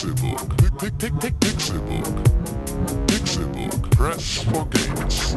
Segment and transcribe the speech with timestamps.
[0.00, 0.08] Pick,
[1.40, 2.06] Pixelbook.
[3.06, 3.90] Pixelbook.
[3.90, 5.34] Press for games.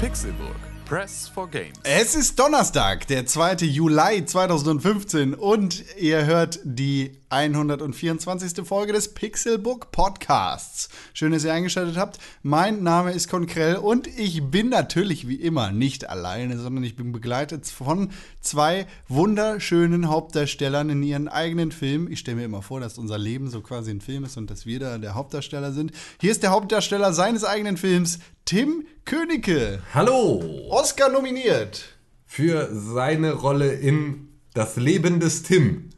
[0.00, 0.70] Pixelburg.
[0.84, 1.78] Press for Games.
[1.84, 3.64] Es ist Donnerstag, der 2.
[3.64, 8.66] Juli 2015 und ihr hört die 124.
[8.66, 10.88] Folge des Pixelbook Podcasts.
[11.14, 12.18] Schön, dass ihr eingeschaltet habt.
[12.42, 17.12] Mein Name ist Konkrell und ich bin natürlich wie immer nicht alleine, sondern ich bin
[17.12, 22.10] begleitet von zwei wunderschönen Hauptdarstellern in ihren eigenen Filmen.
[22.10, 24.66] Ich stelle mir immer vor, dass unser Leben so quasi ein Film ist und dass
[24.66, 25.92] wir da der Hauptdarsteller sind.
[26.20, 29.80] Hier ist der Hauptdarsteller seines eigenen Films, Tim Königke.
[29.94, 30.42] Hallo!
[30.70, 31.84] Oscar nominiert.
[32.26, 35.90] Für seine Rolle in Das Leben des Tim.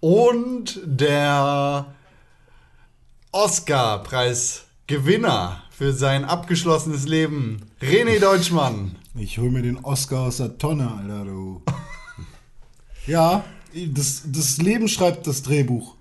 [0.00, 1.86] Und der
[3.32, 8.96] Oscar-Preisgewinner für sein abgeschlossenes Leben, René Deutschmann.
[9.18, 11.62] Ich hol mir den Oscar aus der Tonne, Alter, du.
[13.06, 15.94] ja, das, das Leben schreibt das Drehbuch.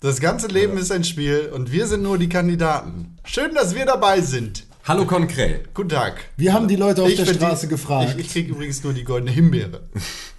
[0.00, 3.18] Das ganze Leben ist ein Spiel und wir sind nur die Kandidaten.
[3.24, 4.64] Schön, dass wir dabei sind.
[4.84, 5.64] Hallo Konkrell.
[5.74, 6.24] Guten Tag.
[6.36, 8.14] Wir haben die Leute auf der verdien- Straße gefragt.
[8.16, 9.82] Ich, ich krieg übrigens nur die goldene Himbeere.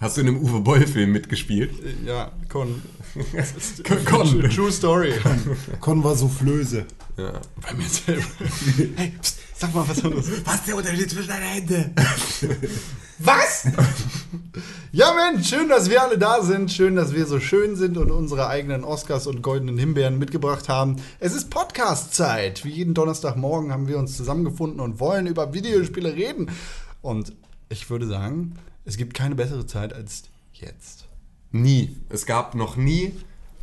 [0.00, 1.72] Hast du in einem Uwe Boll-Film mitgespielt?
[2.06, 2.80] Ja, Con.
[3.86, 4.50] Con- Con.
[4.50, 5.12] True Story.
[5.80, 6.86] Con war Soufflöse.
[7.18, 7.32] Ja.
[7.60, 8.22] Bei mir selber.
[8.96, 10.30] Hey, pst, sag mal was anderes.
[10.46, 11.94] Was ist der Unterschied zwischen deinen Händen?
[13.22, 13.64] Was?
[14.92, 16.72] ja, Mensch, schön, dass wir alle da sind.
[16.72, 20.96] Schön, dass wir so schön sind und unsere eigenen Oscars und goldenen Himbeeren mitgebracht haben.
[21.18, 22.64] Es ist Podcast-Zeit.
[22.64, 26.50] Wie jeden Donnerstagmorgen haben wir uns zusammengefunden und wollen über Videospiele reden.
[27.02, 27.34] Und
[27.68, 31.06] ich würde sagen, es gibt keine bessere Zeit als jetzt.
[31.52, 31.96] Nie.
[32.08, 33.12] Es gab noch nie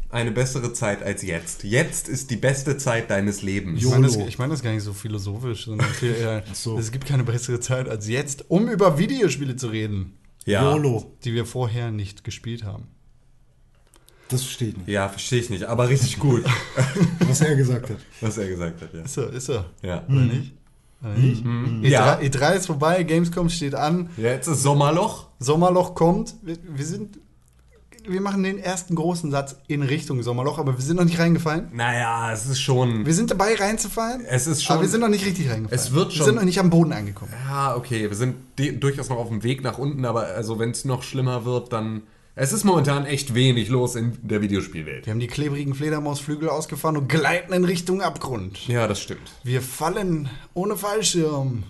[0.09, 1.63] eine bessere Zeit als jetzt.
[1.63, 3.81] Jetzt ist die beste Zeit deines Lebens.
[3.83, 6.77] Ich meine, das, ich meine das gar nicht so philosophisch, sondern viel eher, so.
[6.79, 10.14] es gibt keine bessere Zeit als jetzt, um über Videospiele zu reden,
[10.45, 10.64] Ja.
[10.71, 11.11] YOLO.
[11.23, 12.87] die wir vorher nicht gespielt haben.
[14.30, 16.43] Das verstehe ich nicht, Ja, verstehe ich nicht, aber richtig gut,
[17.19, 17.97] was er gesagt hat.
[18.19, 18.93] was er gesagt hat.
[18.93, 19.02] Ja.
[19.02, 19.65] Ist er, ist er.
[19.81, 20.05] Ja.
[20.08, 20.53] Oder nicht?
[21.02, 21.43] Nicht?
[21.45, 22.17] E3, Ja.
[22.19, 25.27] E3 ist vorbei, Gamescom steht an, Jetzt ist Sommerloch.
[25.39, 26.35] Sommerloch kommt.
[26.41, 27.19] Wir, wir sind.
[28.09, 31.67] Wir machen den ersten großen Satz in Richtung Sommerloch, aber wir sind noch nicht reingefallen.
[31.73, 33.05] Naja, es ist schon.
[33.05, 34.23] Wir sind dabei reinzufallen.
[34.25, 35.77] Es ist schon- Aber wir sind noch nicht richtig reingefallen.
[35.77, 37.33] Es wird Wir schon- sind noch nicht am Boden angekommen.
[37.49, 38.36] Ja, okay, wir sind
[38.81, 42.03] durchaus noch auf dem Weg nach unten, aber also wenn es noch schlimmer wird, dann.
[42.39, 45.08] Es ist momentan echt wenig los in der Videospielwelt.
[45.08, 48.67] Wir haben die klebrigen Fledermausflügel ausgefahren und gleiten in Richtung Abgrund.
[48.67, 49.31] Ja, das stimmt.
[49.43, 51.64] Wir fallen ohne Fallschirm.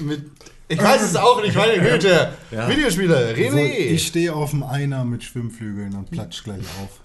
[0.00, 0.24] Mit.
[0.68, 2.32] Ich weiß es auch nicht, meine Güte.
[2.50, 2.70] Ja.
[2.70, 3.66] Videospiele, So, René.
[3.68, 7.00] ich stehe auf dem Einer mit Schwimmflügeln und platsch gleich auf.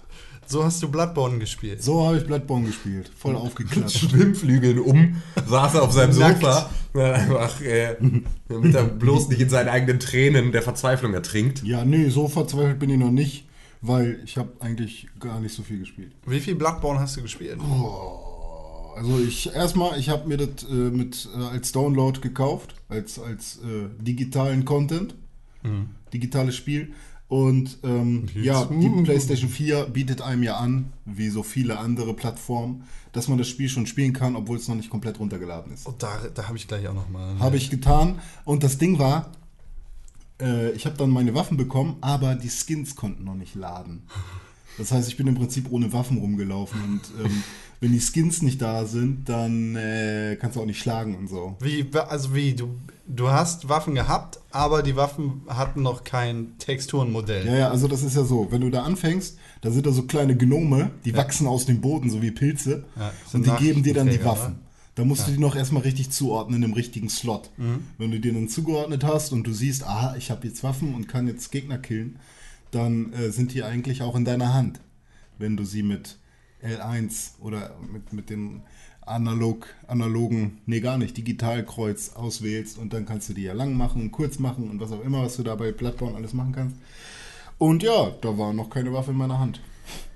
[0.48, 1.82] So hast du Bloodborne gespielt.
[1.82, 3.10] So habe ich Bloodborne gespielt.
[3.16, 4.10] Voll aufgeklatscht.
[4.10, 5.16] Schwimmflügeln um,
[5.46, 6.12] saß er auf seinem.
[6.12, 7.96] Sofa, und hat einfach, äh,
[8.48, 11.62] damit er bloß nicht in seinen eigenen Tränen der Verzweiflung ertrinkt.
[11.62, 13.46] Ja, nee, so verzweifelt bin ich noch nicht,
[13.82, 16.12] weil ich habe eigentlich gar nicht so viel gespielt.
[16.26, 17.58] Wie viel Bloodborne hast du gespielt?
[18.96, 23.58] Also ich erstmal, ich habe mir das äh, mit äh, als Download gekauft, als als
[23.58, 25.14] äh, digitalen Content,
[26.12, 26.92] digitales Spiel.
[27.28, 32.84] Und ähm, ja, die PlayStation 4 bietet einem ja an, wie so viele andere Plattformen,
[33.12, 35.86] dass man das Spiel schon spielen kann, obwohl es noch nicht komplett runtergeladen ist.
[35.86, 37.38] Oh, da da habe ich gleich auch noch mal.
[37.38, 38.18] Habe ich getan.
[38.46, 39.30] Und das Ding war,
[40.40, 44.04] äh, ich habe dann meine Waffen bekommen, aber die Skins konnten noch nicht laden.
[44.78, 46.80] Das heißt, ich bin im Prinzip ohne Waffen rumgelaufen.
[46.82, 47.42] Und ähm,
[47.80, 51.56] wenn die Skins nicht da sind, dann äh, kannst du auch nicht schlagen und so.
[51.60, 57.46] Wie, also wie, du, du hast Waffen gehabt, aber die Waffen hatten noch kein Texturenmodell.
[57.46, 58.50] Ja, ja, also das ist ja so.
[58.50, 62.10] Wenn du da anfängst, da sind da so kleine Gnome, die wachsen aus dem Boden,
[62.10, 62.84] so wie Pilze.
[62.96, 64.60] Ja, und die geben dir dann die Waffen.
[64.96, 67.50] Da musst du die noch erstmal richtig zuordnen im richtigen Slot.
[67.56, 67.84] Mhm.
[67.98, 71.06] Wenn du dir dann zugeordnet hast und du siehst, aha, ich habe jetzt Waffen und
[71.06, 72.18] kann jetzt Gegner killen,
[72.72, 74.80] dann äh, sind die eigentlich auch in deiner Hand.
[75.38, 76.17] Wenn du sie mit
[76.62, 78.62] L1 oder mit, mit dem
[79.06, 84.10] analog, analogen, nee gar nicht, Digitalkreuz auswählst und dann kannst du die ja lang machen
[84.10, 86.76] kurz machen und was auch immer, was du da bei Bloodborne alles machen kannst.
[87.58, 89.60] Und ja, da war noch keine Waffe in meiner Hand.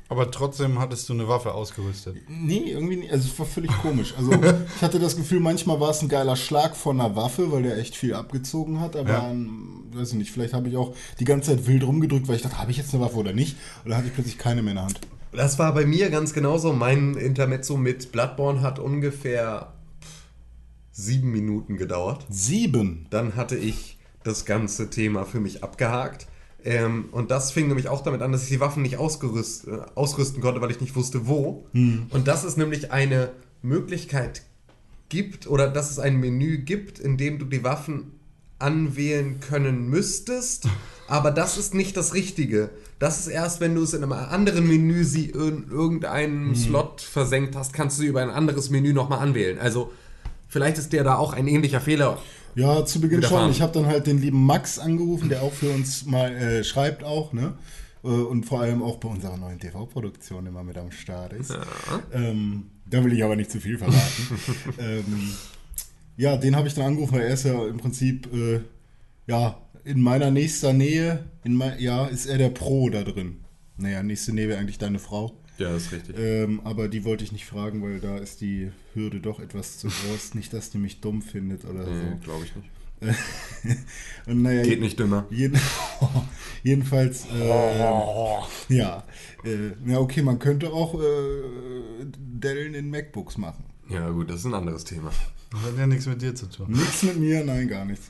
[0.08, 2.16] Aber trotzdem hattest du eine Waffe ausgerüstet.
[2.28, 3.10] Nee, irgendwie nicht.
[3.10, 4.12] Also es war völlig komisch.
[4.18, 4.30] Also
[4.76, 7.78] ich hatte das Gefühl, manchmal war es ein geiler Schlag von einer Waffe, weil der
[7.78, 8.94] echt viel abgezogen hat.
[8.94, 9.30] Aber Ja.
[9.30, 12.42] ähm, weiß ich nicht, vielleicht habe ich auch die ganze Zeit wild rumgedrückt, weil ich
[12.42, 13.56] dachte, habe ich jetzt eine Waffe oder nicht?
[13.86, 15.00] Oder hatte ich plötzlich keine mehr in der Hand.
[15.32, 16.75] Das war bei mir ganz genauso.
[16.75, 19.73] Mein Intermezzo mit Bloodborne hat ungefähr
[20.93, 22.26] sieben Minuten gedauert.
[22.29, 23.06] Sieben.
[23.08, 26.26] Dann hatte ich das ganze Thema für mich abgehakt.
[26.64, 29.79] Ähm, und das fing nämlich auch damit an, dass ich die Waffen nicht ausgerüst, äh,
[29.94, 31.67] ausrüsten konnte, weil ich nicht wusste, wo.
[32.11, 33.31] Und dass es nämlich eine
[33.62, 34.43] Möglichkeit
[35.08, 38.12] gibt oder dass es ein Menü gibt, in dem du die Waffen
[38.58, 40.69] anwählen können müsstest,
[41.08, 42.70] aber das ist nicht das Richtige.
[43.02, 47.56] Das ist erst, wenn du es in einem anderen Menü sie in irgendeinem Slot versenkt
[47.56, 49.58] hast, kannst du sie über ein anderes Menü nochmal anwählen.
[49.58, 49.90] Also
[50.46, 52.19] vielleicht ist dir da auch ein ähnlicher Fehler.
[52.54, 53.50] Ja, zu Beginn schon.
[53.50, 57.02] Ich habe dann halt den lieben Max angerufen, der auch für uns mal äh, schreibt
[57.02, 57.54] auch, ne?
[58.04, 61.52] Äh, Und vor allem auch bei unserer neuen TV-Produktion immer mit am Start ist.
[62.12, 64.38] Ähm, da will ich aber nicht zu viel verraten.
[64.78, 65.32] ähm,
[66.16, 68.60] ja, den habe ich dann angerufen, weil er ist ja im Prinzip, äh,
[69.26, 73.38] ja, in meiner nächster Nähe, in mein, ja, ist er der Pro da drin.
[73.76, 75.37] Naja, nächste Nähe wäre eigentlich deine Frau.
[75.58, 76.17] Ja, das ist richtig.
[76.19, 79.88] Ähm, aber die wollte ich nicht fragen, weil da ist die Hürde doch etwas zu
[79.88, 80.34] groß.
[80.34, 82.17] Nicht, dass die mich dumm findet oder Nee, so.
[82.25, 82.69] glaube ich nicht.
[84.26, 85.26] Und naja, Geht nicht dümmer.
[85.31, 85.58] Jeden,
[86.62, 87.49] jedenfalls, äh,
[88.69, 89.05] ja.
[89.44, 93.64] Äh, ja, okay, man könnte auch äh, Dellen in MacBooks machen.
[93.90, 95.11] Ja, gut, das ist ein anderes Thema.
[95.50, 96.67] Das hat ja nichts mit dir zu tun.
[96.70, 98.08] Nichts mit mir, nein, gar nichts.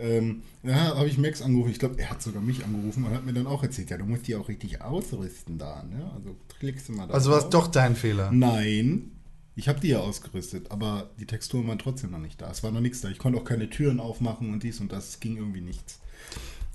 [0.00, 1.70] Ähm, ja, habe ich Max angerufen.
[1.70, 4.06] Ich glaube, er hat sogar mich angerufen und hat mir dann auch erzählt, ja, du
[4.06, 6.10] musst die auch richtig ausrüsten da, ne?
[6.14, 7.14] Also klickst du mal da.
[7.14, 8.30] Also war es doch dein Fehler.
[8.32, 9.12] Nein,
[9.56, 12.50] ich habe die ja ausgerüstet, aber die Texturen waren trotzdem noch nicht da.
[12.50, 13.10] Es war noch nichts da.
[13.10, 15.10] Ich konnte auch keine Türen aufmachen und dies und das.
[15.10, 16.00] Es ging irgendwie nichts.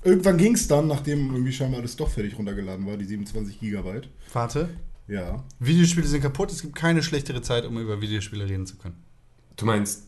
[0.04, 4.08] Irgendwann ging es dann, nachdem irgendwie scheinbar alles doch fertig runtergeladen war, die 27 Gigabyte.
[4.32, 4.68] Warte.
[5.08, 5.44] Ja.
[5.58, 6.52] Videospiele sind kaputt.
[6.52, 8.96] Es gibt keine schlechtere Zeit, um über Videospiele reden zu können.
[9.56, 10.04] Du meinst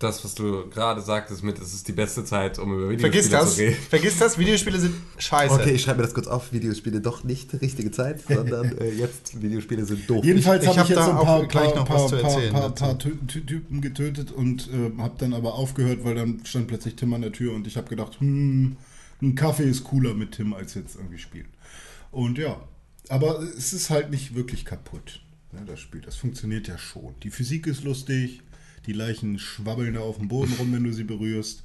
[0.00, 3.30] das, was du gerade sagtest mit, es ist die beste Zeit, um über Videospiele Vergiss
[3.30, 3.54] das.
[3.54, 3.76] zu reden.
[3.88, 4.38] Vergiss das.
[4.38, 5.54] Videospiele sind scheiße.
[5.54, 6.52] Okay, ich schreibe mir das kurz auf.
[6.52, 10.24] Videospiele doch nicht die richtige Zeit, sondern äh, jetzt Videospiele sind doof.
[10.24, 12.02] Jedenfalls Ich- ich habe ich, hab jetzt da ein auch paar, gleich paar, noch paar,
[12.04, 16.14] was zu erzählen paar, paar Ty- Typen getötet und äh, habe dann aber aufgehört, weil
[16.14, 18.76] dann stand plötzlich Tim an der Tür und ich habe gedacht, hm,
[19.22, 21.48] ein Kaffee ist cooler mit Tim als jetzt irgendwie spielen.
[22.10, 22.56] Und ja,
[23.10, 25.20] aber es ist halt nicht wirklich kaputt,
[25.52, 26.00] ne, das Spiel.
[26.00, 27.14] Das funktioniert ja schon.
[27.22, 28.40] Die Physik ist lustig,
[28.90, 31.62] die Leichen schwabbeln da auf dem Boden rum, wenn du sie berührst.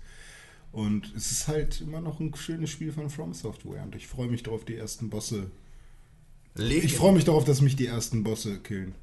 [0.72, 3.82] Und es ist halt immer noch ein schönes Spiel von From Software.
[3.82, 5.50] Und ich freue mich darauf, die ersten Bosse.
[6.58, 8.94] Ich freue mich darauf, dass mich die ersten Bosse killen.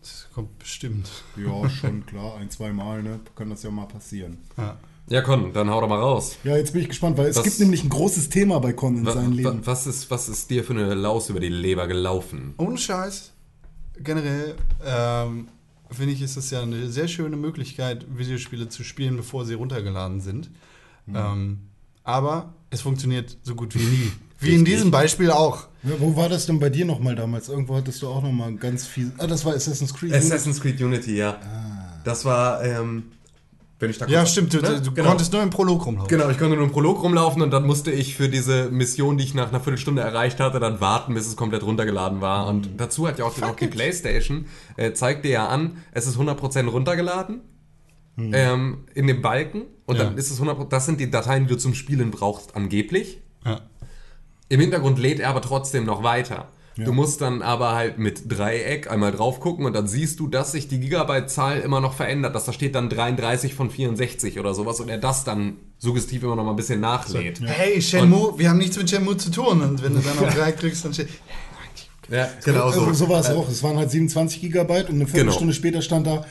[0.00, 1.08] Das kommt bestimmt.
[1.36, 3.20] Ja, schon klar, ein, zwei Mal, ne?
[3.36, 4.38] Kann das ja mal passieren.
[4.56, 4.78] Ja.
[5.08, 6.36] Ja, Con, dann hau doch mal raus.
[6.44, 8.98] Ja, jetzt bin ich gespannt, weil es Was- gibt nämlich ein großes Thema bei Con
[8.98, 9.66] in Wa- seinem wa- Leben.
[9.66, 12.54] Was ist, was ist dir für eine Laus über die Leber gelaufen?
[12.58, 13.32] Ohne Scheiß.
[13.98, 14.54] Generell
[14.84, 15.48] ähm,
[15.92, 20.20] finde ich, ist es ja eine sehr schöne Möglichkeit, Videospiele zu spielen, bevor sie runtergeladen
[20.20, 20.50] sind.
[21.12, 21.58] Ähm,
[22.04, 24.12] aber es funktioniert so gut wie nie.
[24.42, 25.68] Wie in diesem Beispiel auch.
[25.84, 27.48] Ja, wo war das denn bei dir nochmal damals?
[27.48, 29.12] Irgendwo hattest du auch nochmal ganz viel.
[29.18, 30.12] Ah, das war Assassin's Creed.
[30.12, 31.38] Assassin's Creed Unity, ja.
[32.02, 33.04] Das war, ähm,
[33.82, 34.54] wenn ich da Ja, stimmt.
[34.54, 34.80] Du, Ne?
[34.80, 35.08] du Genau.
[35.08, 36.08] konntest nur im Prolog rumlaufen.
[36.08, 39.24] Genau, ich konnte nur im Prolog rumlaufen und dann musste ich für diese Mission, die
[39.24, 42.46] ich nach einer Viertelstunde erreicht hatte, dann warten, bis es komplett runtergeladen war.
[42.48, 44.46] Und dazu hat ja auch, auch die Playstation,
[44.76, 47.40] äh, zeigt dir ja an, es ist 100% runtergeladen
[48.18, 50.04] ähm, in dem Balken und Ja.
[50.04, 53.18] dann ist es 100%, das sind die Dateien, die du zum Spielen brauchst, angeblich.
[53.44, 53.60] Ja.
[54.48, 56.48] Im Hintergrund lädt er aber trotzdem noch weiter.
[56.76, 56.84] Ja.
[56.84, 60.52] Du musst dann aber halt mit Dreieck einmal drauf gucken und dann siehst du, dass
[60.52, 62.34] sich die Gigabyte-Zahl immer noch verändert.
[62.34, 66.36] Dass da steht dann 33 von 64 oder sowas und er das dann suggestiv immer
[66.36, 67.40] noch mal ein bisschen nachlädt.
[67.44, 69.60] Hey, Shenmue, wir haben nichts mit Shenmue zu tun.
[69.60, 71.08] Und wenn du dann auf Dreieck drückst, dann steht.
[72.10, 72.92] Ja, genau Also, so.
[72.92, 73.48] so war es auch.
[73.48, 76.24] Es waren halt 27 Gigabyte und eine Viertelstunde später stand da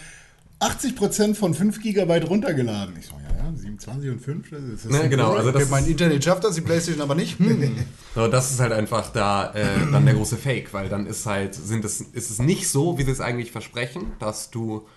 [0.59, 2.95] 80% von 5 Gigabyte runtergeladen.
[2.99, 5.85] Ich so, ja, ja, 27 und 5, das ist Ja, genau, also das, Okay, mein
[5.85, 7.39] Internet schafft das, die Playstation aber nicht.
[7.39, 7.75] Hm.
[8.15, 11.55] so, das ist halt einfach da äh, dann der große Fake, weil dann ist halt,
[11.55, 14.87] sind es, ist es nicht so, wie sie es eigentlich versprechen, dass du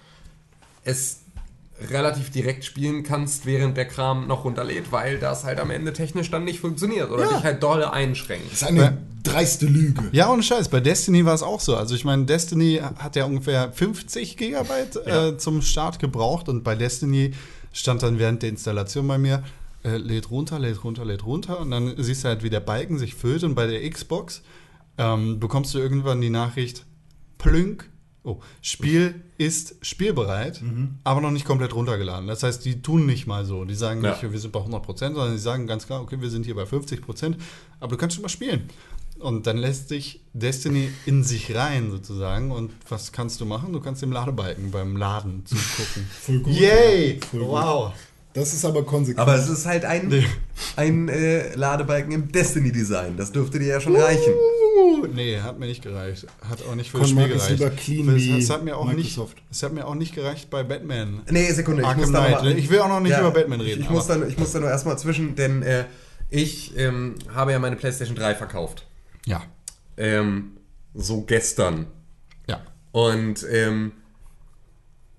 [0.85, 1.21] es
[1.91, 6.31] relativ direkt spielen kannst, während der Kram noch runterlädt, weil das halt am Ende technisch
[6.31, 7.35] dann nicht funktioniert oder Ja.
[7.37, 8.47] dich halt doll einschränkt.
[8.53, 10.03] Das ist eine dreiste Lüge.
[10.13, 10.69] Ja, ohne Scheiß.
[10.69, 11.77] Bei Destiny war es auch so.
[11.77, 16.77] Also ich meine, Destiny hat ja ungefähr 50 Gigabyte äh, zum Start gebraucht und bei
[16.77, 17.33] Destiny
[17.75, 19.43] stand dann während der Installation bei mir,
[19.85, 22.97] äh, lädt runter, lädt runter, lädt runter und dann siehst du halt, wie der Balken
[22.99, 24.41] sich füllt und bei der Xbox
[24.97, 26.87] ähm, bekommst du irgendwann die Nachricht,
[27.37, 27.91] plünk,
[28.23, 30.63] oh, Spiel ist spielbereit,
[31.03, 32.29] aber noch nicht komplett runtergeladen.
[32.29, 33.65] Das heißt, die tun nicht mal so.
[33.65, 34.13] Die sagen Ja.
[34.13, 36.63] nicht, wir sind bei 100%, sondern die sagen ganz klar, okay, wir sind hier bei
[36.63, 37.35] 50%,
[37.81, 38.69] aber du kannst schon mal spielen.
[39.25, 42.51] Und dann lässt sich Destiny in sich rein sozusagen.
[42.51, 43.73] Und was kannst du machen?
[43.73, 46.07] Du kannst dem Ladebalken beim Laden zugucken.
[46.21, 46.53] Voll gut.
[46.53, 47.19] Yay!
[47.31, 47.49] Voll gut.
[47.49, 47.93] Wow!
[48.35, 49.27] Das ist aber konsequent.
[49.27, 50.13] Aber es ist halt ein,
[50.77, 53.17] ein äh, Ladebalken im Destiny-Design.
[53.17, 54.35] Das dürfte dir ja schon reichen.
[54.35, 56.27] Uh, nee, hat mir nicht gereicht.
[56.47, 57.51] Hat auch nicht für das Con Spiel gereicht.
[57.51, 59.19] lieber clean es, es hat mir auch nicht,
[59.51, 61.23] es hat mir auch nicht gereicht bei Batman.
[61.31, 62.43] Nee, Sekunde, ich muss Knight.
[62.43, 64.37] mal, Ich will auch noch nicht über Batman reden, Ich, ich, muss aber- da, ich
[64.37, 65.85] muss da nur erstmal zwischen, denn äh,
[66.29, 68.85] Ich ähm, habe ja meine PlayStation 3 verkauft.
[69.27, 69.43] Ja.
[69.97, 70.57] Ähm,
[70.95, 71.87] so gestern.
[72.49, 72.63] Ja.
[72.93, 73.93] Und ähm,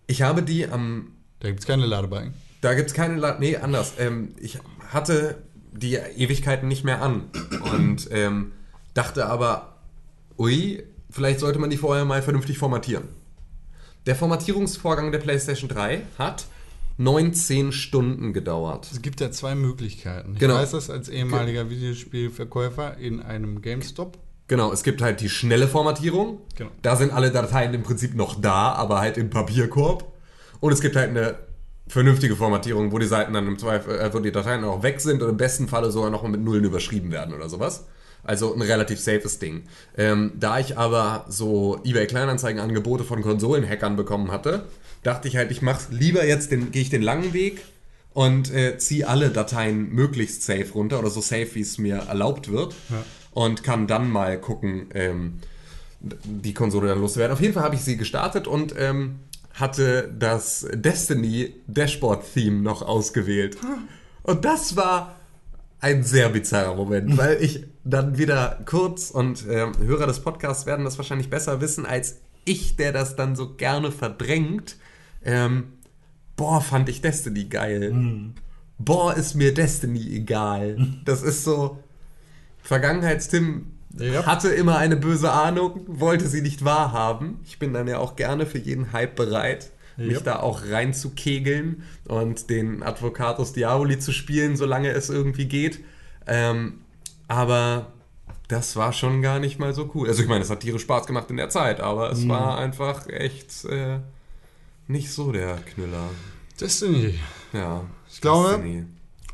[0.07, 1.13] ich habe die am.
[1.39, 2.33] Da gibt es keine Ladebalken.
[2.61, 3.15] Da gibt es keine.
[3.15, 3.93] La nee, anders.
[3.99, 4.59] Ähm, ich
[4.91, 7.29] hatte die Ewigkeiten nicht mehr an.
[7.73, 8.53] Und ähm,
[8.93, 9.79] dachte aber,
[10.37, 13.09] ui, vielleicht sollte man die vorher mal vernünftig formatieren.
[14.05, 16.45] Der Formatierungsvorgang der PlayStation 3 hat
[16.97, 18.89] 19 Stunden gedauert.
[18.91, 20.33] Es gibt ja zwei Möglichkeiten.
[20.33, 20.55] Ich Genau.
[20.55, 24.17] weiß das als ehemaliger Videospielverkäufer in einem GameStop.
[24.47, 26.39] Genau, es gibt halt die schnelle Formatierung.
[26.55, 26.69] Genau.
[26.81, 30.13] Da sind alle Dateien im Prinzip noch da, aber halt im Papierkorb.
[30.59, 31.35] Und es gibt halt eine
[31.87, 35.21] vernünftige Formatierung, wo die Seiten dann im Zweifel, äh, wo die Dateien auch weg sind
[35.21, 37.85] und im besten Falle sogar noch mal mit Nullen überschrieben werden oder sowas.
[38.25, 39.63] Also ein relativ safes Ding.
[39.97, 44.65] Ähm, da ich aber so eBay Kleinanzeigen-Angebote von Konsolenhackern bekommen hatte,
[45.03, 47.61] dachte ich halt, ich mach's lieber jetzt den, gehe ich den langen Weg
[48.13, 52.51] und äh, ziehe alle Dateien möglichst safe runter oder so safe, wie es mir erlaubt
[52.51, 52.73] wird.
[53.31, 55.39] Und kann dann mal gucken, ähm,
[55.99, 57.33] die Konsole dann loszuwerden.
[57.33, 59.19] Auf jeden Fall habe ich sie gestartet und ähm,
[59.53, 63.57] hatte das Destiny Dashboard-Theme noch ausgewählt.
[64.23, 65.15] Und das war
[65.79, 70.83] ein sehr bizarrer Moment, weil ich dann wieder kurz und ähm, Hörer des Podcasts werden
[70.83, 74.75] das wahrscheinlich besser wissen als ich, der das dann so gerne verdrängt.
[75.23, 75.73] Ähm,
[76.35, 77.93] boah, fand ich Destiny geil.
[78.77, 80.77] Boah, ist mir Destiny egal.
[81.05, 81.79] Das ist so.
[82.63, 83.67] Vergangenheits-Tim
[83.99, 84.25] Ja.
[84.25, 87.39] hatte immer eine böse Ahnung, wollte sie nicht wahrhaben.
[87.45, 90.19] Ich bin dann ja auch gerne für jeden Hype bereit, mich Ja.
[90.21, 95.79] da auch reinzukegeln und den Advocatus Diaboli zu spielen, solange es irgendwie geht.
[96.27, 96.79] Ähm,
[97.27, 97.87] aber
[98.47, 100.07] das war schon gar nicht mal so cool.
[100.07, 103.07] Also ich meine, es hat tierisch Spaß gemacht in der Zeit, aber es war einfach
[103.07, 103.99] echt äh,
[104.87, 106.09] nicht so der Knüller.
[106.59, 107.19] Destiny.
[107.53, 107.83] Ja.
[108.11, 108.85] Ich glaube- Destiny.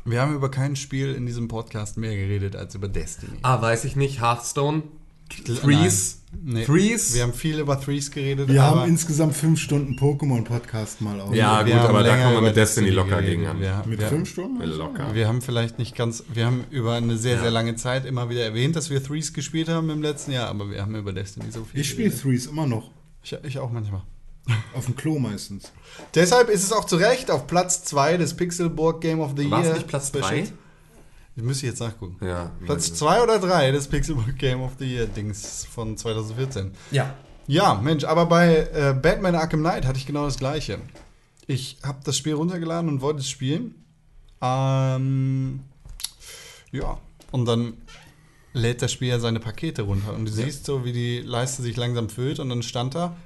[0.04, 3.38] Wir haben über kein Spiel in diesem Podcast mehr geredet als über Destiny.
[3.42, 4.20] Ah, weiß ich nicht.
[4.20, 4.82] Hearthstone?
[5.28, 6.22] Threes.
[6.40, 6.64] Nee.
[6.64, 7.14] Threes.
[7.14, 8.48] Wir haben viel über Threes geredet.
[8.48, 11.34] Wir haben insgesamt fünf Stunden Pokémon-Podcast mal auf.
[11.34, 13.60] Ja, wir gut, aber da kommen wir mit Destiny, locker gegen an.
[13.60, 14.62] Wir, mit wir fünf Stunden?
[14.62, 15.14] Locker.
[15.14, 17.42] Wir haben vielleicht nicht ganz, wir haben über eine sehr, ja.
[17.42, 20.70] sehr lange Zeit immer wieder erwähnt, dass wir Threes gespielt haben im letzten Jahr, aber
[20.70, 21.80] wir haben über Destiny so viel.
[21.80, 22.90] Ich spiele Threes immer noch.
[23.22, 24.02] Ich, ich auch manchmal.
[24.74, 25.70] Auf dem Klo meistens.
[26.14, 29.50] Deshalb ist es auch zu Recht auf Platz 2 des Pixelburg Game of the War's
[29.50, 29.50] Year.
[29.50, 30.48] War es nicht Platz 3?
[31.34, 32.16] Ich müsste jetzt nachgucken.
[32.24, 32.52] Ja.
[32.64, 36.72] Platz 2 oder 3 des Pixelburg Game of the Year Dings von 2014.
[36.90, 37.14] Ja.
[37.46, 40.78] Ja, Mensch, aber bei äh, Batman Arkham Knight hatte ich genau das gleiche.
[41.46, 43.74] Ich habe das Spiel runtergeladen und wollte es spielen.
[44.40, 45.60] Ähm,
[46.70, 46.98] ja,
[47.30, 47.74] und dann
[48.52, 51.76] lädt das Spiel ja seine Pakete runter und du siehst so, wie die Leiste sich
[51.76, 53.16] langsam füllt und dann stand da,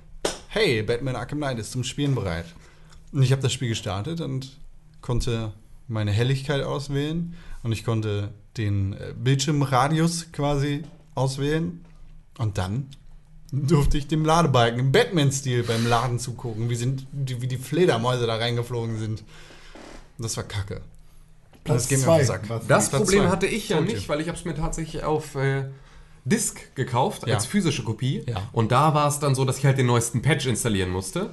[0.48, 2.46] hey, Batman Arkham Knight ist zum Spielen bereit.
[3.12, 4.56] Und ich habe das Spiel gestartet und
[5.00, 5.52] konnte
[5.88, 7.34] meine Helligkeit auswählen
[7.66, 10.84] und ich konnte den äh, Bildschirmradius quasi
[11.16, 11.84] auswählen
[12.38, 12.86] und dann
[13.50, 18.26] durfte ich dem Ladebalken im Batman-Stil beim Laden zugucken, wie, sind, die, wie die Fledermäuse
[18.26, 19.20] da reingeflogen sind.
[20.18, 20.80] Und das war kacke.
[21.64, 22.24] Platz auf den zwei.
[22.24, 22.48] Sack.
[22.48, 22.66] Was?
[22.68, 23.28] Das Platz Problem zwei.
[23.30, 25.64] hatte ich ja nicht, weil ich habe es mir tatsächlich auf äh,
[26.24, 27.34] Disk gekauft, Ja.
[27.34, 28.22] als physische Kopie.
[28.28, 28.48] Ja.
[28.52, 31.30] Und da war es dann so, dass ich halt den neuesten Patch installieren musste.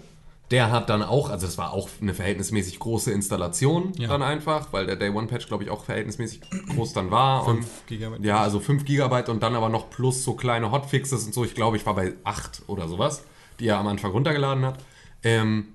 [0.54, 4.08] Der hat dann auch, also das war auch eine verhältnismäßig große Installation Ja.
[4.08, 6.42] dann einfach, weil der Day One Patch, glaube ich, auch verhältnismäßig
[6.76, 7.44] groß dann war.
[7.44, 8.24] Fünf und, Gigabyte.
[8.24, 11.44] Ja, also 5 Gigabyte und dann aber noch plus so kleine Hotfixes und so.
[11.44, 13.24] Ich glaube, ich war bei 8 oder sowas,
[13.60, 14.78] die er am Anfang runtergeladen hat.
[15.24, 15.70] Ähm,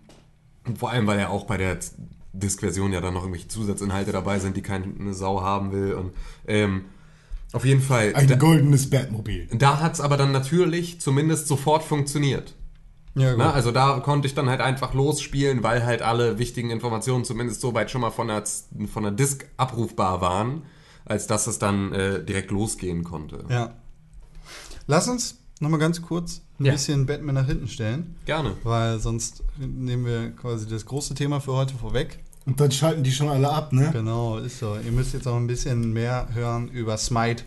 [0.77, 1.79] vor allem, weil ja auch bei der
[2.33, 5.95] Disk-Version ja dann noch irgendwelche Zusatzinhalte dabei sind, die keine Sau haben will.
[5.95, 6.13] Und
[6.47, 6.85] ähm,
[7.53, 8.15] auf jeden Fall.
[8.15, 9.49] Ein da goldenes Batmobil.
[9.53, 12.55] da hat es aber dann natürlich zumindest sofort funktioniert.
[13.15, 13.39] Ja, gut.
[13.39, 17.61] Na, also da konnte ich dann halt einfach losspielen, weil halt alle wichtigen Informationen zumindest
[17.61, 18.45] so weit schon mal von der,
[18.93, 20.63] von der Disk abrufbar waren,
[21.05, 23.45] als dass es dann äh, direkt losgehen konnte.
[23.49, 23.75] ja.
[24.91, 26.73] Lass uns nochmal ganz kurz ein Ja.
[26.73, 28.53] bisschen Batman nach hinten stellen, Gerne.
[28.65, 32.21] weil sonst nehmen wir quasi das große Thema für heute vorweg.
[32.47, 33.91] Und dann schalten die schon alle ab, ne?
[33.93, 34.77] Genau, ist so.
[34.83, 37.45] Ihr müsst jetzt noch ein bisschen mehr hören über Smite.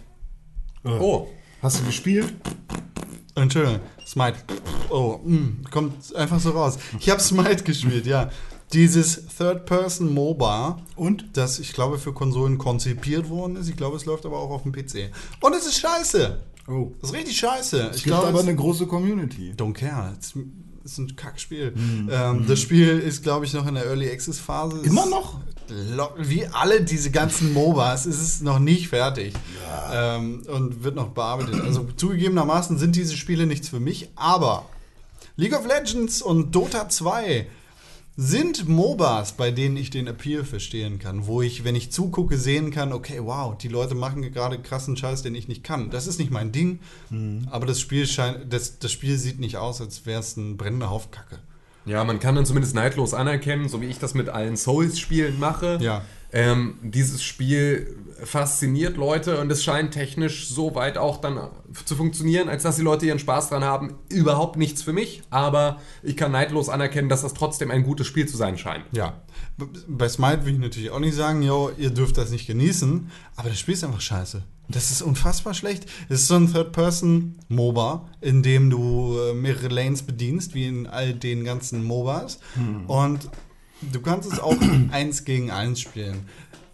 [0.84, 1.28] Oh,
[1.64, 2.32] Hast du gespielt?
[3.36, 3.80] Entschuldigung,
[4.12, 4.40] Smite.
[4.90, 6.78] Oh, mm, kommt einfach so raus.
[7.00, 8.30] Ich habe Smite gespielt, ja.
[8.74, 11.26] Dieses Third-Person-MOBA, Und?
[11.34, 13.70] das ich glaube für Konsolen konzipiert worden ist.
[13.70, 15.12] Ich glaube, es läuft aber auch auf dem PC.
[15.40, 16.42] Und es ist scheiße.
[16.68, 16.92] Oh.
[17.00, 17.90] Das ist richtig scheiße.
[17.92, 19.54] Es Ich gibt glaube, aber eine große Community.
[19.56, 20.14] Don't care.
[20.20, 20.34] Es
[20.84, 21.74] ist ein Kackspiel.
[22.12, 24.80] Ähm, das Spiel ist, glaube ich, noch in der Early Access Phase.
[24.84, 25.40] Immer noch?
[26.18, 29.34] Wie alle diese ganzen MOBAs ist es noch nicht fertig.
[29.94, 31.62] Ähm, und wird noch bearbeitet.
[31.62, 34.66] Also zugegebenermaßen sind diese Spiele nichts für mich, aber
[35.36, 37.48] League of Legends und Dota 2
[38.18, 42.70] sind MOBAs, bei denen ich den Appeal verstehen kann, wo ich, wenn ich zugucke, sehen
[42.70, 45.90] kann, okay, wow, die Leute machen gerade krassen Scheiß, den ich nicht kann.
[45.90, 46.80] Das ist nicht mein Ding,
[47.50, 50.90] aber das Spiel scheint, das, das Spiel sieht nicht aus, als wäre es ein brennender
[50.90, 51.40] Haufen Kacke.
[51.86, 55.80] Ja, man kann dann zumindest neidlos anerkennen, so wie ich das mit allen Souls-Spielen mache.
[55.82, 56.04] Ja.
[56.34, 61.40] Ähm, dieses Spiel fasziniert Leute und es scheint technisch so weit auch dann
[61.86, 63.96] zu funktionieren, als dass die Leute ihren Spaß dran haben.
[64.10, 68.28] Überhaupt nichts für mich, aber ich kann neidlos anerkennen, dass das trotzdem ein gutes Spiel
[68.28, 68.86] zu sein scheint.
[68.92, 69.22] Ja.
[69.88, 73.50] Bei Smite will ich natürlich auch nicht sagen, yo, ihr dürft das nicht genießen, aber
[73.50, 74.44] das Spiel ist einfach scheiße.
[74.68, 75.86] Das ist unfassbar schlecht.
[76.08, 81.14] Es ist so ein Third-Person-MOBA, in dem du äh, mehrere Lanes bedienst, wie in all
[81.14, 82.40] den ganzen MOBAs.
[82.88, 83.30] Und
[83.92, 84.56] du kannst es auch
[84.92, 86.26] eins gegen eins spielen.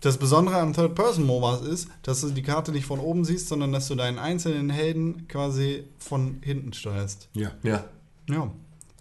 [0.01, 3.87] Das Besondere an Third-Person-MOBAs ist, dass du die Karte nicht von oben siehst, sondern dass
[3.87, 7.29] du deinen einzelnen Helden quasi von hinten steuerst.
[7.33, 7.51] Ja.
[7.63, 7.83] Ja.
[8.29, 8.51] Ja.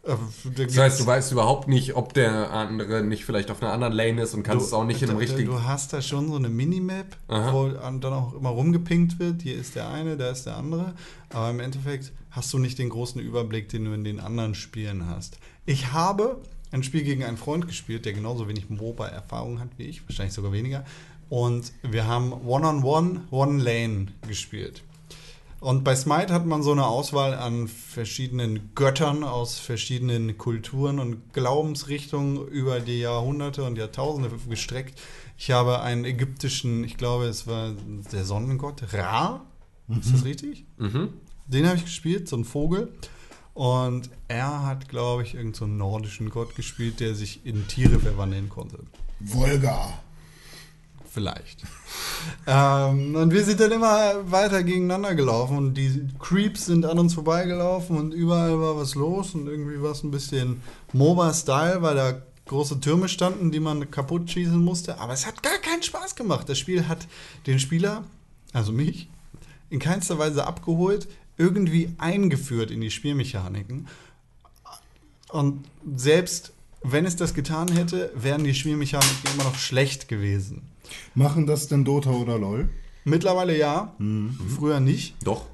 [0.04, 0.14] Äh,
[0.56, 3.92] da Das heißt, du weißt überhaupt nicht, ob der andere nicht vielleicht auf einer anderen
[3.92, 5.50] Lane ist und kannst es auch nicht in einem du, richtigen.
[5.50, 7.52] Du hast da schon so eine Minimap, Aha.
[7.52, 9.42] wo an- dann auch immer rumgepinkt wird.
[9.42, 10.94] Hier ist der eine, da ist der andere.
[11.28, 15.08] Aber im Endeffekt hast du nicht den großen Überblick, den du in den anderen Spielen
[15.08, 15.38] hast.
[15.66, 16.40] Ich habe
[16.72, 20.52] ein Spiel gegen einen Freund gespielt, der genauso wenig MOBA-Erfahrung hat wie ich, wahrscheinlich sogar
[20.52, 20.84] weniger.
[21.28, 24.82] Und wir haben One-on-One, One-Lane gespielt.
[25.58, 31.32] Und bei Smite hat man so eine Auswahl an verschiedenen Göttern aus verschiedenen Kulturen und
[31.32, 35.00] Glaubensrichtungen über die Jahrhunderte und Jahrtausende gestreckt.
[35.38, 37.74] Ich habe einen ägyptischen, ich glaube, es war
[38.12, 39.46] der Sonnengott Ra.
[39.88, 40.66] Ist das richtig?
[40.78, 41.14] Mhm.
[41.46, 42.92] Den habe ich gespielt, so ein Vogel.
[43.56, 48.50] Und er hat, glaube ich, irgendeinen so nordischen Gott gespielt, der sich in Tiere verwandeln
[48.50, 48.80] konnte.
[49.18, 49.94] Volga.
[51.10, 51.62] Vielleicht.
[52.46, 57.14] ähm, und wir sind dann immer weiter gegeneinander gelaufen und die Creeps sind an uns
[57.14, 60.60] vorbeigelaufen und überall war was los und irgendwie war es ein bisschen
[60.92, 65.00] MOBA-Style, weil da große Türme standen, die man kaputt schießen musste.
[65.00, 66.46] Aber es hat gar keinen Spaß gemacht.
[66.46, 67.08] Das Spiel hat
[67.46, 68.04] den Spieler,
[68.52, 69.08] also mich,
[69.70, 71.08] in keinster Weise abgeholt,
[71.38, 73.88] irgendwie eingeführt in die Spielmechaniken.
[75.30, 75.64] Und
[75.94, 76.52] selbst
[76.82, 80.62] wenn es das getan hätte, wären die Spielmechaniken immer noch schlecht gewesen.
[81.14, 82.68] Machen das denn Dota oder LOL?
[83.04, 83.94] Mittlerweile ja,
[84.56, 85.16] früher nicht.
[85.24, 85.46] Doch.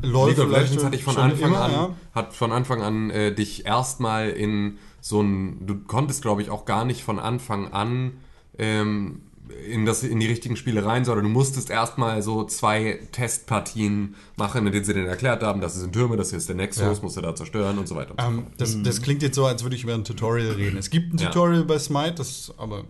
[0.00, 1.94] LOL League of vielleicht Legends hatte ich von Anfang immer, an, ja.
[2.12, 6.64] hat von Anfang an äh, dich erstmal in so ein, du konntest glaube ich auch
[6.64, 8.14] gar nicht von Anfang an
[8.58, 9.20] ähm,
[9.68, 14.66] in, das, in die richtigen Spiele rein, sondern du musstest erstmal so zwei Testpartien machen,
[14.66, 17.02] in denen sie dir erklärt haben, das sind Türme, das hier ist der Nexus, Ja.
[17.02, 18.12] musst du da zerstören und so weiter.
[18.12, 20.76] und so Ähm, das, das klingt jetzt so, als würde ich über ein Tutorial reden.
[20.78, 21.28] Es gibt ein Ja.
[21.30, 22.84] Tutorial bei Smite, das aber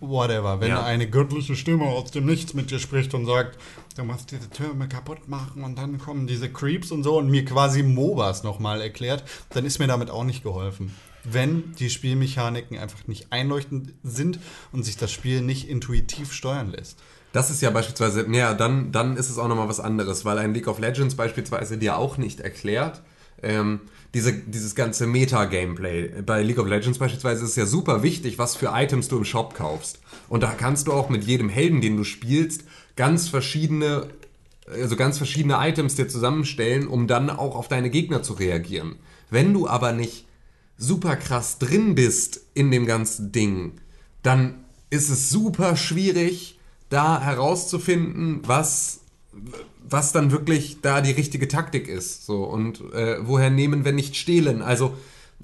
[0.00, 0.60] whatever.
[0.60, 0.82] Wenn Ja.
[0.84, 3.58] eine göttliche Stimme aus dem Nichts mit dir spricht und sagt,
[3.96, 7.44] du musst diese Türme kaputt machen und dann kommen diese Creeps und so und mir
[7.44, 10.92] quasi MOBAs nochmal erklärt, dann ist mir damit auch nicht geholfen.
[11.24, 14.38] Wenn die Spielmechaniken einfach nicht einleuchtend sind
[14.72, 16.98] und sich das Spiel nicht intuitiv steuern lässt.
[17.32, 20.52] Das ist ja beispielsweise, ja, dann, dann ist es auch nochmal was anderes, weil ein
[20.52, 23.02] League of Legends beispielsweise dir auch nicht erklärt,
[23.42, 23.80] ähm,
[24.14, 26.22] diese, dieses ganze Meta-Gameplay.
[26.22, 29.24] Bei League of Legends beispielsweise ist es ja super wichtig, was für Items du im
[29.24, 30.00] Shop kaufst.
[30.28, 32.64] Und da kannst du auch mit jedem Helden, den du spielst,
[32.96, 34.08] ganz verschiedene,
[34.70, 38.96] also ganz verschiedene Items dir zusammenstellen, um dann auch auf deine Gegner zu reagieren.
[39.30, 40.26] Wenn du aber nicht
[40.76, 43.72] super krass drin bist in dem ganzen Ding,
[44.22, 46.58] dann ist es super schwierig,
[46.88, 49.00] da herauszufinden, was,
[49.88, 52.26] was dann wirklich da die richtige Taktik ist.
[52.26, 54.60] So, und äh, woher nehmen, wenn nicht stehlen?
[54.60, 54.94] Also,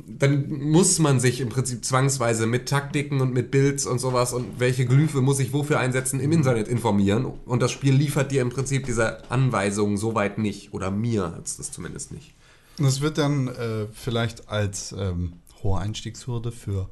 [0.06, 4.60] dann muss man sich im Prinzip zwangsweise mit Taktiken und mit Builds und sowas und
[4.60, 7.24] welche Glyphe muss ich wofür einsetzen im Internet informieren.
[7.24, 10.72] Und das Spiel liefert dir im Prinzip diese Anweisungen soweit nicht.
[10.72, 12.34] Oder mir hat es das zumindest nicht.
[12.78, 16.88] Das wird dann äh, vielleicht als ähm, hohe Einstiegshürde für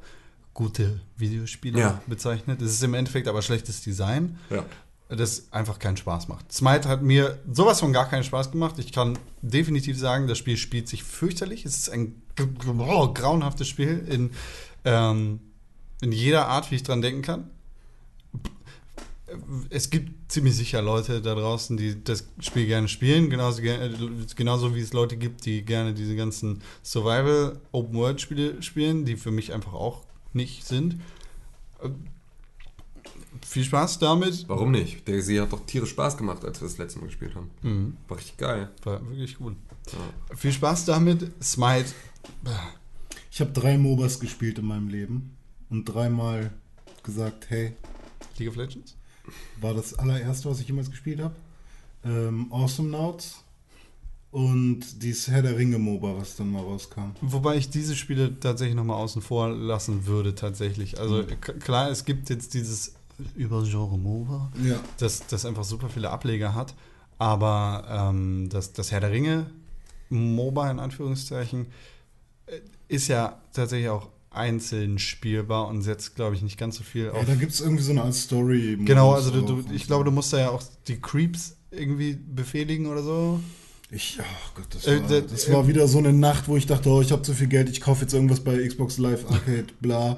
[0.53, 2.01] gute Videospiele Ja.
[2.07, 2.61] bezeichnet.
[2.61, 4.65] Es ist im Endeffekt aber schlechtes Design, Ja.
[5.09, 6.51] das einfach keinen Spaß macht.
[6.51, 8.75] Smite hat mir sowas von gar keinen Spaß gemacht.
[8.79, 11.65] Ich kann definitiv sagen, das Spiel spielt sich fürchterlich.
[11.65, 12.21] Es ist ein
[12.79, 14.31] oh, grauenhaftes Spiel in,
[14.83, 15.39] ähm,
[16.01, 17.49] in jeder Art, wie ich dran denken kann.
[19.69, 23.61] Es gibt ziemlich sicher Leute da draußen, die das Spiel gerne spielen, genauso,
[24.35, 29.73] genauso wie es Leute gibt, die gerne diese ganzen Survival-Open-World-Spiele spielen, die für mich einfach
[29.73, 31.01] auch nicht sind.
[31.81, 31.89] Äh,
[33.45, 34.45] Viel Spaß damit.
[34.47, 35.07] Warum nicht?
[35.07, 37.51] Der sie hat doch tierisch Spaß gemacht, als wir das letzte Mal gespielt haben.
[37.61, 37.97] Mhm.
[38.07, 38.69] War richtig geil.
[38.83, 39.55] War wirklich gut.
[40.35, 41.31] Viel Spaß damit.
[41.41, 41.93] Smite.
[43.31, 45.35] Ich habe drei MOBAs gespielt in meinem Leben
[45.69, 46.51] und dreimal
[47.03, 47.73] gesagt, hey,
[48.37, 48.96] League of Legends?
[49.61, 51.35] War das allererste, was ich jemals gespielt habe.
[52.05, 53.43] Ähm, awesome Nauts
[54.31, 57.11] und dieses Herr der Ringe MOBA, was dann mal rauskam.
[57.21, 60.99] Wobei ich diese Spiele tatsächlich nochmal außen vor lassen würde, tatsächlich.
[60.99, 62.93] Also k- klar, es gibt jetzt dieses
[63.35, 64.79] Übergenre MOBA, Ja.
[64.99, 66.75] das, das einfach super viele Ableger hat.
[67.17, 69.49] Aber ähm, das, das Herr der Ringe
[70.09, 71.65] MOBA in Anführungszeichen
[72.45, 74.07] äh, ist ja tatsächlich auch
[74.37, 77.25] einzeln spielbar und setzt, glaube ich, nicht ganz so viel Ja, auf.
[77.25, 78.77] da gibt es irgendwie so eine Art Story.
[78.85, 82.85] genau, also du, du, ich glaube, du musst da ja auch die Creeps irgendwie befehligen
[82.87, 83.39] oder so.
[83.91, 86.65] Ich, ach Gott, das Äh, war, der- das war wieder so eine Nacht, wo ich
[86.65, 89.67] dachte, oh, ich habe zu viel Geld, ich kaufe jetzt irgendwas bei Xbox Live Arcade,
[89.81, 90.17] bla.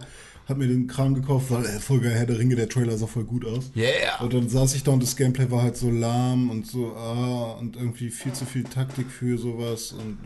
[0.49, 3.05] Hab mir den Kram gekauft, weil äh, voll geil, Herr der Ringe, der Trailer sah
[3.05, 3.69] voll gut aus.
[3.75, 4.19] Yeah!
[4.21, 7.51] Und dann saß ich da und das Gameplay war halt so lahm und so, ah,
[7.59, 9.91] und irgendwie viel zu viel Taktik für sowas.
[9.93, 10.17] Und,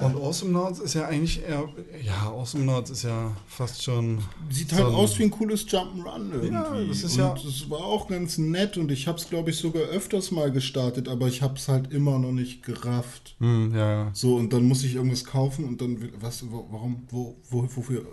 [0.00, 1.66] äh, Und Awesome Nords ist ja eigentlich eher,
[2.04, 4.18] ja, Awesome Nords ist ja fast schon.
[4.50, 6.52] Sieht halt so ein- aus wie ein cooles Jump'n'Run irgendwie.
[6.52, 9.56] Ja, das ist und ja- es war auch ganz nett und ich hab's, glaube ich,
[9.56, 13.34] sogar öfters mal gestartet, aber ich hab's halt immer noch nicht gerafft.
[13.38, 14.10] Hm, ja, ja.
[14.12, 18.00] So, und dann muss ich irgendwas kaufen und dann, will- was, warum, wo, wo wofür,
[18.00, 18.04] äh,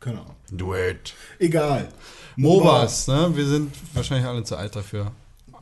[0.00, 0.36] keine Ahnung.
[0.50, 1.14] Do it.
[1.38, 1.88] Egal.
[2.36, 3.30] MOBAs, ne?
[3.34, 5.12] Wir sind wahrscheinlich alle zu alt dafür.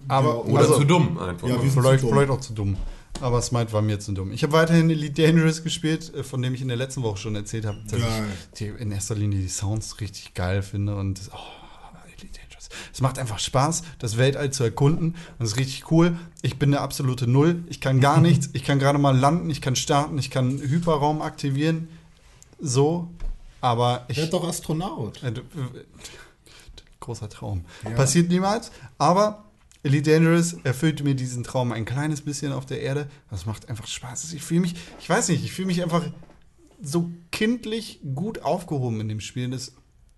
[0.07, 1.49] Aber, Ja, Oder also, zu dumm einfach.
[1.49, 2.15] Ja, wir sind vielleicht, zu dumm.
[2.15, 2.77] vielleicht auch zu dumm.
[3.21, 4.31] Aber Smite war mir zu dumm.
[4.33, 7.35] Ich habe weiterhin Elite Dangerous gespielt, äh, von dem ich in der letzten Woche schon
[7.35, 11.31] erzählt habe, dass ich die, in erster Linie die Sounds richtig geil finde und das,
[11.33, 11.37] oh,
[12.07, 12.69] Elite Dangerous.
[12.93, 16.17] Es macht einfach Spaß, das Weltall zu erkunden und es ist richtig cool.
[16.43, 17.65] Ich bin eine absolute Null.
[17.69, 18.51] Ich kann gar nichts.
[18.53, 21.89] Ich kann gerade mal landen, ich kann starten, ich kann Hyperraum aktivieren.
[22.61, 23.09] So,
[23.61, 24.19] aber ich.
[24.19, 25.23] Ist doch Astronaut.
[25.23, 25.33] Äh,
[27.01, 27.65] Großer Traum.
[27.85, 27.91] Ja.
[27.91, 29.45] Passiert niemals, aber
[29.83, 33.09] Elite Dangerous erfüllt mir diesen Traum ein kleines bisschen auf der Erde.
[33.31, 34.33] Das macht einfach Spaß.
[34.33, 36.05] Ich fühle mich, ich weiß nicht, ich fühle mich einfach
[36.83, 39.49] so kindlich gut aufgehoben in dem Spiel.
[39.51, 39.73] Das,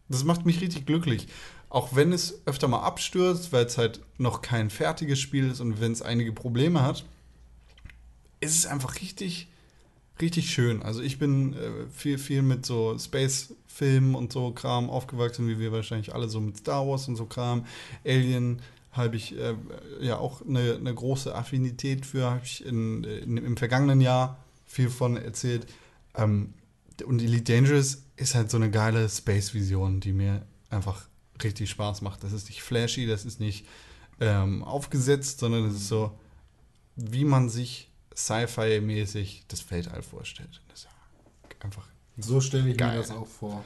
[0.08, 1.28] das macht mich richtig glücklich.
[1.68, 5.80] Auch wenn es öfter mal abstürzt, weil es halt noch kein fertiges Spiel ist und
[5.80, 7.04] wenn es einige Probleme hat,
[8.40, 9.48] ist es einfach richtig,
[10.20, 10.82] richtig schön.
[10.82, 15.72] Also ich bin äh, viel, viel mit so Space-Filmen und so Kram aufgewachsen, wie wir
[15.72, 17.66] wahrscheinlich alle so mit Star Wars und so Kram.
[18.04, 18.60] Alien
[18.92, 19.54] habe ich äh,
[20.00, 24.90] ja auch eine, eine große Affinität für, habe ich in, in, im vergangenen Jahr viel
[24.90, 25.66] von erzählt.
[26.14, 26.54] Ähm,
[27.04, 31.06] und Elite Dangerous ist halt so eine geile Space-Vision, die mir einfach
[31.42, 32.22] richtig Spaß macht.
[32.24, 33.66] Das ist nicht flashy, das ist nicht
[34.20, 36.12] ähm, aufgesetzt, sondern es ist so,
[36.96, 40.60] wie man sich Sci-Fi-mäßig das Weltall vorstellt.
[40.68, 40.90] Das ist ja
[41.64, 41.86] einfach
[42.18, 42.92] So stelle ich Geil.
[42.92, 43.64] mir das auch vor.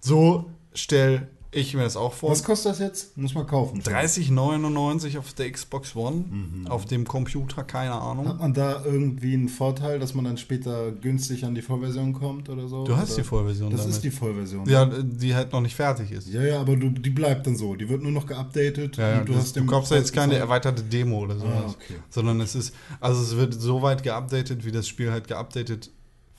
[0.00, 2.30] so stell ich mir das auch vor.
[2.30, 3.16] Was kostet das jetzt?
[3.16, 3.80] Muss man kaufen.
[3.82, 6.66] 30,99 auf der Xbox One, Mhm.
[6.66, 8.36] auf dem Computer, keine Hat Ahnung.
[8.38, 12.68] man da irgendwie einen Vorteil, dass man dann später günstig an die Vollversion kommt oder
[12.68, 12.84] so?
[12.84, 13.22] Du hast oder?
[13.22, 13.94] die Vollversion Das damit.
[13.96, 14.68] ist die Vollversion.
[14.68, 16.28] Ja, die halt noch nicht fertig ist.
[16.28, 17.74] Ja, ja, aber du, die bleibt dann so.
[17.74, 18.96] Die wird nur noch geupdatet.
[18.96, 21.52] Ja, du, hast du kaufst ja jetzt keine erweiterte Demo oder sowas.
[21.66, 21.94] Ah, okay.
[22.10, 25.90] Sondern es ist, also es wird so weit geupdatet, wie das Spiel halt geupdatet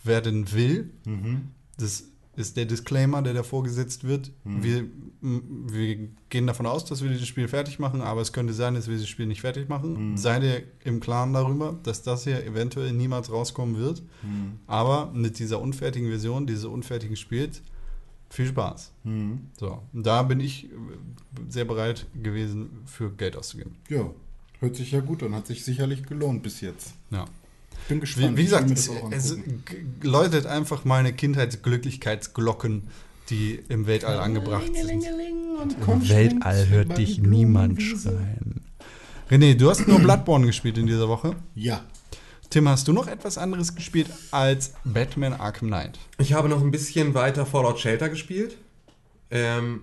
[0.04, 0.92] werden will.
[1.06, 1.50] Mhm.
[1.78, 2.04] Das
[2.36, 4.32] ist der Disclaimer, der davor gesetzt wird.
[4.44, 4.80] Wir,
[5.22, 8.74] m- wir gehen davon aus, dass wir dieses Spiel fertig machen, aber es könnte sein,
[8.76, 10.18] dass wir dieses Spiel nicht fertig machen.
[10.18, 14.02] Sei dir im Klaren darüber, dass das hier eventuell niemals rauskommen wird.
[14.68, 17.62] Aber mit dieser unfertigen Version, dieses unfertigen Spiels,
[18.30, 18.92] viel Spaß.
[19.04, 19.42] Mhm.
[19.58, 20.70] So, da bin ich äh,
[21.48, 23.76] sehr bereit gewesen, für Geld auszugeben.
[23.88, 24.10] Ja,
[24.60, 25.34] hört sich ja gut an.
[25.36, 26.96] Hat sich sicherlich gelohnt bis jetzt.
[27.12, 27.26] Ja.
[27.88, 28.34] Bin gespannt.
[28.34, 29.64] Wie, wie gesagt, es, das auch es angucken.
[30.02, 32.84] g- läutet einfach meine Kindheitsglücklichkeitsglocken,
[33.30, 34.90] die im Weltall angebracht sind.
[34.90, 38.62] Im Weltall hört dich niemand schreien.
[39.30, 41.36] René, du hast nur Bloodborne gespielt in dieser Woche.
[41.56, 41.84] Ja.
[42.52, 45.98] Tim, hast du noch etwas anderes gespielt als Batman Arkham Knight?
[46.20, 48.58] Ich habe noch ein bisschen weiter Fallout Shelter gespielt.
[49.32, 49.82] Ähm,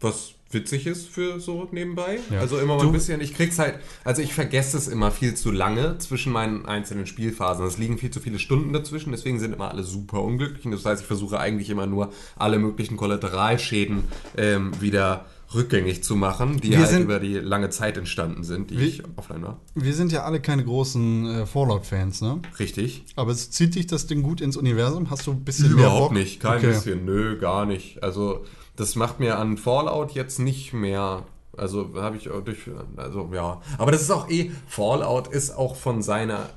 [0.00, 2.18] was witzig ist für so nebenbei.
[2.30, 2.40] Ja.
[2.40, 3.20] Also immer mal Du- ein bisschen.
[3.20, 7.66] Ich krieg's halt, also ich vergesse es immer viel zu lange zwischen meinen einzelnen Spielphasen.
[7.66, 10.64] Es liegen viel zu viele Stunden dazwischen, deswegen sind immer alle super unglücklich.
[10.64, 14.04] Und das heißt, ich versuche eigentlich immer nur alle möglichen Kollateralschäden
[14.36, 18.70] ähm, wieder rückgängig zu machen, die Wir halt sind- über die lange Zeit entstanden sind,
[18.70, 19.60] die Wir- ich offline war.
[19.76, 22.40] Wir sind ja alle keine großen äh, Fallout-Fans, ne?
[22.58, 23.04] Richtig.
[23.14, 25.08] Aber es zieht dich das Ding gut ins Universum?
[25.10, 26.18] Hast du ein bisschen mehr Überhaupt Bock?
[26.18, 26.68] nicht, kein Okay.
[26.68, 28.02] bisschen, nö, gar nicht.
[28.02, 28.44] Also
[28.76, 31.24] das macht mir an Fallout jetzt nicht mehr.
[31.56, 33.60] Also habe ich auch durch, also ja.
[33.78, 36.50] Aber das ist auch eh, Fallout ist auch von seiner,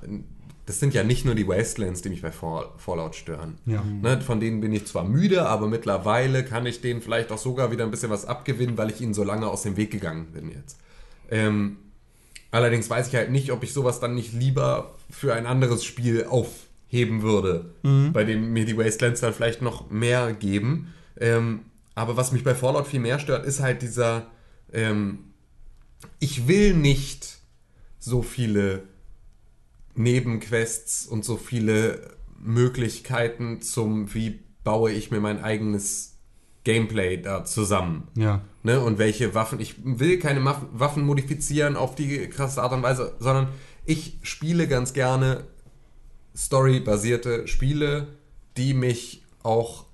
[0.65, 3.57] das sind ja nicht nur die Wastelands, die mich bei Fall, Fallout stören.
[3.65, 3.81] Ja.
[3.83, 7.71] Ne, von denen bin ich zwar müde, aber mittlerweile kann ich denen vielleicht auch sogar
[7.71, 10.51] wieder ein bisschen was abgewinnen, weil ich ihnen so lange aus dem Weg gegangen bin
[10.51, 10.77] jetzt.
[11.31, 11.77] Ähm,
[12.51, 16.25] allerdings weiß ich halt nicht, ob ich sowas dann nicht lieber für ein anderes Spiel
[16.25, 17.73] aufheben würde,
[18.11, 20.93] bei dem mir die Wastelands dann vielleicht noch mehr geben.
[21.19, 21.61] Ähm,
[21.99, 24.27] aber was mich bei Fallout viel mehr stört, ist halt dieser,
[24.71, 25.33] ähm,
[26.19, 27.39] ich will nicht
[27.99, 28.83] so viele
[29.95, 36.15] Nebenquests und so viele Möglichkeiten zum, wie baue ich mir mein eigenes
[36.63, 38.07] Gameplay da zusammen.
[38.15, 38.43] Ja.
[38.63, 38.79] Ne?
[38.79, 39.59] Und welche Waffen.
[39.59, 43.49] Ich will keine Waffen modifizieren auf die krasse Art und Weise, sondern
[43.85, 45.47] ich spiele ganz gerne
[46.33, 48.07] storybasierte Spiele,
[48.55, 49.88] die mich auch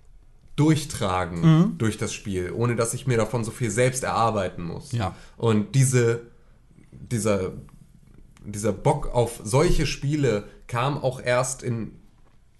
[0.56, 4.92] durchtragen durch das Spiel, ohne dass ich mir davon so viel selbst erarbeiten muss.
[4.92, 5.16] Ja.
[5.38, 6.22] Und diese,
[6.92, 7.54] dieser,
[8.46, 11.92] dieser Bock auf solche Spiele kam auch erst in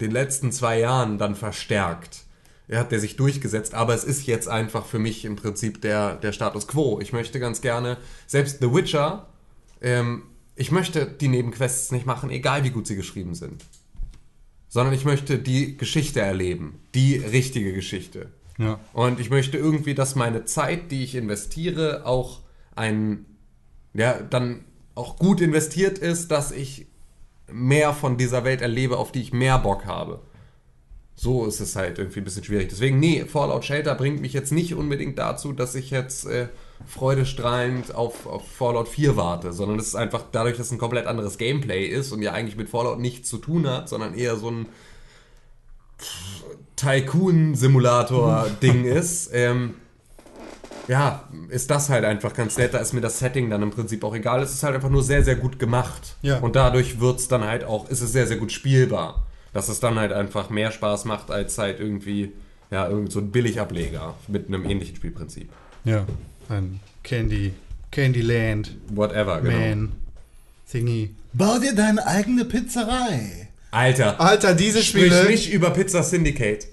[0.00, 2.24] den letzten zwei Jahren dann verstärkt.
[2.68, 6.16] Er hat der sich durchgesetzt, aber es ist jetzt einfach für mich im Prinzip der,
[6.16, 6.98] der Status quo.
[7.00, 9.28] Ich möchte ganz gerne, selbst The Witcher,
[9.80, 10.24] ähm,
[10.56, 13.64] ich möchte die Nebenquests nicht machen, egal wie gut sie geschrieben sind.
[14.68, 16.80] Sondern ich möchte die Geschichte erleben.
[16.94, 18.30] Die richtige Geschichte.
[18.58, 18.80] Ja.
[18.92, 22.40] Und ich möchte irgendwie, dass meine Zeit, die ich investiere, auch
[22.74, 23.26] ein,
[23.94, 26.86] ja, dann auch gut investiert ist, dass ich
[27.50, 30.20] mehr von dieser Welt erlebe, auf die ich mehr Bock habe.
[31.14, 32.68] So ist es halt irgendwie ein bisschen schwierig.
[32.68, 36.48] Deswegen, nee, Fallout Shelter bringt mich jetzt nicht unbedingt dazu, dass ich jetzt äh,
[36.86, 41.06] freudestrahlend auf, auf Fallout 4 warte, sondern es ist einfach dadurch, dass es ein komplett
[41.06, 44.50] anderes Gameplay ist und ja eigentlich mit Fallout nichts zu tun hat, sondern eher so
[44.50, 44.66] ein
[46.76, 49.74] Tycoon-Simulator-Ding ist, ähm,
[50.88, 52.74] ja, ist das halt einfach ganz nett.
[52.74, 54.42] Da ist mir das Setting dann im Prinzip auch egal.
[54.42, 56.14] Es ist halt einfach nur sehr, sehr gut gemacht.
[56.22, 56.38] Ja.
[56.38, 59.26] Und dadurch wird es dann halt auch, ist es sehr, sehr gut spielbar.
[59.52, 62.32] Dass es dann halt einfach mehr Spaß macht, als halt irgendwie,
[62.70, 65.50] ja, irgend so ein Billigableger mit einem ähnlichen Spielprinzip.
[65.84, 66.04] Ja.
[66.48, 67.52] Ein Candy,
[67.90, 69.58] Candyland, Whatever, genau.
[69.58, 69.92] Man,
[70.70, 71.14] Thingy.
[71.32, 73.48] Bau dir deine eigene Pizzerei.
[73.70, 75.28] Alter, Alter, diese sprich Spiele.
[75.30, 76.66] nicht über Pizza Syndicate.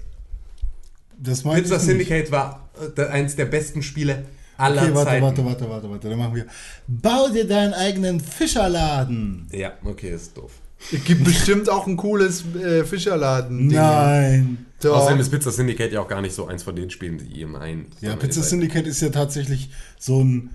[1.18, 2.08] Das meine Pizza ich nicht.
[2.08, 4.24] Syndicate war äh, eins der besten Spiele
[4.56, 5.22] aller Okay, warte, Zeiten.
[5.24, 6.08] warte, warte, warte, warte.
[6.08, 6.46] Dann machen wir.
[6.86, 9.46] Bau dir deinen eigenen Fischerladen.
[9.52, 10.52] Ja, okay, ist doof.
[10.92, 13.68] Es gibt bestimmt auch ein cooles äh, Fischerladen.
[13.68, 14.66] Nein.
[14.82, 14.96] Doch.
[14.96, 17.46] Außerdem ist Pizza Syndicate ja auch gar nicht so eins von den Spielen, die ihr
[17.46, 17.86] meint.
[18.00, 20.50] Ja, Pizza Syndicate ist ja tatsächlich so ein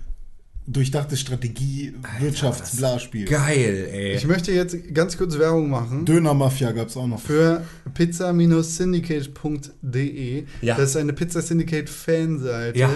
[0.66, 3.26] durchdachtes Strategie-Wirtschafts-Bla-Spiel.
[3.26, 4.12] Geil, ey.
[4.14, 6.04] Ich möchte jetzt ganz kurz Werbung machen.
[6.04, 7.20] Döner-Mafia gab es auch noch.
[7.20, 7.62] für
[7.94, 10.44] pizza-syndicate.de.
[10.62, 10.76] Ja.
[10.76, 12.90] Das ist eine Pizza Syndicate Fanseite, Ja.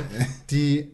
[0.50, 0.88] die,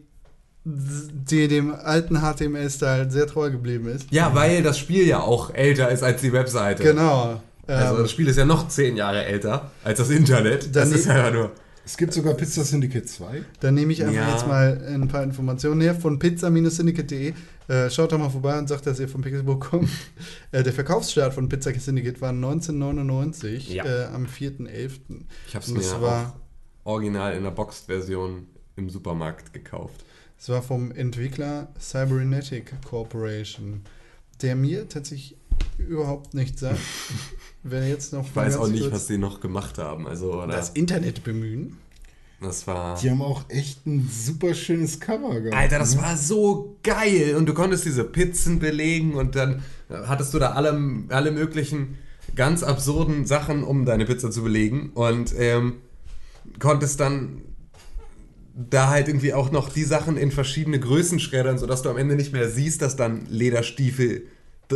[0.65, 4.07] die dem alten HTML-Style sehr treu geblieben ist.
[4.11, 6.83] ja, weil das Spiel ja auch älter ist als die Webseite.
[6.83, 7.41] Genau.
[7.67, 10.75] Also Ähm, das Spiel ist ja noch zehn Jahre älter als das Internet.
[10.75, 11.51] Das Dann- ist ja nur.
[11.83, 13.43] Es gibt sogar Pizza Syndicate 2.
[13.59, 14.31] dann nehme ich einfach Ja.
[14.33, 17.33] jetzt mal ein paar Informationen her von pizza-syndicate.de.
[17.67, 19.89] Äh, schaut doch mal vorbei und sagt, dass ihr von Pixelburg kommt.
[20.51, 23.85] Äh, der Verkaufsstart von Pizza Syndicate war 1999 Ja.
[23.85, 25.25] äh, am 4.11.
[25.47, 26.35] Ich hab's Und mir war,
[26.83, 30.03] original in der Boxed-Version im Supermarkt gekauft.
[30.37, 33.81] das war vom Entwickler Cybernetic Corporation,
[34.41, 35.37] der mir tatsächlich
[35.77, 36.79] überhaupt nichts sagt.
[37.63, 40.07] Wer jetzt noch Ich weiß auch nicht, was die noch gemacht haben.
[40.07, 40.47] Also, oder?
[40.47, 41.77] das Internet bemühen.
[42.41, 42.97] Das war.
[42.97, 45.55] Die haben auch echt ein super schönes Cover gehabt.
[45.55, 46.01] Alter, das ne?
[46.01, 47.35] war so geil.
[47.37, 51.99] Und du konntest diese Pizzen belegen und dann hattest du da alle, alle möglichen
[52.35, 54.89] ganz absurden Sachen, um deine Pizza zu belegen.
[54.95, 55.75] Und ähm,
[56.57, 57.43] konntest dann
[58.53, 62.15] da halt irgendwie auch noch die Sachen in verschiedene Größen schreddern, sodass du am Ende
[62.15, 64.27] nicht mehr siehst, dass dann Lederstiefel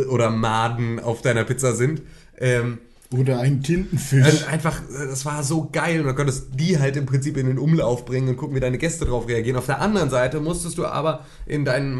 [0.08, 2.02] oder Maden auf deiner Pizza sind.
[2.38, 2.78] Ähm,
[3.10, 4.26] Oder ein Tintenfisch.
[4.26, 7.46] und einfach, äh, das war so geil und dann konntest die halt im Prinzip in
[7.46, 9.56] den Umlauf bringen und gucken, wie deine Gäste drauf reagieren.
[9.56, 11.94] Auf der anderen Seite musstest du aber in deinen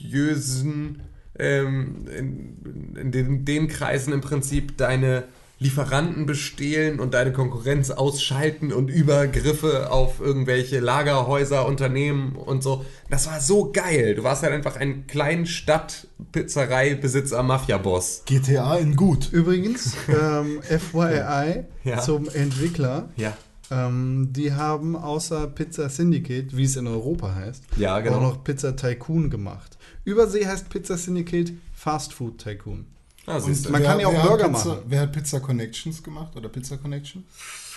[0.00, 1.02] mafiösen,
[1.38, 5.24] ähm, in, in den, den Kreisen im Prinzip deine
[5.62, 12.84] Lieferanten bestehlen und deine Konkurrenz ausschalten und Übergriffe auf irgendwelche Lagerhäuser, Unternehmen und so.
[13.10, 14.14] Das war so geil.
[14.16, 18.22] Du warst halt einfach ein Kleinstadt-Pizzerei-Besitzer, Mafia-Boss.
[18.26, 19.30] GTA in gut.
[19.32, 22.00] Übrigens, ähm, FYI Ja.
[22.00, 23.08] zum Entwickler.
[23.16, 23.36] Ja.
[23.70, 28.16] Ähm, die haben außer Pizza Syndicate, wie es in Europa heißt, Ja, genau.
[28.16, 29.78] auch noch Pizza Tycoon gemacht.
[30.04, 32.86] Übersee heißt Pizza Syndicate Fast Food Tycoon.
[33.26, 33.70] Ah, du.
[33.70, 34.82] man kann ja auch Burger Pizza, machen.
[34.86, 36.36] Wer hat Pizza Connections gemacht?
[36.36, 37.24] Oder Pizza Connection?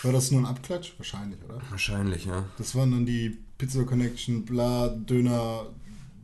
[0.02, 0.94] War das nur ein Abklatsch?
[0.98, 1.62] Wahrscheinlich, oder?
[1.70, 2.46] Wahrscheinlich, ja.
[2.58, 5.68] Das waren dann die Pizza Connection, bla, Döner,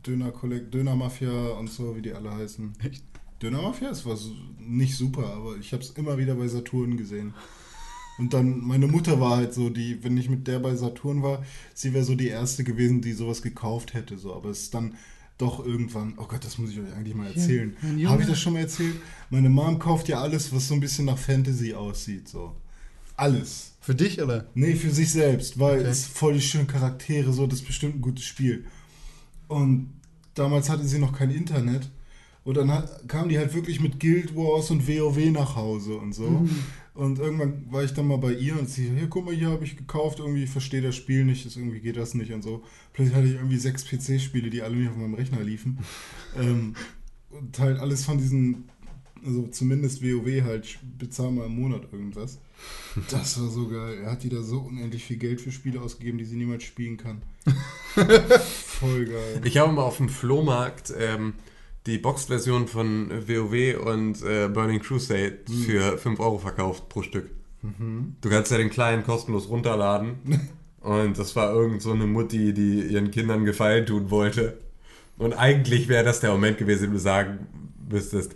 [0.06, 2.74] Döner, Collect, Döner Mafia und so, wie die alle heißen.
[2.84, 3.04] Echt?
[3.40, 3.90] Döner Mafia?
[3.90, 4.16] Es war
[4.58, 7.34] nicht super, aber ich habe es immer wieder bei Saturn gesehen.
[8.18, 11.44] Und dann, meine Mutter war halt so, die, wenn ich mit der bei Saturn war,
[11.74, 14.18] sie wäre so die erste gewesen, die sowas gekauft hätte.
[14.18, 14.34] So.
[14.34, 14.96] Aber es ist dann
[15.42, 17.76] doch irgendwann, oh Gott, das muss ich euch eigentlich mal erzählen.
[17.82, 18.08] Junge.
[18.08, 18.94] Habe ich das schon mal erzählt?
[19.30, 22.28] Meine Mom kauft ja alles, was so ein bisschen nach Fantasy aussieht.
[22.28, 22.54] So.
[23.16, 23.72] Alles.
[23.80, 24.46] Für dich, oder?
[24.54, 25.88] Nee, für sich selbst, weil Okay.
[25.88, 28.64] es voll die schönen Charaktere, so, das ist bestimmt ein gutes Spiel.
[29.48, 29.90] Und
[30.34, 31.90] damals hatte sie noch kein Internet
[32.44, 36.12] Und dann hat, kamen die halt wirklich mit Guild Wars und WoW nach Hause und
[36.12, 36.28] so.
[36.28, 36.50] Mhm.
[36.94, 39.64] Und irgendwann war ich dann mal bei ihr und sie, hier, guck mal, hier habe
[39.64, 42.62] ich gekauft, irgendwie verstehe das Spiel nicht, das, irgendwie geht das nicht und so.
[42.92, 45.78] Plötzlich hatte ich irgendwie sechs PC-Spiele, die alle nicht auf meinem Rechner liefen.
[46.38, 46.74] ähm,
[47.30, 48.68] und halt alles von diesen,
[49.24, 52.38] also zumindest WoW halt, ich bezahle mal im Monat irgendwas.
[53.10, 54.00] Das war so geil.
[54.04, 56.98] Er hat die da so unendlich viel Geld für Spiele ausgegeben, die sie niemals spielen
[56.98, 57.22] kann.
[57.94, 59.40] Voll geil.
[59.44, 61.34] Ich habe mal auf dem Flohmarkt ähm,
[61.86, 67.30] die Boxed-Version von WoW und äh, Burning Crusade für 5 Euro verkauft pro Stück.
[68.20, 70.16] Du kannst ja den kleinen kostenlos runterladen.
[70.80, 74.58] und das war irgend so eine Mutti, die ihren Kindern Gefallen tun wollte.
[75.16, 77.46] Und eigentlich wäre das der Moment gewesen, wo du sagen
[77.88, 78.32] müsstest,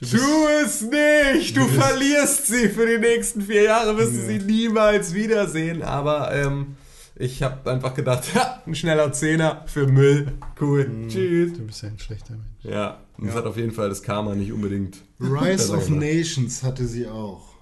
[0.00, 5.14] tu es nicht, du verlierst sie für die nächsten vier Jahre, wirst du sie niemals
[5.14, 5.82] wiedersehen.
[5.82, 6.76] Aber ähm,
[7.16, 11.52] ich habe einfach gedacht, ha, ein schneller Zehner für Müll, cool, tschüss.
[11.54, 12.64] Du bist ja ein schlechter Mensch.
[12.64, 15.02] Ja, und das hat auf jeden Fall das Karma nicht unbedingt.
[15.20, 15.88] Rise of.
[15.88, 17.54] Nations hatte sie auch.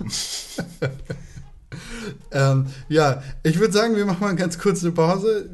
[2.30, 5.48] Ähm, ja, ich würde sagen, wir machen mal ganz kurz eine Pause,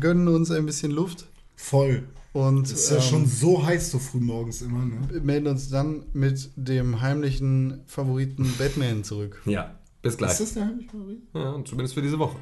[0.00, 1.26] gönnen uns ein bisschen Luft
[1.56, 2.04] Voll.
[2.32, 5.20] und ist ja ähm, schon so heiß so früh morgens immer, ne?
[5.22, 9.42] melden uns dann mit dem heimlichen Favoriten Batman zurück.
[9.44, 10.32] Ja, bis gleich.
[10.32, 11.22] Ist das der heimliche Favorit?
[11.32, 12.36] Ja, und zumindest für diese Woche.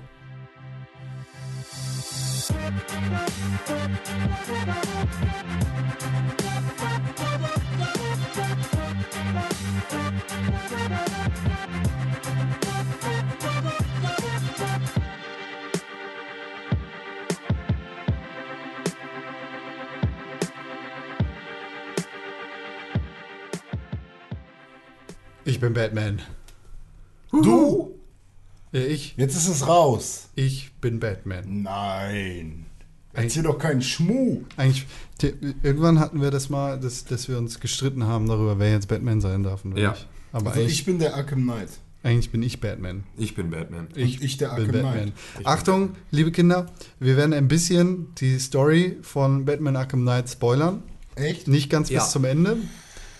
[25.45, 26.23] Ich bin Batman.
[27.33, 27.95] Du?
[28.73, 30.29] Ja, ich, Jetzt ist es raus.
[30.37, 31.63] ich bin Batman.
[31.63, 32.67] Nein.
[33.13, 34.43] Erzähl doch keinen Schmuh.
[34.57, 34.87] Eigentlich,
[35.19, 38.87] te- irgendwann hatten wir das mal, dass, dass wir uns gestritten haben darüber, wer jetzt
[38.87, 39.91] Batman sein darf und wer Ja.
[39.91, 40.07] nicht.
[40.33, 41.69] Aber Also eigentlich, ich bin der Arkham Knight.
[42.05, 43.03] eigentlich bin ich Batman.
[43.17, 43.89] Ich bin Batman.
[43.97, 45.13] Ich, ich der bin Arkham Batman.
[45.35, 45.47] Knight.
[45.47, 46.67] Achtung, liebe Kinder,
[47.01, 50.85] wir werden ein bisschen die Story von Batman Arkham Knight spoilern.
[51.17, 51.49] Echt?
[51.49, 52.01] Nicht ganz Ja.
[52.03, 52.59] bis zum Ende,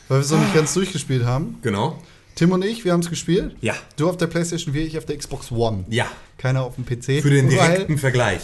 [0.07, 1.59] weil wir es noch nicht ganz durchgespielt haben.
[1.63, 2.01] Genau.
[2.35, 3.55] Tim und ich, wir haben es gespielt.
[3.61, 3.75] Ja.
[3.97, 5.85] Du auf der PlayStation 4, ich auf der Xbox One.
[5.89, 6.07] Ja.
[6.39, 7.21] Keiner auf dem PC.
[7.23, 8.41] Für den weil- direkten Vergleich.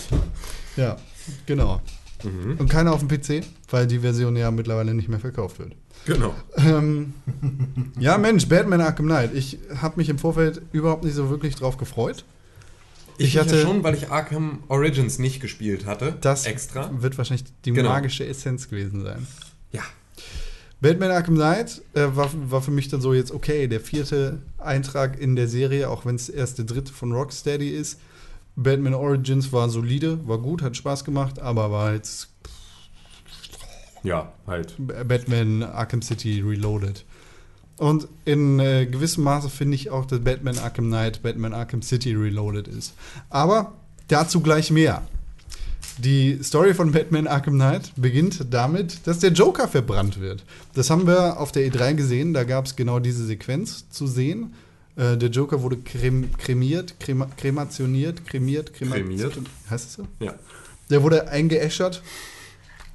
[0.77, 0.97] Ja,
[1.47, 1.81] genau.
[2.23, 5.73] Und keiner auf dem PC, weil die Version ja mittlerweile nicht mehr verkauft wird.
[6.07, 6.35] Genau.
[6.57, 7.15] Ähm,
[7.99, 9.35] ja, Mensch, Batman Arkham Knight.
[9.35, 12.25] Ich habe mich im Vorfeld überhaupt nicht so wirklich drauf gefreut.
[13.19, 16.17] Ich, Ich hatte hatte- schon, weil ich Arkham Origins nicht gespielt hatte.
[16.21, 16.91] Das extra.
[17.01, 17.89] wird wahrscheinlich die Genau.
[17.91, 19.27] magische Essenz gewesen sein.
[19.73, 19.83] Ja.
[20.81, 25.19] Batman Arkham Knight äh, war, war für mich dann so jetzt okay, der vierte Eintrag
[25.19, 27.99] in der Serie, auch wenn es erst der dritte von Rocksteady ist.
[28.57, 32.29] Batman Origins war solide, war gut, hat Spaß gemacht, aber war jetzt
[34.03, 34.75] Ja, halt.
[34.79, 37.05] Batman Arkham City Reloaded.
[37.79, 42.15] Und in äh, gewissem Maße finde ich auch, dass Batman Arkham Knight Batman Arkham City
[42.15, 42.95] Reloaded ist.
[43.29, 43.75] Aber
[44.09, 45.07] dazu gleich mehr.
[45.99, 50.45] Die Story von Batman Arkham Knight beginnt damit, dass der Joker verbrannt wird.
[50.75, 54.53] Das haben wir auf der E3 gesehen, da gab es genau diese Sequenz zu sehen.
[54.97, 59.39] Äh, der Joker wurde krem kremiert, krema kremationiert, kremiert, krema Kremiert?
[59.71, 60.07] Heißt es so?
[60.21, 60.35] Ja.
[60.91, 62.03] Der wurde eingeäschert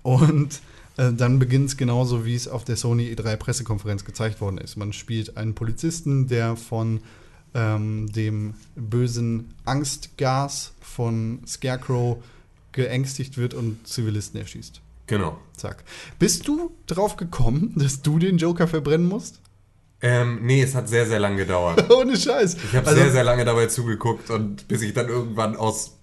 [0.04, 0.62] und
[0.98, 4.78] äh, dann beginnt es genauso, wie es auf der Sony E3 Pressekonferenz gezeigt worden ist.
[4.78, 7.02] Man spielt einen Polizisten, der von
[7.54, 12.24] ähm, dem bösen Angstgas von Scarecrow
[12.72, 14.82] geängstigt wird und Zivilisten erschießt.
[15.08, 15.38] Genau.
[15.58, 15.84] Zack.
[16.20, 19.42] Bist du drauf gekommen, dass du den Joker verbrennen musst?
[20.04, 21.92] Ähm, nee, es hat sehr, sehr lange gedauert.
[21.94, 22.56] Ohne Scheiß.
[22.56, 25.98] Ich habe Also- sehr, sehr lange dabei zugeguckt und bis ich dann irgendwann aus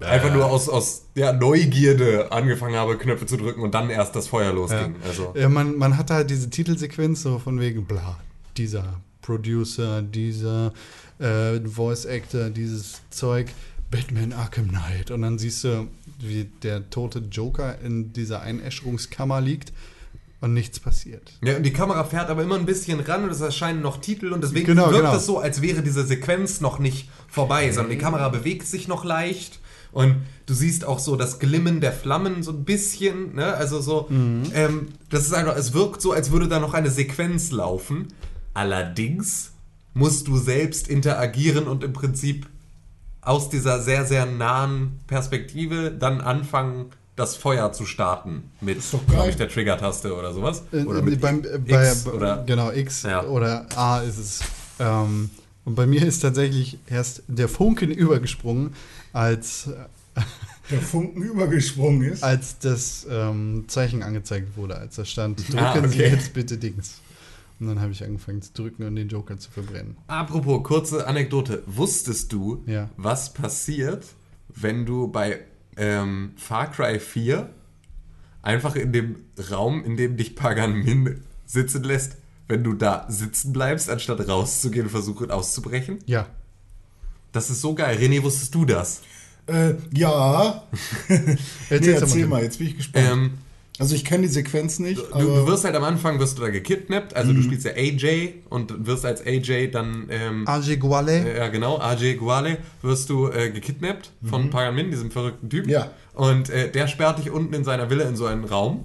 [0.00, 4.28] einfach nur aus, aus ja, Neugierde angefangen habe, Knöpfe zu drücken und dann erst das
[4.28, 4.96] Feuer losging.
[5.04, 8.18] Also Ja, man, man hatte halt diese Titelsequenz so von wegen, bla,
[8.56, 10.72] dieser Producer, dieser
[11.18, 13.48] äh, Voice Actor, dieses Zeug,
[13.90, 15.10] Batman Arkham Knight.
[15.10, 15.88] Und dann siehst du,
[16.20, 19.72] wie der tote Joker in dieser Einäscherungskammer liegt
[20.40, 21.32] und nichts passiert.
[21.42, 24.32] Ja, und die Kamera fährt aber immer ein bisschen ran und es erscheinen noch Titel
[24.32, 25.16] und deswegen Genau, wirkt genau.
[25.16, 29.04] es so, als wäre diese Sequenz noch nicht vorbei, sondern die Kamera bewegt sich noch
[29.04, 29.58] leicht
[29.90, 33.54] und du siehst auch so das Glimmen der Flammen so ein bisschen, ne?
[33.54, 37.50] Also so, ähm, das ist einfach, es wirkt so, als würde da noch eine Sequenz
[37.50, 38.08] laufen.
[38.54, 39.52] Allerdings
[39.94, 42.46] musst du selbst interagieren und im Prinzip
[43.28, 49.36] aus dieser sehr, sehr nahen Perspektive dann anfangen, das Feuer zu starten mit, glaube ich,
[49.36, 50.62] der Trigger-Taste oder sowas.
[50.72, 53.24] Oder mit beim, bei, X oder genau, X Ja.
[53.24, 54.40] oder A ist es.
[54.78, 55.28] Ähm,
[55.64, 58.74] und bei mir ist tatsächlich erst der Funken übergesprungen,
[59.12, 60.20] als, äh,
[60.70, 62.22] der Funken übergesprungen ist.
[62.22, 66.10] als das ähm, Zeichen angezeigt wurde, als da stand, drücken Ah, Sie okay.
[66.10, 67.00] jetzt bitte Dings.
[67.60, 69.96] Und dann habe ich angefangen zu drücken und den Joker zu verbrennen.
[70.06, 71.62] Apropos, kurze Anekdote.
[71.66, 72.88] Wusstest du, Ja.
[72.96, 74.04] was passiert,
[74.48, 75.40] wenn du bei
[75.76, 77.48] ähm, Far Cry 4
[78.42, 79.16] einfach in dem
[79.50, 84.86] Raum, in dem dich Pagan Min sitzen lässt, wenn du da sitzen bleibst, anstatt rauszugehen
[84.86, 85.98] und versuchen auszubrechen?
[86.06, 86.26] Ja.
[87.32, 87.98] Das ist so geil.
[87.98, 89.02] René, wusstest du das?
[89.46, 90.62] Äh, ja.
[91.08, 91.36] nee,
[91.70, 92.36] erzähl mal.
[92.38, 93.06] mal, jetzt bin ich gespannt.
[93.10, 93.30] Ähm,
[93.78, 96.42] also ich kenne die Sequenz nicht, du, aber du wirst halt am Anfang wirst du
[96.42, 101.12] da gekidnappt, also du spielst ja AJ und wirst als AJ dann ähm, Ajay Guale.
[101.12, 101.78] Äh, Ja, genau.
[101.78, 105.70] AJ Guale wirst du äh, gekidnappt von Pagan Min, diesem verrückten Typen.
[105.70, 105.90] Ja.
[106.14, 108.84] Und äh, der sperrt dich unten in seiner Villa in so einen Raum,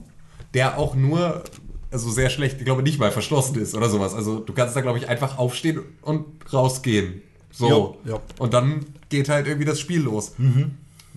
[0.53, 1.43] der auch nur,
[1.89, 4.13] also sehr schlecht, ich glaube nicht mal verschlossen ist oder sowas.
[4.13, 7.21] Also du kannst da, glaube ich, einfach aufstehen und rausgehen.
[7.51, 7.97] So.
[8.05, 8.21] Ja, ja.
[8.39, 10.33] Und dann geht halt irgendwie das Spiel los.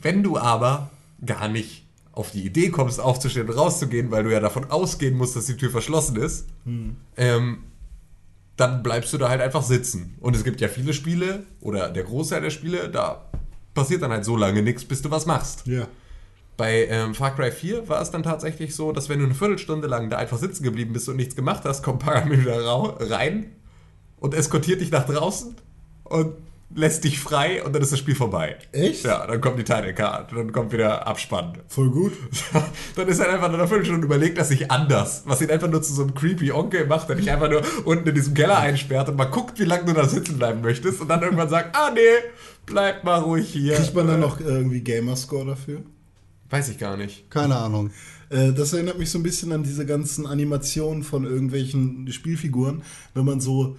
[0.00, 0.90] Wenn du aber
[1.24, 1.85] gar nicht
[2.16, 5.56] auf die Idee kommst, aufzustehen und rauszugehen, weil du ja davon ausgehen musst, dass die
[5.56, 6.46] Tür verschlossen ist,
[7.16, 7.58] ähm,
[8.56, 10.16] dann bleibst du da halt einfach sitzen.
[10.20, 13.26] Und es gibt ja viele Spiele, oder der Großteil der Spiele, da
[13.74, 15.66] passiert dann halt so lange nichts, bis du was machst.
[15.66, 15.86] ja.
[16.56, 19.88] Bei ähm, Far Cry 4 war es dann tatsächlich so, dass wenn du eine Viertelstunde
[19.88, 22.64] lang da einfach sitzen geblieben bist und nichts gemacht hast, kommt Paramir wieder
[23.10, 23.50] rein
[24.16, 25.54] und eskortiert dich nach draußen
[26.04, 26.32] und
[26.74, 28.56] lässt dich frei und dann ist das Spiel vorbei.
[28.72, 29.04] Echt?
[29.04, 31.58] Ja, dann kommt die Title Card, dann kommt wieder Abspann.
[31.68, 32.12] Voll gut.
[32.96, 35.82] dann ist er einfach nach einer Viertelstunde überlegt, dass sich anders, was ihn einfach nur
[35.82, 39.08] zu so einem creepy Onkel macht, der dich einfach nur unten in diesem Keller einsperrt
[39.08, 41.90] und mal guckt, wie lange du da sitzen bleiben möchtest und dann irgendwann sagt, ah
[41.94, 42.00] nee,
[42.66, 43.76] bleib mal ruhig hier.
[43.76, 45.82] Kriegt man dann noch irgendwie Gamerscore dafür?
[46.50, 47.30] Weiß ich gar nicht.
[47.30, 47.90] Keine Ahnung.
[48.28, 52.82] Äh, Das erinnert mich so ein bisschen an diese ganzen Animationen von irgendwelchen Spielfiguren,
[53.14, 53.76] wenn man so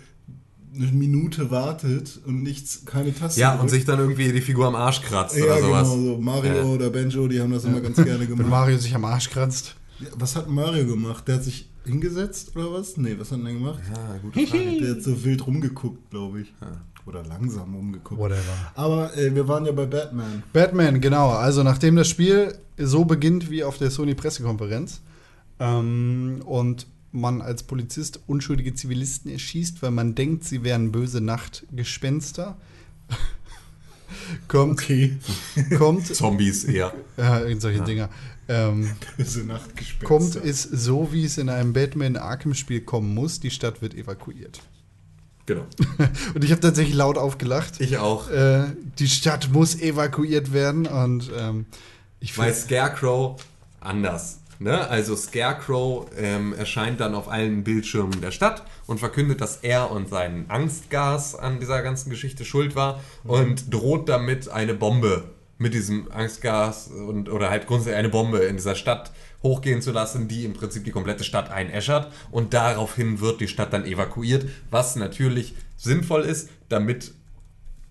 [0.78, 3.72] eine Minute wartet und nichts, keine Taste Ja, und drückt.
[3.72, 5.90] sich dann irgendwie die Figur am Arsch kratzt ja, oder sowas.
[5.92, 6.64] genau, so Mario Ja.
[6.64, 8.50] oder Benjo, die haben das immer ganz gerne Wenn gemacht.
[8.50, 9.76] Mario sich am Arsch kratzt.
[10.00, 11.28] Ja, Was hat Mario gemacht?
[11.28, 12.98] Der hat sich hingesetzt oder was?
[12.98, 13.80] Nee, was hat er denn gemacht?
[13.94, 14.80] Ah, gute Frage.
[14.82, 16.54] Der hat so wild rumgeguckt, glaube ich.
[17.06, 18.20] Oder langsam rumgeguckt.
[18.20, 18.42] Whatever.
[18.76, 20.44] Aber äh, wir waren ja bei Batman.
[20.52, 21.30] Batman, genau.
[21.30, 25.00] Also nachdem das Spiel so beginnt wie auf der Sony-Pressekonferenz
[25.60, 32.58] ähm, und man als Polizist unschuldige Zivilisten erschießt, weil man denkt, sie wären böse Nachtgespenster,
[34.48, 35.18] kommt, Okay.
[35.78, 36.94] kommt, Zombies eher.
[37.18, 38.10] ja, solche Dinger,
[38.48, 40.06] ähm, Böse Nachtgespenster.
[40.06, 44.60] kommt, ist so, wie es in einem Batman-Arkham-Spiel kommen muss, die Stadt wird evakuiert.
[45.46, 45.66] Genau.
[46.36, 47.80] Und ich habe tatsächlich laut aufgelacht.
[47.80, 48.30] Ich auch.
[48.30, 48.66] Äh,
[49.00, 51.66] die Stadt muss evakuiert werden und ähm,
[52.20, 53.42] ich Weil Scarecrow
[53.80, 54.40] anders.
[54.60, 54.88] Ne?
[54.90, 60.10] Also Scarecrow ähm, erscheint dann auf allen Bildschirmen der Stadt und verkündet, dass er und
[60.10, 65.24] sein Angstgas an dieser ganzen Geschichte schuld war und droht damit eine Bombe
[65.60, 69.12] mit diesem Angstgas und oder halt grundsätzlich eine Bombe in dieser Stadt
[69.44, 73.74] hochgehen zu lassen, die im Prinzip die komplette Stadt einäschert und daraufhin wird die Stadt
[73.74, 77.14] dann evakuiert, was natürlich sinnvoll ist, damit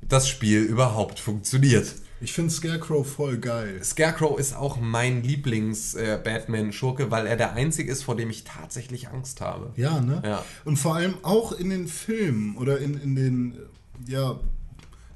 [0.02, 1.94] das Spiel überhaupt funktioniert.
[2.20, 3.82] Ich finde Scarecrow voll geil.
[3.84, 9.40] Scarecrow ist auch mein Lieblings-Batman-Schurke, weil er der einzige ist, vor dem ich tatsächlich Angst
[9.40, 9.72] habe.
[9.76, 10.22] Ja, ne?
[10.24, 10.44] Ja.
[10.64, 14.40] Und vor allem auch in den Filmen oder in, in den, äh, ja,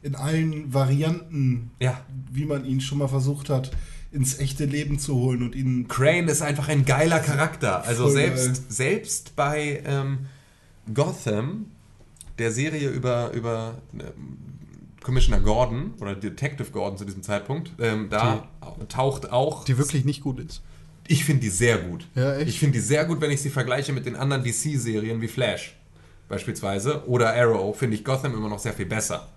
[0.03, 2.01] in allen Varianten, Ja.
[2.30, 3.70] wie man ihn schon mal versucht hat,
[4.12, 5.88] ins echte Leben zu holen und ihn.
[5.88, 7.84] Crane ist einfach ein geiler Charakter.
[7.84, 8.57] Also selbst, geil.
[8.68, 10.26] selbst bei ähm,
[10.92, 11.66] Gotham,
[12.38, 14.38] der Serie über, über ähm,
[15.03, 18.48] Commissioner Gordon oder Detective Gordon zu diesem Zeitpunkt, ähm, da
[18.88, 20.62] taucht auch die wirklich nicht gut ist.
[21.09, 22.07] Ich finde die sehr gut.
[22.14, 22.48] Ja, echt?
[22.48, 25.76] Ich finde die sehr gut, wenn ich sie vergleiche mit den anderen DC-Serien wie Flash
[26.28, 29.28] beispielsweise oder Arrow, finde ich Gotham immer noch sehr viel besser.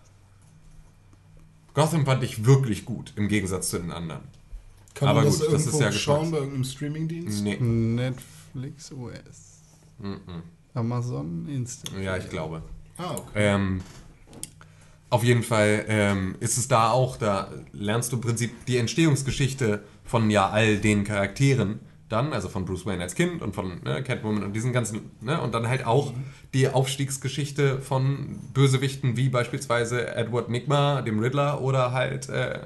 [1.74, 4.22] Gotham fand ich wirklich gut, im Gegensatz zu den anderen.
[4.94, 7.44] Kann Aber man das gut, das ist ja schauen bei irgendeinem Streamingdienst?
[7.44, 7.58] Nee.
[7.58, 9.62] Netflix US.
[10.76, 12.04] Amazon Instant.
[12.04, 12.62] Ja, ich glaube.
[12.98, 13.56] Ah, okay.
[13.56, 13.82] Ähm,
[15.14, 19.84] auf jeden Fall ähm, ist es da auch, da lernst du im Prinzip die Entstehungsgeschichte
[20.04, 24.02] von ja all den Charakteren dann, also von Bruce Wayne als Kind und von ne,
[24.02, 26.14] Catwoman und diesen ganzen, ne, und dann halt auch
[26.56, 32.62] die Aufstiegsgeschichte von Bösewichten wie beispielsweise Edward Nigma, dem Riddler oder halt äh,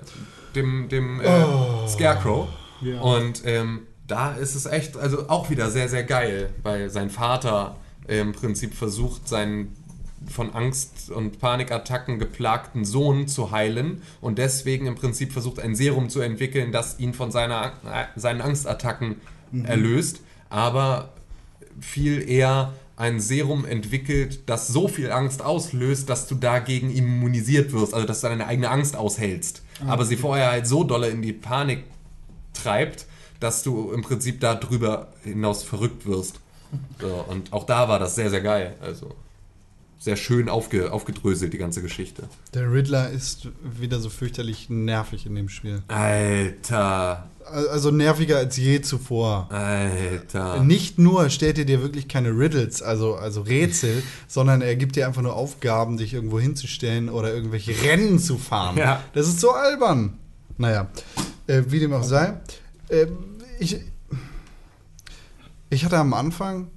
[0.55, 1.43] dem, dem äh,
[1.89, 2.47] Scarecrow.
[2.79, 3.01] Ja.
[3.01, 7.75] Und ähm, da ist es echt, also auch wieder sehr, sehr geil, weil sein Vater
[8.07, 9.75] im Prinzip versucht, seinen
[10.25, 16.09] von Angst und Panikattacken geplagten Sohn zu heilen und deswegen im Prinzip versucht, ein Serum
[16.09, 17.73] zu entwickeln, das ihn von seiner,
[18.15, 19.17] seinen Angstattacken
[19.63, 21.13] erlöst, aber
[21.79, 27.93] viel eher ein Serum entwickelt, das so viel Angst auslöst, dass du dagegen immunisiert wirst,
[27.93, 29.61] also dass du deine eigene Angst aushältst.
[29.85, 31.83] Aber sie vorher halt so dolle in die Panik
[32.53, 33.05] treibt,
[33.39, 36.39] dass du im Prinzip darüber hinaus verrückt wirst.
[36.99, 38.75] So, und auch da war das sehr, sehr geil.
[38.81, 39.15] Also
[39.99, 42.23] sehr schön aufge, aufgedröselt, die ganze Geschichte.
[42.53, 45.81] Der Riddler ist wieder so fürchterlich nervig in dem Spiel.
[45.87, 49.51] Alter, Also nerviger als je zuvor.
[49.51, 50.63] Alter.
[50.63, 55.07] Nicht nur stellt er dir wirklich keine Riddles, also, also Rätsel, sondern er gibt dir
[55.07, 58.77] einfach nur Aufgaben, dich irgendwo hinzustellen oder irgendwelche Rennen zu fahren.
[58.77, 59.03] Ja.
[59.13, 60.17] Das ist so albern.
[60.57, 60.87] Naja,
[61.47, 62.39] äh, wie dem auch sei.
[62.89, 63.07] Äh,
[63.59, 63.79] ich,
[65.69, 66.67] ich hatte am Anfang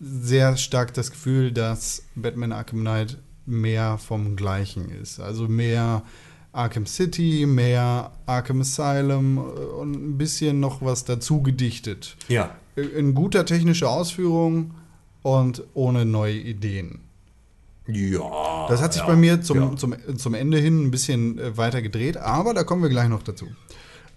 [0.00, 5.20] sehr stark das Gefühl, dass Batman Arkham Knight mehr vom Gleichen ist.
[5.20, 6.02] Also mehr
[6.52, 12.16] Arkham City, mehr Arkham Asylum äh, und ein bisschen noch was dazu gedichtet.
[12.28, 12.54] Ja.
[12.76, 14.74] In guter technischer Ausführung
[15.22, 17.00] und ohne neue Ideen.
[17.86, 18.66] Ja.
[18.68, 19.76] Das hat sich ja, bei mir zum, ja.
[19.76, 23.22] zum, zum Ende hin ein bisschen äh, weiter gedreht, aber da kommen wir gleich noch
[23.22, 23.46] dazu.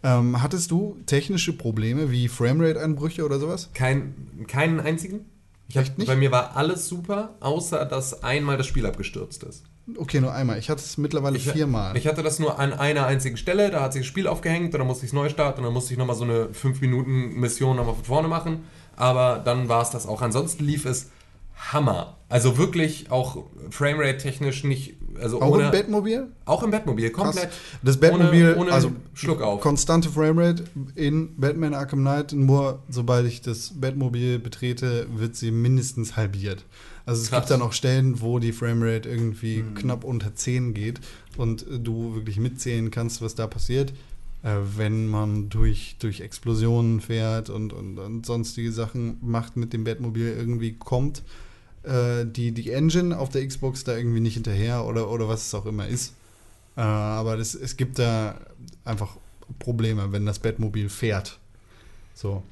[0.03, 3.69] Ähm, hattest du technische Probleme wie Framerate-Einbrüche oder sowas?
[3.73, 4.13] Kein,
[4.47, 5.25] keinen einzigen?
[5.67, 6.07] Ich hab, nicht?
[6.07, 9.63] Bei mir war alles super, außer dass einmal das Spiel abgestürzt ist.
[9.97, 10.59] Okay, nur einmal.
[10.59, 11.97] Ich hatte es mittlerweile Ich, viermal.
[11.97, 14.79] Ich hatte das nur an einer einzigen Stelle, da hat sich das Spiel aufgehängt und
[14.79, 17.95] dann musste ich es neu starten und dann musste ich nochmal so eine 5-Minuten-Mission nochmal
[17.95, 18.63] von vorne machen.
[18.95, 20.21] Aber dann war es das auch.
[20.21, 21.09] Ansonsten lief es
[21.55, 22.17] Hammer.
[22.29, 24.95] Also wirklich auch Framerate-technisch nicht.
[25.21, 26.27] Also Auch ohne, im Batmobil?
[26.45, 27.49] Auch im Batmobil, komplett.
[27.81, 29.61] Das Batmobil, ohne, ohne also Schluck auf.
[29.61, 30.63] konstante Framerate
[30.95, 36.65] in Batman Arkham Knight, nur sobald ich das Batmobil betrete, wird sie mindestens halbiert.
[37.05, 37.41] Also es Krass.
[37.41, 41.01] gibt dann auch Stellen, wo die Framerate irgendwie knapp unter 10 geht
[41.37, 43.91] und äh, du wirklich mitzählen kannst, was da passiert,
[44.43, 49.83] äh, wenn man durch, durch Explosionen fährt und, und, und sonstige Sachen macht mit dem
[49.83, 51.23] Batmobil irgendwie kommt
[51.83, 55.53] äh, die, die Engine auf der Xbox da irgendwie nicht hinterher oder, oder was es
[55.53, 56.13] auch immer ist.
[56.75, 58.39] Äh, aber das, es gibt da
[58.85, 59.17] einfach
[59.59, 61.39] Probleme, wenn das Batmobil fährt.
[62.15, 62.43] So.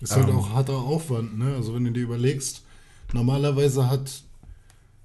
[0.00, 0.36] Ist halt Ähm.
[0.36, 1.54] auch harter Aufwand, ne?
[1.54, 2.62] Also wenn du dir überlegst,
[3.12, 4.22] normalerweise hat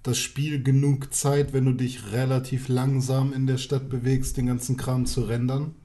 [0.03, 4.76] das Spiel genug Zeit, wenn du dich relativ langsam in der Stadt bewegst, den ganzen
[4.76, 5.76] Kram zu rendern.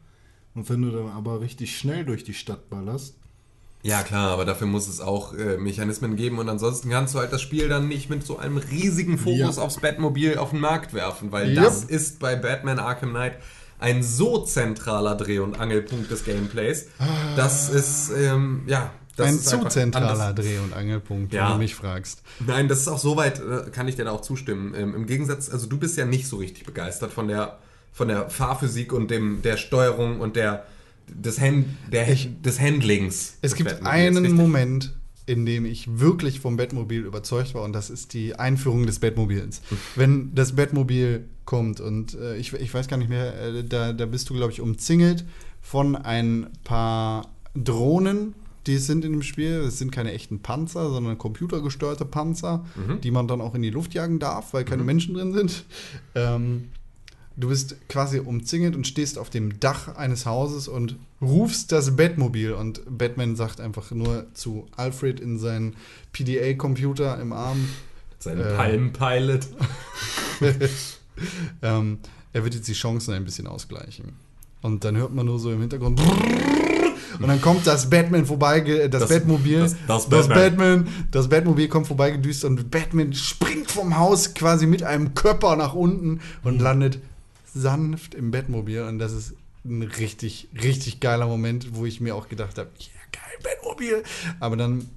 [0.55, 3.18] Und wenn du dann aber richtig schnell durch die Stadt ballerst,
[3.83, 7.33] Ja, klar, aber dafür muss es auch äh, Mechanismen geben und ansonsten kannst du halt
[7.33, 9.63] das Spiel dann nicht mit so einem riesigen Fokus Ja.
[9.63, 11.63] aufs Batmobil auf den Markt werfen, weil Ja.
[11.63, 13.35] das ist bei Batman Arkham Knight
[13.79, 16.87] ein so zentraler Dreh- und Angelpunkt des Gameplays.
[17.37, 18.91] Das ist, ähm, ja.
[19.15, 20.35] Das Ein zu zentraler anders.
[20.45, 21.47] Dreh- und Angelpunkt, Ja.
[21.47, 22.23] wenn du mich fragst.
[22.45, 24.75] Nein, das ist auch soweit, äh, kann ich dir da auch zustimmen.
[24.77, 27.59] Ähm, Im Gegensatz, also du bist ja nicht so richtig begeistert von der,
[27.93, 30.67] von der Fahrphysik und dem, der Steuerung und der,
[31.15, 33.39] des, Hand, der, Ich- des Handlings.
[33.43, 34.35] Es des gibt Batmobils, einen?
[34.35, 34.95] Moment,
[35.27, 39.61] in dem ich wirklich vom Batmobil überzeugt war und das ist die Einführung des Batmobils.
[39.97, 44.07] Wenn das Batmobil kommt und äh, ich, ich weiß gar nicht mehr, äh, da, da
[44.07, 45.25] bist du, glaube ich, umzingelt
[45.61, 48.35] von ein paar Drohnen,
[48.67, 49.53] die es sind in dem Spiel.
[49.67, 52.65] Es sind keine echten Panzer, sondern computergesteuerte Panzer,
[53.03, 55.65] die man dann auch in die Luft jagen darf, weil keine Menschen drin sind.
[56.15, 56.69] Ähm,
[57.41, 62.53] Du bist quasi umzingelt und stehst auf dem Dach eines Hauses und rufst das Batmobil.
[62.53, 65.77] Und Batman sagt einfach nur zu Alfred in seinen
[66.13, 67.69] PDA-Computer im Arm,
[68.19, 68.57] Sein Äh.
[68.57, 69.47] Palm Pilot.
[71.63, 71.99] ähm,
[72.33, 74.13] er wird jetzt die Chancen ein bisschen ausgleichen.
[74.63, 76.01] Und dann hört man nur so im Hintergrund.
[77.21, 78.61] Und dann kommt das Batman vorbei,
[78.91, 80.85] das, Das- Batmobil, das- das das Batman.
[80.85, 85.75] Batman, das Batmobil kommt vorbeigedüst und Batman springt vom Haus quasi mit einem Körper nach
[85.75, 86.99] unten und landet
[87.59, 88.83] sanft im Batmobil.
[88.83, 89.35] Und das ist
[89.65, 94.03] ein richtig, richtig geiler Moment, wo ich mir auch gedacht habe, ja, geil, Batmobil.
[94.41, 94.89] Aber dann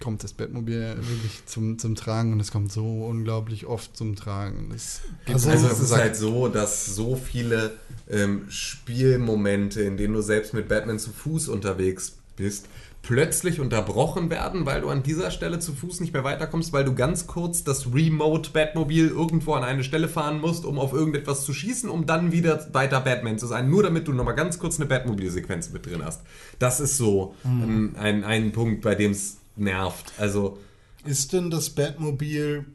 [0.00, 4.68] kommt das Batmobil wirklich zum, zum Tragen und es kommt so unglaublich oft zum Tragen.
[4.70, 7.72] Das Also- Also es ist halt so, dass so viele
[8.08, 12.66] ähm, Spielmomente, in denen du selbst mit Batman zu Fuß unterwegs bist,
[13.02, 16.94] plötzlich unterbrochen werden, weil du an dieser Stelle zu Fuß nicht mehr weiterkommst, weil du
[16.94, 21.54] ganz kurz das Remote Batmobil irgendwo an eine Stelle fahren musst, um auf irgendetwas zu
[21.54, 24.86] schießen, um dann wieder weiter Batman zu sein, nur damit du nochmal ganz kurz eine
[24.86, 26.22] Batmobil-Sequenz mit drin hast.
[26.58, 30.12] Das ist so ähm, ein, ein Punkt, bei dem es nervt.
[30.18, 30.58] Also
[31.04, 32.66] ist denn das Batmobil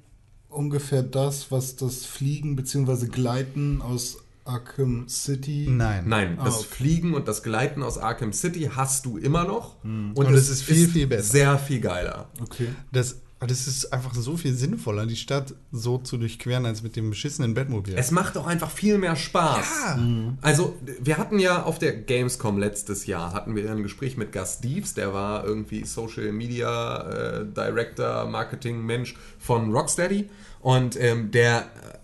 [0.49, 3.07] ungefähr das, was das Fliegen bzw.
[3.07, 6.03] Gleiten aus Arkham City Nein.
[6.07, 6.67] Nein, Ah, das okay.
[6.71, 9.75] Fliegen und das Gleiten aus Arkham City hast du immer noch.
[9.83, 11.23] Und es ist viel, viel besser.
[11.31, 12.29] Sehr viel geiler.
[12.41, 12.67] Okay.
[12.91, 13.17] Das
[13.47, 17.53] das ist einfach so viel sinnvoller, die Stadt so zu durchqueren, als mit dem beschissenen
[17.53, 17.95] Bettmobil.
[17.97, 19.97] Es macht auch einfach viel mehr Spaß.
[20.41, 24.59] Also, wir hatten ja auf der Gamescom letztes Jahr hatten wir ein Gespräch mit Gus
[24.59, 30.29] Deeves, der war irgendwie Social Media äh, Director, Marketing Mensch von Rocksteady
[30.61, 31.97] und ähm, der äh,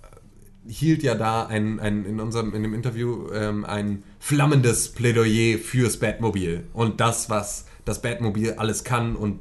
[0.70, 5.98] hielt ja da ein, ein, in unserem in dem Interview ähm, ein flammendes Plädoyer fürs
[5.98, 9.40] Batmobil und das, was das Batmobil alles kann und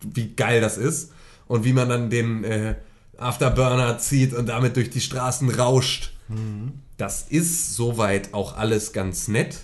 [0.00, 1.12] wie geil das ist
[1.46, 2.76] und wie man dann den äh,
[3.18, 6.12] Afterburner zieht und damit durch die Straßen rauscht.
[6.96, 9.60] Das ist soweit auch alles ganz nett.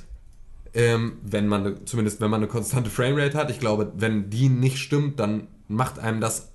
[0.72, 3.50] Ähm, wenn man, zumindest wenn man eine konstante Framerate hat.
[3.50, 6.48] Ich glaube, wenn die nicht stimmt, dann macht einem das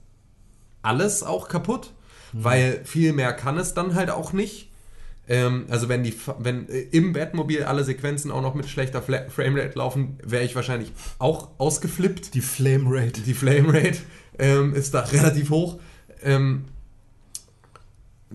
[0.82, 1.92] alles auch kaputt,
[2.44, 4.70] weil viel mehr kann es dann halt auch nicht.
[5.28, 9.28] Ähm, also wenn die wenn äh, im Batmobil alle Sequenzen auch noch mit schlechter Fla
[9.30, 12.34] Framerate laufen, wäre ich wahrscheinlich auch ausgeflippt.
[12.34, 13.22] Die Flame Rate.
[13.22, 13.98] Die Flamerate
[14.38, 15.80] ähm, ist da relativ hoch.
[16.22, 16.66] Ähm,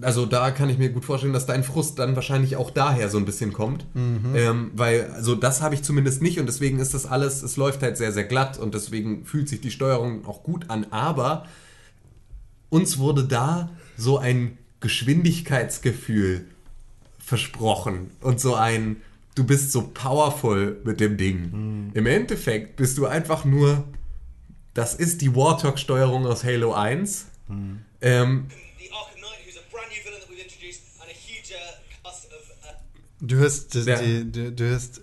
[0.00, 3.18] also da kann ich mir gut vorstellen, dass dein Frust dann wahrscheinlich auch daher so
[3.18, 3.84] ein bisschen kommt.
[4.34, 7.82] Ähm, weil, also das habe ich zumindest nicht und deswegen ist das alles, es läuft
[7.82, 10.86] halt sehr, sehr glatt und deswegen fühlt sich die Steuerung auch gut an.
[10.90, 11.46] Aber
[12.70, 13.70] uns wurde da
[14.00, 16.46] so ein Geschwindigkeitsgefühl
[17.18, 19.02] versprochen und so ein,
[19.34, 21.90] du bist so powerful mit dem Ding.
[21.94, 23.84] Im Endeffekt bist du einfach nur,
[24.74, 27.26] das ist die Warthog-Steuerung aus Halo 1.
[28.00, 28.46] Ähm,
[28.80, 32.08] the Arkham Knight, who's a brand new villain that we've introduced, and a huge uh.
[32.08, 34.00] Uh, Du hörst, die, Ja.
[34.00, 35.02] die, du, du hörst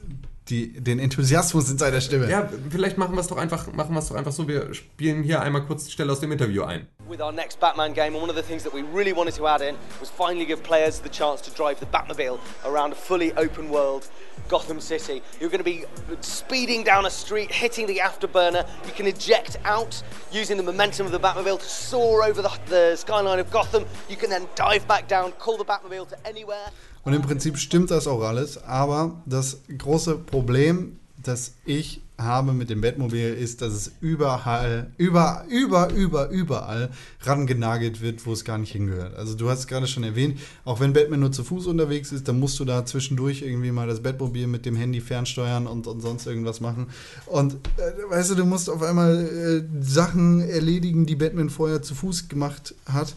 [0.49, 2.29] die, den Enthusiasmus in seiner Stimme.
[2.29, 4.47] ja, vielleicht machen wir es doch einfach, machen wir es doch einfach so.
[4.47, 6.87] Wir spielen hier einmal kurz die Stelle aus dem Interview ein.
[7.07, 9.47] With our next Batman game, and one of the things that we really wanted to
[9.47, 13.33] add in was finally give players the chance to drive the Batmobile around a fully
[13.33, 14.09] open world
[14.47, 15.21] Gotham City.
[15.39, 15.85] You're going to be
[16.21, 18.67] speeding down a street, hitting the afterburner.
[18.85, 20.01] You can eject out
[20.31, 23.85] using the momentum of the Batmobile to soar over the, the skyline of Gotham.
[24.09, 26.71] You can then dive back down, call the Batmobile to anywhere.
[27.03, 32.69] Und im Prinzip stimmt das auch alles, aber das große Problem, das ich habe mit
[32.69, 36.89] dem Batmobil, ist, dass es überall, über, über, über, überall
[37.21, 39.15] rangenagelt wird, wo es gar nicht hingehört.
[39.15, 42.27] Also du hast es gerade schon erwähnt, auch wenn Batman nur zu Fuß unterwegs ist,
[42.27, 46.01] dann musst du da zwischendurch irgendwie mal das Batmobil mit dem Handy fernsteuern und, und
[46.01, 46.87] sonst irgendwas machen.
[47.27, 51.93] Und äh, weißt du, du musst auf einmal äh, Sachen erledigen, die Batman vorher zu
[51.93, 53.15] Fuß gemacht hat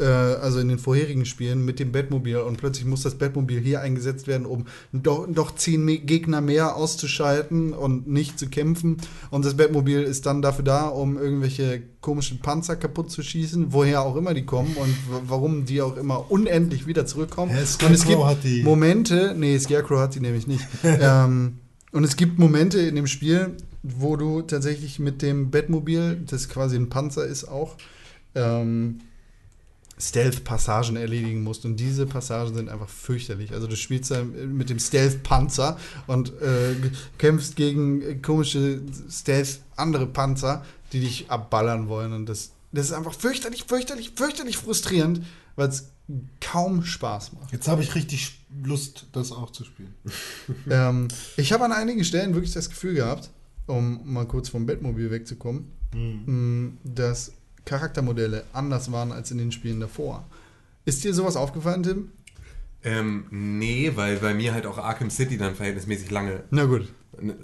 [0.00, 3.80] äh, also in den vorherigen Spielen mit dem Batmobil und plötzlich muss das Batmobil hier
[3.80, 8.96] eingesetzt werden, um doch, doch zehn Gegner mehr auszuschalten und nicht zu kämpfen.
[9.30, 14.02] Und das Batmobil ist dann dafür da, um irgendwelche komischen Panzer kaputt zu schießen, woher
[14.02, 14.94] auch immer die kommen und
[15.26, 17.56] warum die auch immer unendlich wieder zurückkommen.
[17.56, 18.62] Und Scarecrow es gibt hat die.
[18.62, 20.66] Momente, nee, Scarecrow hat die nämlich nicht.
[20.82, 21.58] ähm,
[21.92, 26.76] und es gibt Momente in dem Spiel, wo du tatsächlich mit dem Batmobil, das quasi
[26.76, 27.76] ein Panzer ist auch,
[28.34, 29.00] ähm,
[30.00, 31.64] Stealth-Passagen erledigen musst.
[31.64, 33.52] Und diese Passagen sind einfach fürchterlich.
[33.52, 36.74] Also du spielst da mit dem Stealth-Panzer und äh,
[37.18, 38.80] kämpfst gegen komische
[39.10, 42.12] Stealth andere Panzer, die dich abballern wollen.
[42.12, 45.22] Und das, das ist einfach fürchterlich, fürchterlich, fürchterlich frustrierend,
[45.56, 45.90] weil es
[46.40, 47.52] kaum Spaß macht.
[47.52, 49.94] Jetzt habe ich richtig Lust, das auch zu spielen.
[50.70, 53.30] ähm, ich habe an einigen Stellen wirklich das Gefühl gehabt,
[53.66, 57.32] um mal kurz vom Bettmobil wegzukommen, mh, dass
[57.70, 60.24] Charaktermodelle anders waren als in den Spielen davor.
[60.84, 62.12] Ist dir sowas aufgefallen, Tim?
[62.82, 66.88] Ähm, nee, weil bei mir halt auch Arkham City dann verhältnismäßig lange Na gut.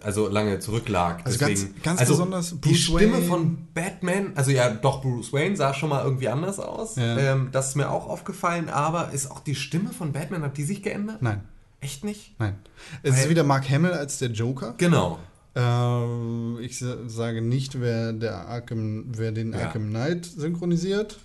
[0.00, 1.24] also lange zurücklag.
[1.26, 3.26] Also Deswegen, ganz- ganz also besonders die Bruce Stimme Wayne.
[3.26, 6.96] von Batman, also ja, doch Bruce Wayne sah schon mal irgendwie anders aus.
[6.96, 7.18] Ja.
[7.18, 10.64] Ähm, das ist mir auch aufgefallen, aber ist auch die Stimme von Batman, hat die
[10.64, 11.20] sich geändert?
[11.20, 11.42] Nein,
[11.80, 12.34] Echt nicht?
[12.40, 12.54] nein.
[13.02, 14.74] Es ist Weil- wieder Mark Hamill als der Joker.
[14.78, 15.18] Genau.
[15.56, 19.60] Ähm, ich sa- sage nicht, wer, der Arkham, wer den Ja.
[19.66, 21.18] Arkham Knight synchronisiert.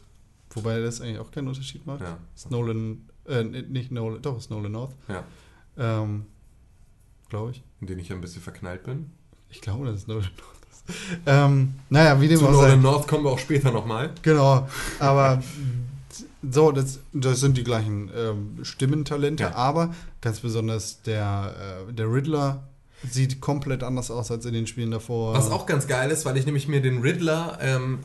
[0.51, 2.01] Wobei das eigentlich auch keinen Unterschied macht.
[2.01, 2.17] Ja.
[2.35, 4.95] Ist Nolan, äh, nicht Nolan, doch, ist Nolan North.
[5.07, 5.23] Ja.
[5.77, 6.25] Ähm,
[7.29, 7.63] Glaube ich.
[7.81, 9.11] In den ich ein bisschen verknallt bin.
[9.49, 10.57] Ich glaube, das ist Nolan North.
[11.25, 12.61] Ähm, naja, wie dem Zu auch sei.
[12.69, 14.11] Nolan North kommen wir auch später nochmal.
[14.23, 14.67] Genau,
[14.99, 15.41] aber
[16.51, 19.55] so, das, das sind die gleichen ähm, Stimmentalente, Ja.
[19.55, 22.63] aber ganz besonders der, äh, der Riddler
[23.09, 25.33] sieht komplett anders aus als in den Spielen davor.
[25.33, 27.99] Was auch ganz geil ist, weil ich nämlich mir den Riddler, ähm,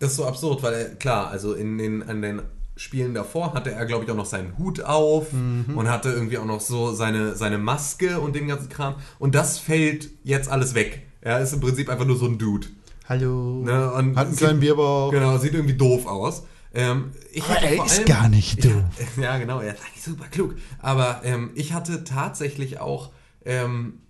[0.00, 2.42] das ist so absurd, weil er, klar, also in den, an den
[2.76, 5.76] Spielen davor hatte er, glaube ich, auch noch seinen Hut auf Mhm.
[5.76, 8.94] und hatte irgendwie auch noch so seine, seine Maske und den ganzen Kram.
[9.18, 11.02] Und das fällt jetzt alles weg.
[11.20, 12.68] Er ist im Prinzip einfach nur so ein Dude.
[13.08, 13.62] Hallo.
[13.64, 13.72] Ne?
[13.74, 15.10] Hat einen sieht- kleinen Bierbauch.
[15.10, 16.44] Genau, sieht irgendwie doof aus.
[16.72, 18.72] Ähm, ich Aber er ist allem- gar nicht doof.
[19.20, 20.54] Ja, genau, er ist eigentlich super klug.
[20.78, 23.10] Aber ähm, ich hatte tatsächlich auch
[23.48, 24.00] ähm,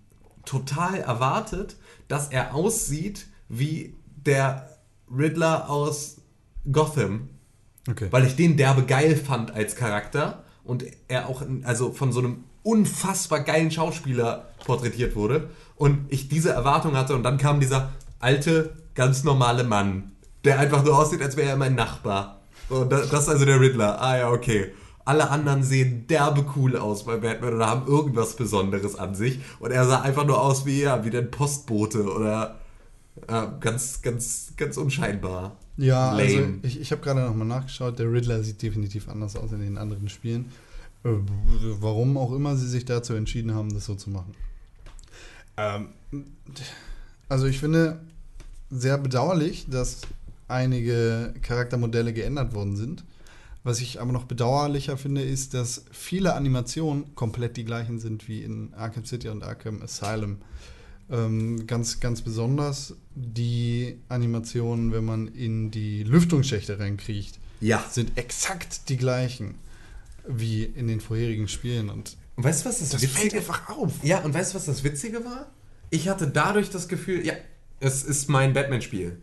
[0.45, 1.77] total erwartet,
[2.07, 4.69] dass er aussieht wie der
[5.11, 6.17] Riddler aus
[6.71, 7.29] Gotham,
[7.89, 8.07] Okay.
[8.11, 12.19] weil ich den derbe geil fand als Charakter und er auch in- also von so
[12.19, 17.89] einem unfassbar geilen Schauspieler porträtiert wurde und ich diese Erwartung hatte und dann kam dieser
[18.19, 20.11] alte, ganz normale Mann,
[20.43, 22.41] der einfach so aussieht, als wäre er mein Nachbar.
[22.69, 23.99] So, das, das ist also der Riddler.
[24.01, 24.71] Ah ja, okay.
[25.09, 29.71] Alle anderen sehen derbe cool aus bei Batman oder haben irgendwas Besonderes an sich und
[29.71, 32.59] er sah einfach nur aus wie, ja, wie der Postbote oder
[33.27, 35.57] äh, ganz, ganz, ganz unscheinbar.
[35.77, 36.59] Ja, also Lame.
[36.61, 37.97] ich, ich habe gerade nochmal nachgeschaut.
[37.97, 40.51] Der Riddler sieht definitiv anders aus in den anderen Spielen.
[41.03, 41.09] Äh,
[41.79, 44.35] warum auch immer sie sich dazu entschieden haben, das so zu machen.
[45.57, 45.87] Ähm,
[47.29, 47.99] also ich finde
[48.69, 50.01] sehr bedauerlich, dass
[50.47, 53.03] einige Charaktermodelle geändert worden sind.
[53.69, 58.41] Was ich aber noch bedauerlicher finde, ist, dass viele Animationen komplett die gleichen sind wie
[58.41, 60.37] in Arkham City und Arkham Asylum.
[61.11, 67.85] Ähm, ganz, ganz besonders die Animationen, wenn man in die Lüftungsschächte reinkriecht, Ja.
[67.91, 69.53] sind exakt die gleichen
[70.27, 71.91] wie in den vorherigen Spielen.
[71.91, 74.03] Und Und weißt du, was das, das Witzige fällt einfach auf.
[74.03, 75.45] Ja, und weißt du, was das Witzige war?
[75.91, 77.33] Ich hatte dadurch das Gefühl, ja,
[77.79, 79.19] es ist mein Batman-Spiel.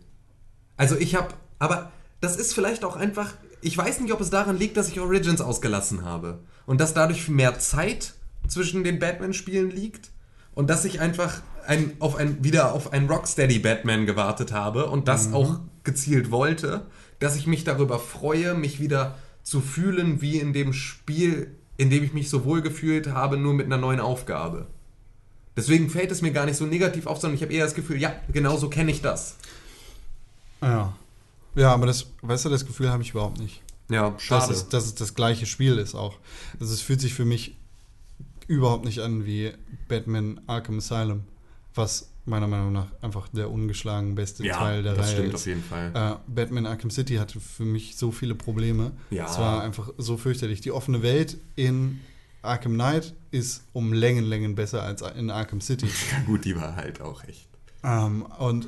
[0.77, 1.91] Also ich habe, aber
[2.21, 5.41] das ist vielleicht auch einfach, ich weiß nicht, ob es daran liegt, dass ich Origins
[5.41, 8.13] ausgelassen habe und dass dadurch mehr Zeit
[8.47, 10.11] zwischen den Batman-Spielen liegt
[10.53, 15.07] und dass ich einfach ein, auf ein, wieder auf ein Rocksteady Batman gewartet habe und
[15.07, 16.85] das auch gezielt wollte,
[17.19, 22.03] dass ich mich darüber freue, mich wieder zu fühlen wie in dem Spiel, in dem
[22.03, 24.67] ich mich so wohl gefühlt habe, nur mit einer neuen Aufgabe.
[25.55, 27.99] Deswegen fällt es mir gar nicht so negativ auf, sondern ich habe eher das Gefühl,
[27.99, 29.37] ja, genau so kenne ich das.
[30.61, 30.93] Ja.
[31.57, 33.61] Ja, aber das, weißt du, das Gefühl habe ich überhaupt nicht.
[33.89, 36.15] Ja, Dass es, dass es das gleiche Spiel ist auch.
[36.59, 37.55] Also es fühlt sich für mich
[38.47, 39.51] überhaupt nicht an wie
[39.87, 41.23] Batman Arkham Asylum,
[41.73, 45.35] was meiner Meinung nach einfach der ungeschlagen beste Ja, Teil der das Reihe stimmt ist.
[45.35, 45.91] auf jeden Fall.
[45.95, 48.91] Äh, Batman Arkham City hatte für mich so viele Probleme.
[49.09, 49.25] Ja.
[49.25, 50.59] Es war einfach so fürchterlich.
[50.61, 52.01] Die offene Welt in
[52.41, 55.87] Arkham Knight ist um Längen, Längen besser als in Arkham City.
[56.11, 57.47] Ja, gut, die war halt auch echt.
[57.83, 58.67] ähm, und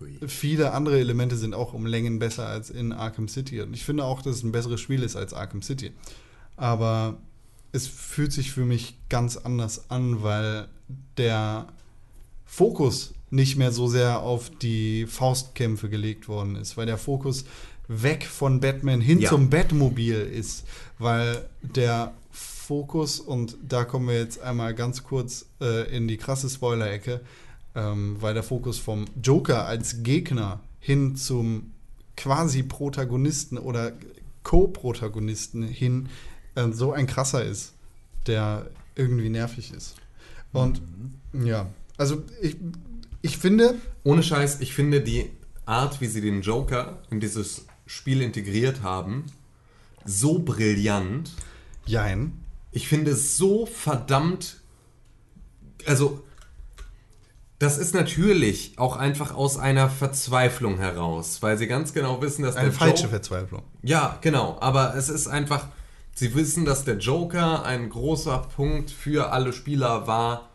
[0.00, 0.18] Hui.
[0.26, 3.60] viele andere Elemente sind auch um Längen besser als in Arkham City.
[3.60, 5.92] Und ich finde auch, dass es ein besseres Spiel ist als Arkham City.
[6.56, 7.18] Aber
[7.72, 10.68] es fühlt sich für mich ganz anders an, weil
[11.16, 11.68] der
[12.44, 17.44] Fokus nicht mehr so sehr auf die Faustkämpfe gelegt worden ist, weil der Fokus
[17.86, 19.28] weg von Batman hin Ja.
[19.30, 20.64] zum Batmobil ist,
[20.98, 26.48] weil der Fokus, und da kommen wir jetzt einmal ganz kurz äh, in die krasse
[26.50, 27.20] Spoiler-Ecke,
[27.78, 31.72] ähm, weil der Fokus vom Joker als Gegner hin zum
[32.16, 33.92] quasi Protagonisten oder
[34.42, 36.08] Co-Protagonisten hin
[36.56, 37.74] ähm, so ein krasser ist,
[38.26, 39.94] der irgendwie nervig ist.
[40.52, 40.82] Und
[41.32, 42.56] ja, also ich,
[43.22, 45.30] ich finde, Ohne Scheiß, ich finde die
[45.64, 49.26] Art, wie sie den Joker in dieses Spiel integriert haben,
[50.04, 51.30] so brillant.
[51.86, 52.40] jein,
[52.72, 54.56] Ich finde es so verdammt.
[55.86, 56.24] Also,
[57.58, 62.54] das ist natürlich auch einfach aus einer Verzweiflung heraus, weil sie ganz genau wissen, dass
[62.54, 63.08] eine der falsche Joker.
[63.08, 63.62] Verzweiflung.
[63.82, 64.58] Ja, genau.
[64.60, 65.66] Aber es ist einfach,
[66.14, 70.48] sie wissen, dass der Joker ein großer Punkt für alle Spieler war.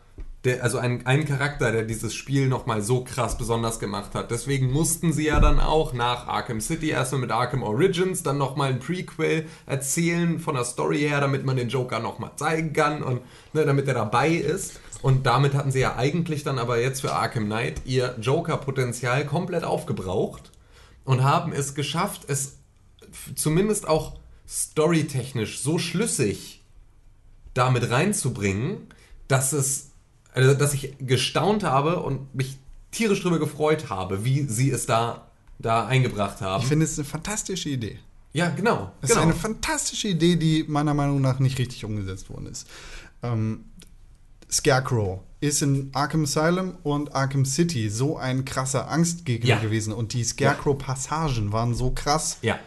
[0.44, 4.30] Der, also ein, ein Charakter, der dieses Spiel nochmal so krass besonders gemacht hat.
[4.30, 8.70] Deswegen mussten sie ja dann auch nach Arkham City erstmal mit Arkham Origins dann nochmal
[8.70, 13.20] ein Prequel erzählen von der Story her, damit man den Joker nochmal zeigen kann und
[13.54, 14.80] ne, damit er dabei ist.
[15.04, 19.62] Und damit hatten sie ja eigentlich dann aber jetzt für Arkham Knight ihr Joker-Potenzial komplett
[19.62, 20.50] aufgebraucht
[21.04, 22.54] und haben es geschafft, es
[23.34, 24.16] zumindest auch
[24.48, 26.62] storytechnisch so schlüssig
[27.52, 28.78] damit reinzubringen,
[29.28, 29.90] dass es,
[30.32, 32.56] also dass ich gestaunt habe und mich
[32.90, 35.28] tierisch drüber gefreut habe, wie sie es da,
[35.58, 36.62] da eingebracht haben.
[36.62, 37.98] Ich finde es eine fantastische Idee.
[38.32, 38.90] ja, genau.
[39.02, 39.20] Es genau.
[39.20, 42.66] ist eine fantastische Idee, die meiner Meinung nach nicht richtig umgesetzt worden ist.
[43.22, 43.64] Ähm,
[44.54, 49.58] Scarecrow ist in Arkham Asylum und Arkham City so ein krasser Angstgegner Ja.
[49.58, 52.58] gewesen und die Scarecrow-Passagen waren so krass, ja.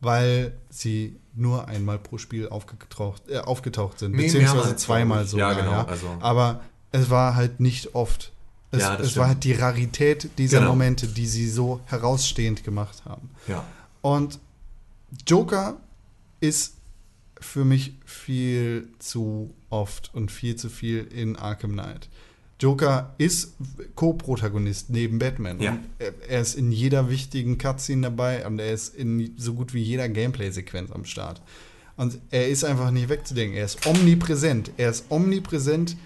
[0.00, 5.52] weil sie nur einmal pro Spiel aufgetaucht, äh, aufgetaucht sind, Nee, beziehungsweise zweimal sogar.
[5.52, 6.60] Ja, genau, also- Aber
[6.92, 8.32] es war halt nicht oft.
[8.70, 10.70] Es, Ja, es war halt die Rarität dieser Genau.
[10.70, 13.30] Momente, die sie so herausstehend gemacht haben.
[13.46, 13.64] Ja.
[14.00, 14.38] Und
[15.26, 15.76] Joker
[16.40, 16.74] ist
[17.40, 22.08] für mich viel zu oft und viel zu viel in Arkham Knight.
[22.60, 23.54] Joker ist
[23.96, 25.60] Co-Protagonist neben Batman.
[25.60, 25.78] Ja.
[25.98, 29.82] Er, er ist in jeder wichtigen Cutscene dabei und er ist in so gut wie
[29.82, 31.42] jeder Gameplay-Sequenz am Start.
[31.96, 33.56] Und er ist einfach nicht wegzudenken.
[33.56, 34.70] Er ist omnipräsent.
[34.76, 35.96] Er ist omnipräsent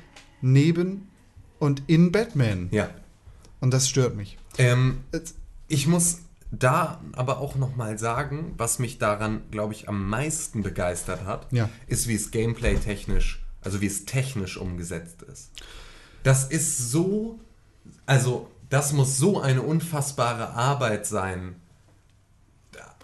[0.41, 1.09] neben
[1.59, 2.69] und in Batman.
[2.71, 2.91] Ja.
[3.61, 4.39] Und das stört mich.
[4.57, 4.99] Ähm,
[5.69, 6.19] ich muss
[6.51, 11.69] da aber auch nochmal sagen, was mich daran, glaube ich, am meisten begeistert hat, Ja.
[11.87, 15.51] ist, wie es gameplay-technisch, also wie es technisch umgesetzt ist.
[16.23, 17.39] Das ist so,
[18.07, 21.57] also das muss so eine unfassbare Arbeit sein.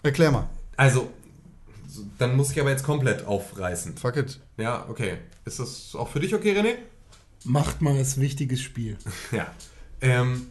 [0.03, 0.49] Erklär mal.
[0.77, 1.11] Also,
[2.19, 3.97] dann muss ich aber jetzt komplett aufreißen.
[3.97, 4.41] Fuck it.
[4.59, 5.19] Ja, okay.
[5.45, 6.75] Ist das auch für dich okay, René?
[7.45, 8.97] Macht mal das wichtiges Spiel.
[9.33, 9.47] Ja.
[10.01, 10.49] Ähm,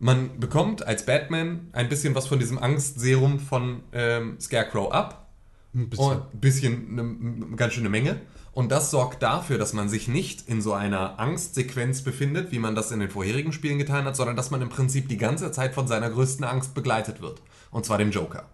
[0.00, 5.28] man bekommt als Batman ein bisschen was von diesem Angstserum von ähm, Scarecrow ab.
[5.74, 6.06] Ein bisschen.
[6.06, 8.20] Und ein bisschen, eine, eine ganz schöne Menge.
[8.52, 12.74] Und das sorgt dafür, dass man sich nicht in so einer Angstsequenz befindet, wie man
[12.74, 15.74] das in den vorherigen Spielen getan hat, sondern dass man im Prinzip die ganze Zeit
[15.74, 17.40] von seiner größten Angst begleitet wird.
[17.70, 18.46] Und zwar dem Joker.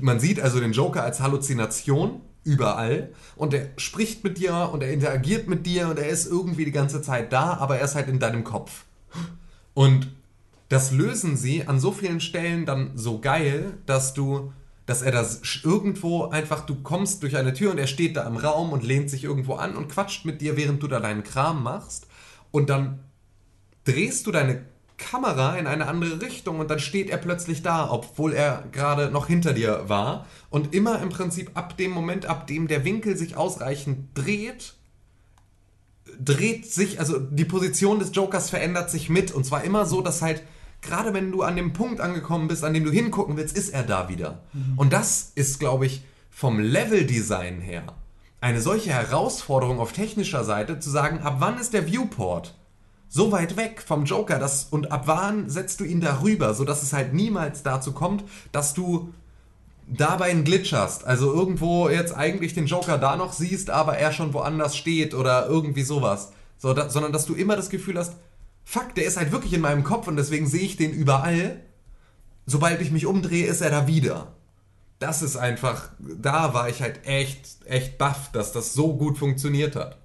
[0.00, 4.92] Man sieht also den Joker als Halluzination überall und er spricht mit dir und er
[4.92, 8.08] interagiert mit dir und er ist irgendwie die ganze Zeit da, aber er ist halt
[8.08, 8.84] in deinem Kopf.
[9.74, 10.08] Und
[10.68, 14.52] das lösen sie an so vielen Stellen dann so geil, dass du,
[14.86, 18.36] dass er das irgendwo einfach, du kommst durch eine Tür und er steht da im
[18.36, 21.62] Raum und lehnt sich irgendwo an und quatscht mit dir, während du da deinen Kram
[21.62, 22.06] machst.
[22.50, 23.00] Und dann
[23.84, 24.64] drehst du deine
[24.96, 29.26] Kamera in eine andere Richtung und dann steht er plötzlich da, obwohl er gerade noch
[29.26, 30.26] hinter dir war.
[30.50, 34.74] Und immer im Prinzip ab dem Moment, ab dem der Winkel sich ausreichend dreht,
[36.18, 39.32] dreht sich, also die Position des Jokers verändert sich mit.
[39.32, 40.42] Und zwar immer so, dass halt,
[40.82, 43.82] gerade wenn du an dem Punkt angekommen bist, an dem du hingucken willst, ist er
[43.82, 44.40] da wieder.
[44.76, 47.84] Und das ist, glaube ich, vom Leveldesign her
[48.40, 52.54] eine solche Herausforderung auf technischer Seite, zu sagen, ab wann ist der Viewport?
[53.12, 56.94] so weit weg vom Joker das, und ab wann setzt du ihn darüber, sodass es
[56.94, 59.12] halt niemals dazu kommt, dass du
[59.86, 61.04] dabei einen Glitch hast.
[61.04, 65.46] Also irgendwo jetzt eigentlich den Joker da noch siehst, aber er schon woanders steht oder
[65.46, 66.32] irgendwie sowas.
[66.56, 68.14] So, da, sondern dass du immer das Gefühl hast,
[68.64, 71.60] fuck, der ist halt wirklich in meinem Kopf und deswegen sehe ich den überall.
[72.46, 74.34] Sobald ich mich umdrehe, ist er da wieder.
[74.98, 79.74] Das ist einfach, da war ich halt echt, echt baff, dass das so gut funktioniert
[79.76, 79.98] hat.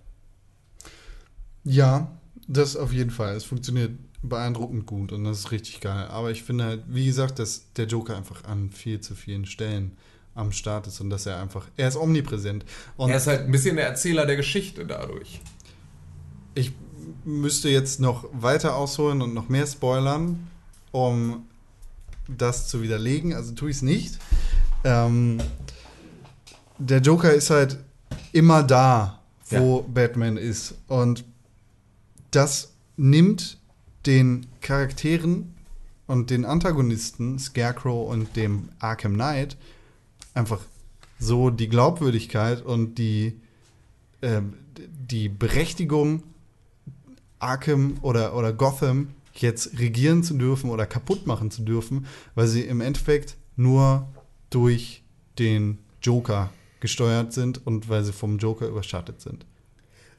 [1.63, 3.35] Ja, das auf jeden Fall.
[3.35, 3.91] Es funktioniert
[4.23, 6.07] beeindruckend gut und das ist richtig geil.
[6.07, 9.97] Aber ich finde halt, wie gesagt, dass der Joker einfach an viel zu vielen Stellen
[10.33, 12.65] am Start ist und dass er einfach, er ist omnipräsent.
[12.95, 15.41] Und Er ist halt ein bisschen der Erzähler der Geschichte dadurch.
[16.55, 16.73] ich
[17.25, 20.47] müsste jetzt noch weiter ausholen und noch mehr spoilern,
[20.91, 21.45] um
[22.27, 23.33] das zu widerlegen.
[23.33, 24.19] Also tue ich es nicht.
[24.83, 25.39] Ähm,
[26.77, 27.79] der Joker ist halt
[28.31, 30.75] immer da, wo Batman ist.
[30.87, 31.23] Und
[32.31, 33.57] das nimmt
[34.05, 35.55] den Charakteren
[36.07, 39.57] und den Antagonisten, Scarecrow und dem Arkham Knight,
[40.33, 40.59] einfach
[41.19, 43.39] so die Glaubwürdigkeit und die,
[44.21, 46.23] ähm, die Berechtigung,
[47.39, 52.61] Arkham oder, oder Gotham jetzt regieren zu dürfen oder kaputt machen zu dürfen, weil sie
[52.61, 54.07] im Endeffekt nur
[54.49, 55.03] durch
[55.37, 59.45] den Joker gesteuert sind und weil sie vom Joker überschattet sind.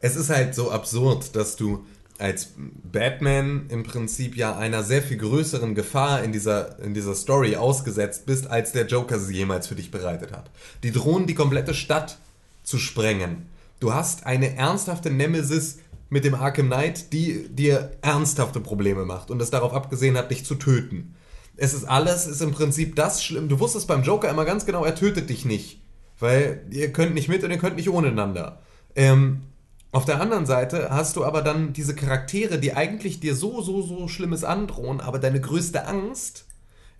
[0.00, 1.84] Es ist halt so absurd, dass du
[2.18, 7.56] als Batman im Prinzip ja einer sehr viel größeren Gefahr in dieser, in dieser Story
[7.56, 10.50] ausgesetzt bist, als der Joker sie jemals für dich bereitet hat.
[10.82, 12.18] Die drohen die komplette Stadt
[12.64, 13.46] zu sprengen.
[13.78, 15.78] Du hast eine ernsthafte Nemesis
[16.10, 20.44] mit dem Arkham Knight, die dir ernsthafte Probleme macht und es darauf abgesehen hat, dich
[20.44, 21.14] zu töten.
[21.56, 23.48] Es ist alles, ist im Prinzip das schlimm.
[23.48, 25.80] Du wusstest beim Joker immer ganz genau, er tötet dich nicht.
[26.18, 28.60] Weil ihr könnt nicht mit und ihr könnt nicht ohne einander.
[28.96, 29.42] Ähm,
[29.90, 33.82] auf der anderen Seite hast du aber dann diese Charaktere, die eigentlich dir so, so,
[33.82, 36.46] so Schlimmes androhen, aber deine größte Angst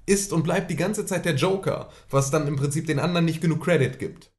[0.06, 3.40] ist und bleibt die ganze Zeit der Joker, was dann im Prinzip den anderen nicht
[3.40, 4.30] genug Credit gibt.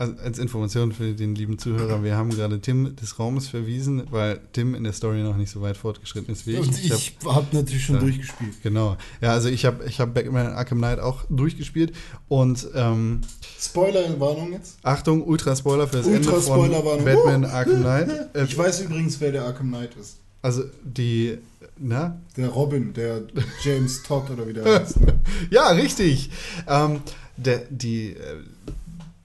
[0.00, 4.38] Also als Information für den lieben Zuhörer, wir haben gerade Tim des Raumes verwiesen, weil
[4.52, 6.60] Tim in der Story noch nicht so weit fortgeschritten ist wie ich.
[6.60, 8.00] Und Ich hab- ich habe natürlich schon Ja.
[8.02, 8.62] durchgespielt.
[8.62, 8.96] Genau.
[9.20, 11.92] Ja, also ich habe ich hab Batman Arkham Knight auch durchgespielt
[12.28, 13.22] und ähm,
[13.58, 14.78] Spoiler-Warnung jetzt.
[14.84, 16.70] Achtung, Ultra-Spoiler für das Ende von.
[16.70, 17.48] Batman Uh.
[17.48, 18.08] Arkham Knight.
[18.34, 20.18] Äh, Ich weiß übrigens, wer der Arkham Knight ist.
[20.42, 21.38] also die,
[21.76, 22.20] na?
[22.36, 23.22] Der Robin, der
[23.64, 25.00] James Todd oder wie der heißt.
[25.00, 25.14] Ne?
[25.50, 26.30] Ja, richtig.
[26.68, 27.00] Ähm,
[27.36, 28.16] der, die, äh,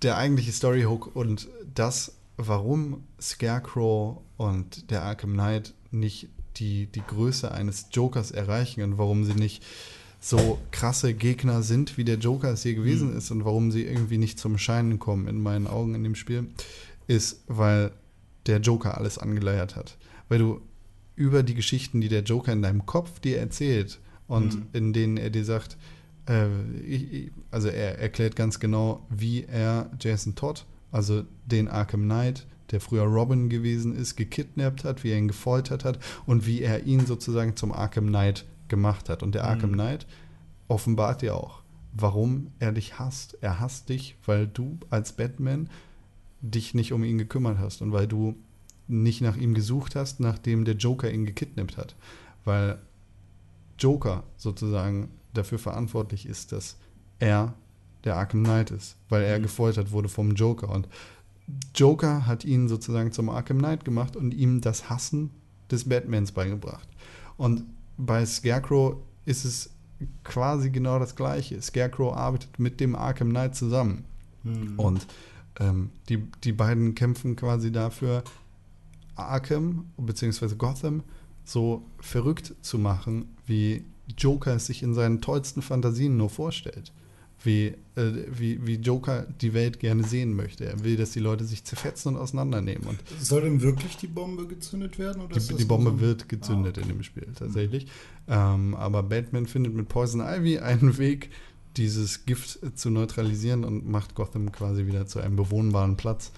[0.03, 7.51] der eigentliche Story-Hook und das, warum Scarecrow und der Arkham Knight nicht die, die Größe
[7.51, 9.63] eines Jokers erreichen und warum sie nicht
[10.19, 14.17] so krasse Gegner sind, wie der Joker es hier gewesen ist und warum sie irgendwie
[14.17, 16.47] nicht zum Scheinen kommen in meinen Augen in dem Spiel,
[17.07, 17.91] ist, weil
[18.45, 19.97] der Joker alles angeleiert hat.
[20.29, 20.61] Weil du
[21.15, 25.29] über die Geschichten, die der Joker in deinem Kopf dir erzählt und in denen er
[25.29, 25.77] dir sagt,
[26.85, 32.45] ich, ich, also er erklärt ganz genau, wie er Jason Todd, also den Arkham Knight,
[32.71, 36.85] der früher Robin gewesen ist, gekidnappt hat, wie er ihn gefoltert hat und wie er
[36.85, 39.21] ihn sozusagen zum Arkham Knight gemacht hat.
[39.21, 40.07] Und der Arkham Knight
[40.67, 41.61] offenbart dir auch,
[41.91, 43.37] warum er dich hasst.
[43.41, 45.69] Er hasst dich, weil du als Batman
[46.41, 48.35] dich nicht um ihn gekümmert hast und weil du
[48.87, 51.95] nicht nach ihm gesucht hast, nachdem der Joker ihn gekidnappt hat.
[52.45, 52.79] Weil
[53.77, 56.77] Joker sozusagen dafür verantwortlich ist, dass
[57.19, 57.53] er
[58.03, 60.69] der Arkham Knight ist, weil er gefoltert wurde vom Joker.
[60.69, 60.87] Und
[61.75, 65.29] Joker hat ihn sozusagen zum Arkham Knight gemacht und ihm das Hassen
[65.71, 66.87] des Batmans beigebracht.
[67.37, 67.63] Und
[67.97, 69.69] bei Scarecrow ist es
[70.23, 71.61] quasi genau das Gleiche.
[71.61, 74.05] Scarecrow arbeitet mit dem Arkham Knight zusammen.
[74.77, 75.07] Und
[75.59, 78.23] ähm, die, die beiden kämpfen quasi dafür,
[79.15, 80.55] Arkham bzw.
[80.55, 81.03] Gotham
[81.45, 83.85] so verrückt zu machen, wie
[84.17, 86.91] Joker es sich in seinen tollsten Fantasien nur vorstellt.
[87.45, 90.65] Wie, äh, wie, wie Joker die Welt gerne sehen möchte.
[90.65, 92.87] Er will, dass die Leute sich zerfetzen und auseinandernehmen.
[92.87, 95.21] Und Soll denn wirklich die Bombe gezündet werden?
[95.21, 97.87] Oder die, die Bombe so wird gezündet in dem Spiel, tatsächlich.
[98.29, 101.31] Ähm, aber Batman findet mit Poison Ivy einen Weg,
[101.75, 106.31] dieses Gift zu neutralisieren und macht Gotham quasi wieder zu einem bewohnbaren Platz.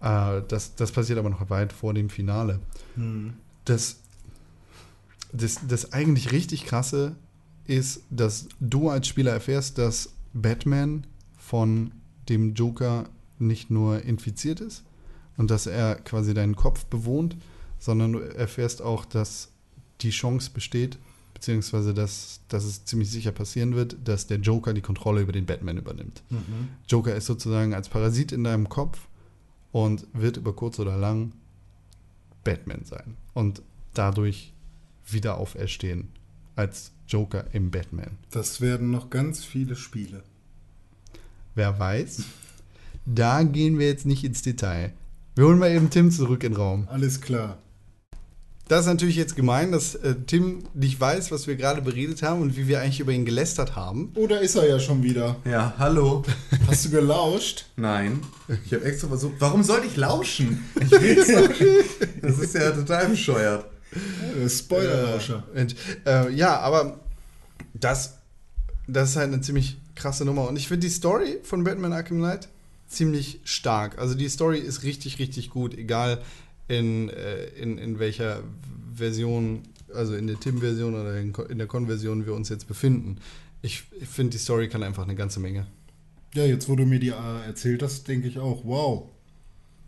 [0.00, 2.60] Äh, das, das passiert aber noch weit vor dem Finale.
[3.64, 4.01] Das,
[5.32, 7.16] das, das eigentlich richtig krasse
[7.64, 11.06] ist, dass du als Spieler erfährst, dass Batman
[11.38, 11.92] von
[12.28, 13.08] dem Joker
[13.38, 14.84] nicht nur infiziert ist
[15.36, 17.36] und dass er quasi deinen Kopf bewohnt,
[17.78, 19.50] sondern du erfährst auch, dass
[20.00, 20.98] die Chance besteht,
[21.34, 25.46] beziehungsweise dass, dass es ziemlich sicher passieren wird, dass der Joker die Kontrolle über den
[25.46, 26.22] Batman übernimmt.
[26.88, 29.08] Joker ist sozusagen als Parasit in deinem Kopf
[29.72, 31.32] und wird über kurz oder lang
[32.44, 33.62] Batman sein und
[33.94, 34.52] dadurch
[35.06, 36.08] wieder auferstehen
[36.56, 38.18] als Joker im Batman.
[38.30, 40.22] Das werden noch ganz viele Spiele.
[41.54, 42.22] Wer weiß?
[43.04, 44.92] Da gehen wir jetzt nicht ins Detail.
[45.34, 46.88] Wir holen mal eben Tim zurück in den Raum.
[46.88, 47.58] Alles klar.
[48.68, 52.40] Das ist natürlich jetzt gemein, dass äh, Tim nicht weiß, was wir gerade beredet haben
[52.40, 54.12] und wie wir eigentlich über ihn gelästert haben.
[54.14, 55.36] Oh, da ist er ja schon wieder.
[55.44, 56.22] Ja, hallo.
[56.68, 57.66] Hast du gelauscht?
[57.76, 58.20] Nein.
[58.64, 59.34] Ich habe extra versucht.
[59.40, 60.64] Warum sollte ich lauschen?
[60.80, 61.50] Ich will's doch.
[62.22, 63.66] Das ist ja total bescheuert.
[63.92, 65.44] Äh, Spoiler-Lauscher.
[65.54, 65.76] Und,
[66.06, 67.00] äh, ja, aber
[67.74, 68.18] das,
[68.86, 70.48] das ist halt eine ziemlich krasse Nummer.
[70.48, 72.48] Und ich finde die Story von Batman Arkham Knight
[72.88, 73.98] ziemlich stark.
[73.98, 76.22] Also die Story ist richtig, richtig gut, egal
[76.68, 78.42] in, äh, in, in welcher
[78.94, 79.62] Version,
[79.94, 83.18] also in der Tim-Version oder in, in der Con-Version wir uns jetzt befinden.
[83.62, 85.66] Ich, ich finde, die Story kann einfach eine ganze Menge.
[86.34, 89.08] Ja, jetzt wo du mir die äh, erzählt hast, denke ich auch, wow.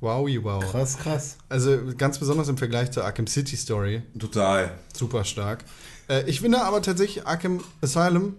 [0.00, 0.62] Wowie, wow.
[0.70, 1.36] Krass, krass.
[1.48, 4.02] Also ganz besonders im Vergleich zur Arkham City Story.
[4.18, 4.72] Total.
[4.94, 5.64] super stark.
[6.08, 8.34] Äh, ich finde aber tatsächlich, Arkham Asylum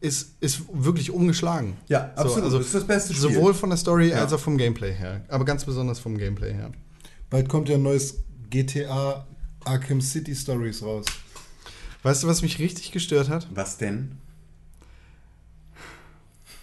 [0.00, 1.76] ist, ist wirklich ungeschlagen.
[1.88, 2.44] Ja, absolut.
[2.44, 3.32] also Das ist das beste Spiel.
[3.34, 4.18] Sowohl von der Story Ja.
[4.18, 5.22] als auch vom Gameplay her.
[5.28, 6.70] Aber ganz besonders vom Gameplay her.
[7.30, 8.16] Bald kommt ja ein neues
[8.50, 9.26] GTA
[9.64, 11.06] Arkham City Stories raus.
[12.02, 13.48] Weißt du, was mich richtig gestört hat?
[13.54, 14.18] Was denn?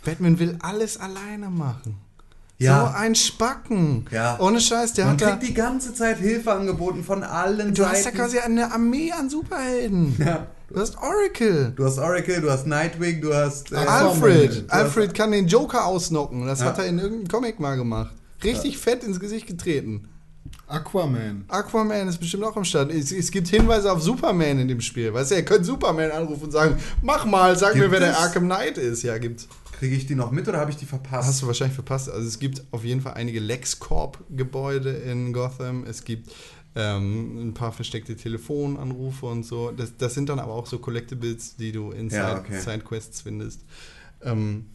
[0.04, 1.98] Batman will alles alleine machen.
[2.58, 2.88] Ja.
[2.94, 4.06] So ein Spacken.
[4.12, 4.40] Ja.
[4.40, 5.30] Ohne Scheiß, der Man hat da.
[5.32, 7.96] kriegt die ganze Zeit Hilfe angeboten von allen Du Seiten.
[7.96, 10.16] hast ja quasi eine Armee an Superhelden.
[10.26, 10.48] Ja.
[10.68, 11.74] Du hast Oracle.
[11.76, 14.66] Du hast Oracle, du hast Nightwing, du hast äh, Alfred.
[14.68, 16.48] du Alfred kann den Joker ausnocken.
[16.48, 16.66] Das Ja.
[16.68, 18.16] hat er in irgendeinem Comic mal gemacht.
[18.44, 20.08] Richtig fett ins Gesicht getreten.
[20.68, 21.46] Aquaman.
[21.50, 22.92] Aquaman ist bestimmt auch am Start.
[22.92, 25.14] Es, es gibt Hinweise auf Superman in dem Spiel.
[25.14, 28.12] Weißt du, ihr könnt Superman anrufen und sagen, mach mal, sag Gibt mir, wer der
[28.12, 28.18] es?
[28.18, 29.04] Arkham Knight ist.
[29.04, 29.48] Ja, gibt's.
[29.80, 31.28] Kriege ich die noch mit oder habe ich die verpasst?
[31.28, 32.10] Hast du wahrscheinlich verpasst.
[32.10, 35.84] Also es gibt auf jeden Fall einige LexCorp-Gebäude in Gotham.
[35.86, 36.32] Es gibt
[36.76, 39.72] ähm, ein paar versteckte Telefonanrufe und so.
[39.72, 42.60] Das, das sind dann aber auch so Collectibles, die du in Ja, Side, okay.
[42.60, 43.62] Sidequests findest.
[44.22, 44.66] Ähm,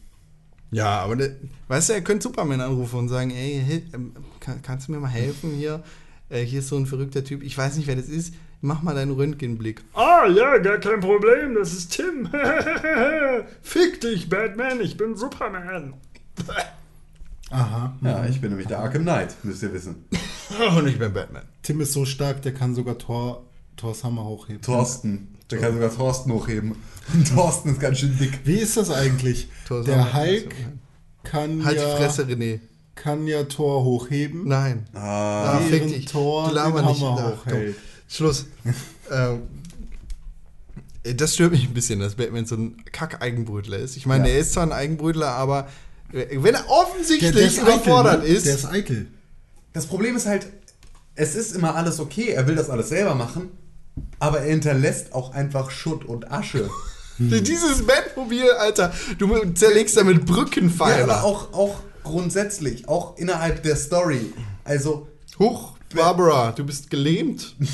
[0.71, 1.35] ja, aber der,
[1.67, 5.09] weißt du, ihr könnt Superman anrufen und sagen, ey, ähm, kann, kannst du mir mal
[5.09, 5.83] helfen hier?
[6.29, 7.43] Äh, hier ist so ein verrückter Typ.
[7.43, 8.33] Ich weiß nicht, wer das ist.
[8.63, 9.83] Mach mal deinen Röntgenblick.
[9.93, 12.29] Ah, ja, gar kein Problem, das ist Tim.
[13.63, 15.95] Fick dich, Batman, ich bin Superman.
[17.49, 17.95] Aha.
[18.01, 20.05] ja, ich bin nämlich der Arkham Knight, müsst ihr wissen.
[20.77, 21.43] Und ich bin Batman.
[21.63, 23.43] Tim ist so stark, der kann sogar Thor,
[23.77, 24.61] Thors Hammer hochheben.
[24.61, 25.35] Thorsten.
[25.49, 26.75] Der kann sogar Thorsten hochheben.
[27.13, 28.39] Und Thorsten ist ganz schön dick.
[28.45, 29.49] Wie ist das eigentlich?
[29.67, 30.13] Thors der Hammer.
[30.25, 30.55] Hulk
[31.23, 32.59] kann Halt ja, die Fresse, René.
[32.95, 34.47] kann ja Thor hochheben.
[34.47, 34.85] Nein.
[34.93, 36.05] Ah, Ah, fick während dich.
[36.05, 36.63] Thor den nicht.
[36.63, 37.37] Hammer komm.
[37.39, 37.75] hochhält.
[38.11, 38.45] Schluss.
[39.11, 39.41] ähm,
[41.03, 43.97] das stört mich ein bisschen, dass Batman so ein Kack-Eigenbrötler ist.
[43.97, 44.35] Ich meine, Ja.
[44.35, 45.67] er ist zwar ein Eigenbrötler, aber
[46.11, 48.27] wenn er offensichtlich Der, der ist eitel, überfordert ne?
[48.27, 49.07] ist, Der ist eitel.
[49.73, 50.47] das Problem ist halt,
[51.15, 53.49] es ist immer alles okay, er will das alles selber machen,
[54.19, 56.69] aber er hinterlässt auch einfach Schutt und Asche.
[57.17, 60.97] dieses Batmobil, Alter, du zerlegst damit Brückenpfeiler.
[60.97, 64.33] Ja, aber auch, auch grundsätzlich, auch innerhalb der Story.
[64.63, 65.07] Also,
[65.39, 67.55] Huch, Barbara, du bist gelähmt.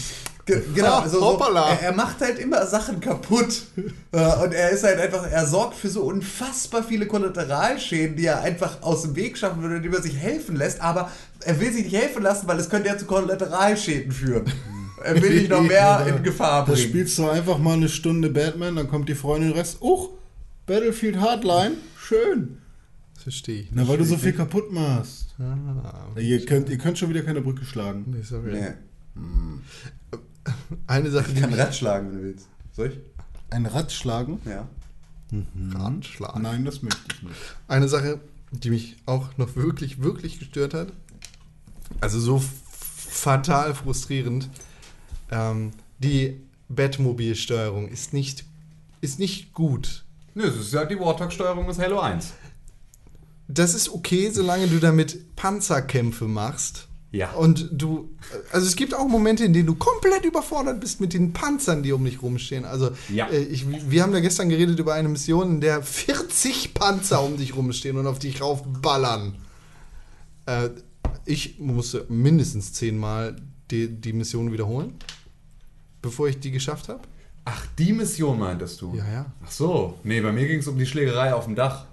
[0.48, 3.64] Ge- Genau, Ah, also so, er, er macht halt immer Sachen kaputt.
[4.12, 8.42] Äh, und er ist halt einfach, er sorgt für so unfassbar viele Kollateralschäden, die er
[8.42, 10.82] einfach aus dem Weg schaffen würde, indem er sich helfen lässt.
[10.82, 14.46] Aber er will sich nicht helfen lassen, weil es könnte ja zu Kollateralschäden führen.
[15.04, 16.88] Er will nicht noch mehr in Gefahr Da bringen.
[16.90, 19.78] spielst du einfach mal eine Stunde Batman, dann kommt die Freundin Rest.
[19.80, 20.10] Uch,
[20.66, 22.58] Battlefield Hardline, schön.
[23.22, 23.68] Verstehe ich.
[23.72, 25.36] Na, weil du so viel kaputt machst.
[25.40, 28.06] Ah, Ihr könnt, ihr könnt schon wieder keine Brücke schlagen.
[28.08, 28.54] nee, sorry.
[28.54, 29.22] Nee.
[30.88, 32.48] Eine Sache, Ich die kann mich Rad schlagen, wenn du willst.
[32.74, 33.00] Soll ich?
[33.50, 34.40] Ein Rad schlagen?
[34.46, 34.68] Ja.
[35.74, 36.42] ranschlagen.
[36.42, 37.36] Nein, das möchte ich nicht.
[37.68, 38.20] Eine Sache,
[38.52, 40.94] die mich auch noch wirklich, wirklich gestört hat.
[42.02, 42.42] Also so
[43.10, 44.50] fatal frustrierend.
[45.32, 48.46] Ähm, die Batmobil-Steuerung ist nicht,
[49.02, 50.06] ist nicht gut.
[50.36, 52.34] Nö, es ist ja die Warthog-Steuerung des Halo 1.
[53.48, 56.88] Das ist okay, solange du damit Panzerkämpfe machst.
[57.18, 57.32] Ja.
[57.32, 58.10] Und du,
[58.52, 61.92] also es gibt auch Momente, in denen du komplett überfordert bist mit den Panzern, die
[61.92, 62.64] um dich rumstehen.
[62.64, 63.28] Also Ja.
[63.28, 67.38] äh, ich, wir haben da gestern geredet über eine Mission, in der 40 Panzer um
[67.38, 69.34] dich rumstehen und auf dich raufballern.
[70.46, 70.70] Äh,
[71.26, 73.36] ich musste mindestens zehnmal
[73.72, 74.94] die, die Mission wiederholen,
[76.04, 77.00] bevor ich die geschafft habe.
[77.46, 78.94] Ach, die Mission meintest du?
[78.96, 79.26] Ja, ja.
[79.44, 79.98] Ach so.
[80.04, 81.86] Nee, bei mir ging es um die Schlägerei auf dem Dach.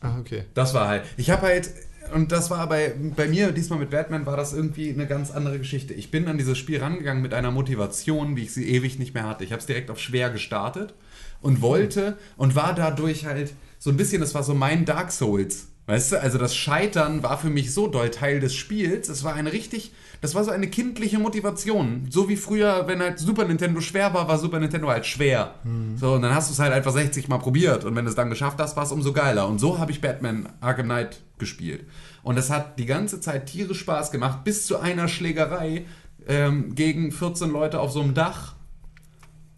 [0.00, 0.44] Ah, okay.
[0.54, 1.04] Das war halt.
[1.18, 1.70] Ich habe halt,
[2.14, 5.58] und das war bei, bei mir diesmal mit Batman, war das irgendwie eine ganz andere
[5.58, 5.94] Geschichte.
[5.94, 9.26] Ich bin an dieses Spiel rangegangen mit einer Motivation, wie ich sie ewig nicht mehr
[9.26, 9.44] hatte.
[9.44, 10.94] Ich habe es direkt auf schwer gestartet
[11.40, 15.68] und wollte und war dadurch halt so ein bisschen, das war so mein Dark Souls.
[15.86, 19.08] Weißt du, also das Scheitern war für mich so doll Teil des Spiels.
[19.08, 22.06] Es war eine richtig, das war so eine kindliche Motivation.
[22.10, 25.54] So wie früher, wenn halt Super Nintendo schwer war, war Super Nintendo halt schwer.
[25.96, 27.84] So, und dann hast du es halt einfach 60 Mal probiert.
[27.84, 29.48] Und wenn du es dann geschafft hast, war es umso geiler.
[29.48, 31.86] Und so habe ich Batman Arkham Knight gespielt.
[32.22, 35.86] Und es hat die ganze Zeit tierisch Spaß gemacht, bis zu einer Schlägerei
[36.28, 38.54] ähm, gegen 14 Leute auf so einem Dach,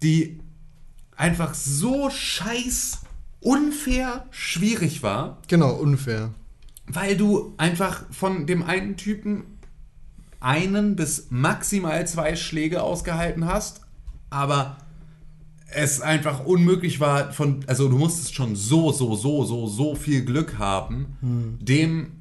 [0.02, 0.38] die
[1.16, 3.00] einfach so scheiß
[3.40, 6.30] unfair schwierig war Genau, unfair.
[6.86, 9.51] weil du einfach von dem einen Typen
[10.42, 13.82] einen bis maximal zwei Schläge ausgehalten hast,
[14.30, 14.76] aber
[15.74, 20.24] es einfach unmöglich war von, also du musstest schon so, so, so, so, so viel
[20.24, 21.16] Glück haben,
[21.60, 22.12] dem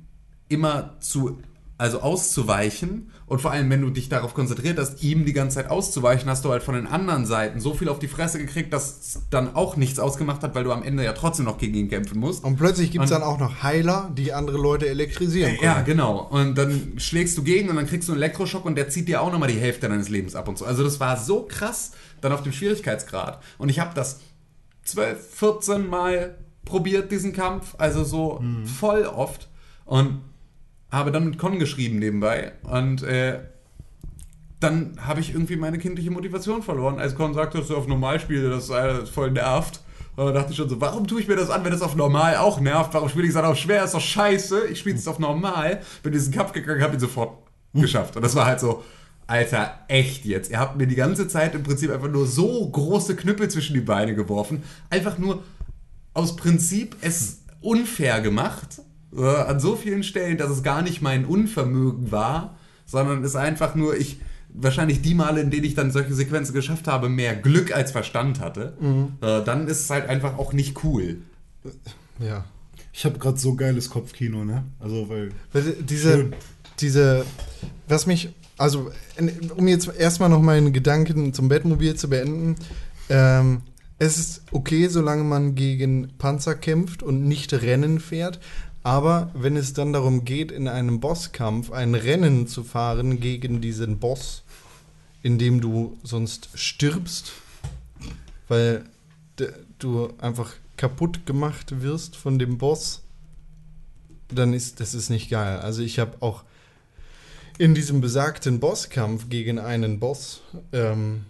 [0.47, 1.39] immer zu,
[1.78, 5.69] also auszuweichen und vor allem, wenn du dich darauf konzentriert hast, ihm die ganze Zeit
[5.69, 8.99] auszuweichen, hast du halt von den anderen Seiten so viel auf die Fresse gekriegt, dass
[8.99, 11.89] es dann auch nichts ausgemacht hat, weil du am Ende ja trotzdem noch gegen ihn
[11.89, 12.43] kämpfen musst.
[12.43, 15.63] Und plötzlich gibt es dann auch noch Heiler, die andere Leute elektrisieren können.
[15.63, 16.27] Ja, genau.
[16.29, 19.21] Und dann schlägst du gegen und dann kriegst du einen Elektroschock und der zieht dir
[19.21, 20.65] auch nochmal die Hälfte deines Lebens ab und so.
[20.65, 23.41] Also das war so krass dann auf dem Schwierigkeitsgrad.
[23.57, 24.19] Und ich habe das
[24.84, 27.75] 12, 14 Mal probiert, diesen Kampf.
[27.77, 28.43] Also so
[28.77, 29.47] voll oft.
[29.86, 30.19] Und
[30.92, 32.52] habe dann mit Con geschrieben nebenbei.
[32.64, 33.39] Und äh,
[34.60, 37.00] dann habe ich irgendwie meine kindliche Motivation verloren.
[37.00, 39.82] Als Con sagte, dass du auf normal spiele, das äh, voll nervt.
[40.16, 41.96] Und dann dachte ich schon so, warum tue ich mir das an, wenn das auf
[41.96, 42.94] normal auch nervt?
[42.94, 43.84] Warum spiele ich es dann auf schwer?
[43.84, 44.68] Ist doch scheiße.
[44.68, 45.82] Ich spiele es auf normal.
[46.04, 47.38] Bin diesen Kampf gegangen, habe ihn sofort
[47.74, 48.18] geschafft.
[48.18, 48.84] Und das war halt so,
[49.26, 50.52] Alter, echt jetzt.
[50.52, 53.82] Ihr habt mir die ganze Zeit im Prinzip einfach nur so große Knüppel zwischen die
[53.82, 54.64] Beine geworfen.
[54.89, 55.42] Einfach nur
[56.14, 58.82] aus Prinzip es unfair gemacht.
[59.16, 63.76] Äh, an so vielen Stellen, dass es gar nicht mein Unvermögen war, sondern es einfach
[63.76, 64.20] nur ich
[64.53, 68.39] wahrscheinlich die Male, in denen ich dann solche Sequenzen geschafft habe, mehr Glück als Verstand
[68.39, 68.74] hatte,
[69.22, 71.18] äh, dann ist es halt einfach auch nicht cool.
[72.20, 72.45] ja.
[72.93, 74.66] Ich habe gerade so geiles Kopfkino, ne?
[74.80, 75.30] Also, weil.
[75.53, 76.36] Weil diese, Schön.
[76.80, 77.26] diese,
[77.88, 78.91] was mich, also
[79.55, 82.55] um jetzt erstmal noch meinen Gedanken zum Batmobil zu beenden,
[83.09, 83.62] ähm,
[83.97, 88.39] es ist okay, solange man gegen Panzer kämpft und nicht Rennen fährt,
[88.84, 93.99] aber wenn es dann darum geht, in einem Bosskampf ein Rennen zu fahren gegen diesen
[93.99, 94.43] Boss,
[95.21, 97.34] in dem du sonst stirbst,
[98.47, 98.84] weil
[99.79, 103.01] du einfach kaputt gemacht wirst von dem Boss,
[104.29, 105.59] dann ist das ist nicht geil.
[105.59, 106.43] Also ich habe auch
[107.58, 110.41] in diesem besagten Bosskampf gegen einen Boss
[110.71, 111.25] ähm,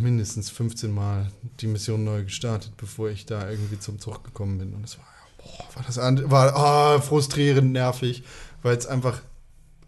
[0.00, 1.30] mindestens 15 Mal
[1.60, 4.74] die Mission neu gestartet, bevor ich da irgendwie zum Zug gekommen bin.
[4.74, 5.06] Und es war,
[5.38, 8.22] boah, war das an, war ah, frustrierend nervig,
[8.62, 9.22] weil es einfach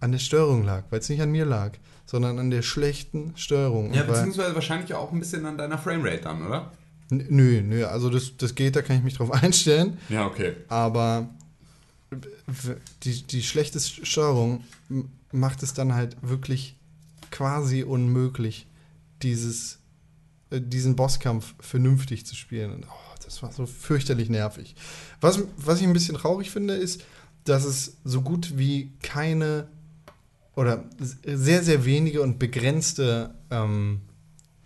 [0.01, 1.73] an der Steuerung lag, weil es nicht an mir lag,
[2.07, 3.93] sondern an der schlechten Steuerung.
[3.93, 6.73] Ja, beziehungsweise wahrscheinlich auch ein bisschen an deiner Framerate dann, oder?
[7.11, 9.99] Nö, nö, also das, das geht, da kann ich mich drauf einstellen.
[10.09, 10.55] Ja, okay.
[10.69, 11.29] Aber
[13.05, 16.77] die, die schlechte Steuerung m- macht es dann halt wirklich
[17.31, 18.67] quasi unmöglich,
[19.23, 19.79] dieses,
[20.51, 22.73] äh, diesen Bosskampf vernünftig zu spielen.
[22.73, 24.75] Und, oh, das war so fürchterlich nervig.
[25.21, 27.05] Was, was ich ein bisschen traurig finde, ist,
[27.45, 29.69] dass es so gut wie keine
[30.57, 30.85] oder
[31.25, 34.01] sehr, sehr wenige und begrenzte ähm,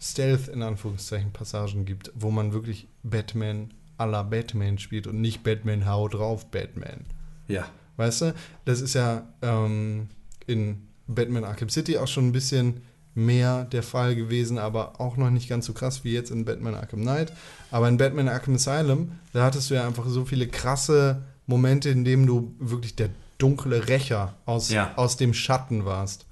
[0.00, 5.42] Stealth in Anführungszeichen Passagen gibt, wo man wirklich Batman à la Batman spielt und nicht
[5.42, 7.06] Batman hau drauf Batman.
[7.48, 7.68] Ja.
[7.96, 8.34] Weißt du?
[8.64, 10.08] Das ist ja ähm,
[10.46, 12.82] in Batman Arkham City auch schon ein bisschen
[13.14, 16.74] mehr der Fall gewesen, aber auch noch nicht ganz so krass wie jetzt in Batman
[16.74, 17.32] Arkham Knight.
[17.70, 22.04] Aber in Batman Arkham Asylum, da hattest du ja einfach so viele krasse Momente, in
[22.04, 24.92] denen du wirklich der dunkle Rächer aus, Ja.
[24.96, 26.26] aus dem Schatten warst,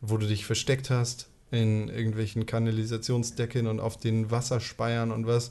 [0.00, 5.50] wo du dich versteckt hast in irgendwelchen Kanalisationsdecken und auf den Wasserspeiern und was.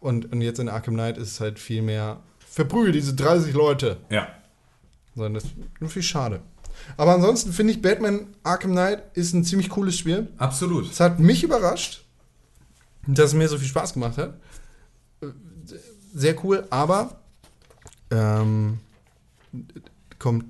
[0.00, 3.98] Und, und jetzt in Arkham Knight ist es halt viel mehr, verprügel diese 30 Leute.
[4.10, 4.28] Ja.
[5.14, 6.40] Sondern das ist irgendwie schade.
[6.96, 10.28] Aber ansonsten finde ich, Batman Arkham Knight ist ein ziemlich cooles Spiel.
[10.38, 10.90] Absolut.
[10.90, 12.04] Es hat mich überrascht,
[13.06, 14.38] dass es mir so viel Spaß gemacht hat.
[16.14, 17.20] Sehr cool, aber
[18.10, 18.78] ähm,
[20.18, 20.44] kommt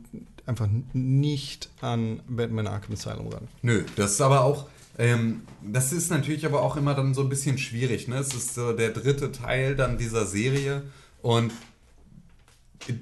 [0.46, 3.48] einfach nicht an Batman Arkham Asylum ran.
[3.62, 4.68] Nö, das ist aber auch,
[4.98, 8.08] ähm, das ist natürlich aber auch immer dann so ein bisschen schwierig.
[8.08, 8.16] Ne?
[8.16, 10.82] Es ist so der dritte Teil dann dieser Serie
[11.22, 11.52] und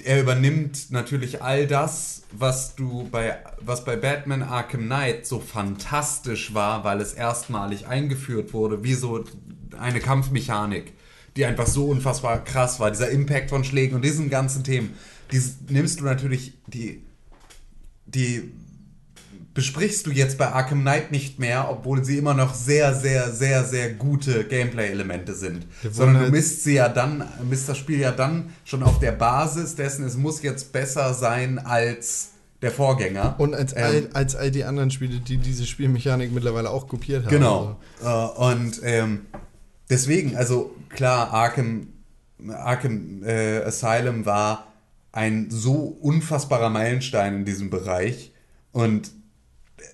[0.05, 6.55] er übernimmt natürlich all das, was du bei, was bei Batman Arkham Knight so fantastisch
[6.55, 9.25] war, weil es erstmalig eingeführt wurde, wie so
[9.79, 10.93] eine Kampfmechanik,
[11.37, 14.95] die einfach so unfassbar krass war, dieser Impact von Schlägen und diesen ganzen Themen.
[15.33, 17.03] Dies nimmst du natürlich die
[18.07, 18.53] die
[19.55, 23.65] besprichst du jetzt bei Arkham Knight nicht mehr, obwohl sie immer noch sehr, sehr, sehr,
[23.65, 25.67] sehr gute Gameplay-Elemente sind.
[25.91, 29.75] Sondern du misst sie ja dann, misst das Spiel ja dann schon auf der Basis
[29.75, 32.31] dessen, es muss jetzt besser sein als
[32.63, 33.35] der Vorgänger.
[33.39, 37.25] Und als, Ähm, all, als all die anderen Spiele, die diese Spielmechanik mittlerweile auch kopiert
[37.25, 37.31] haben.
[37.31, 37.77] Genau.
[38.03, 39.27] Äh, und ähm,
[39.91, 41.89] deswegen, also klar, Arkham,
[42.49, 44.69] Arkham äh, Asylum war
[45.11, 48.33] ein so unfassbarer Meilenstein in diesem Bereich.
[48.71, 49.11] Und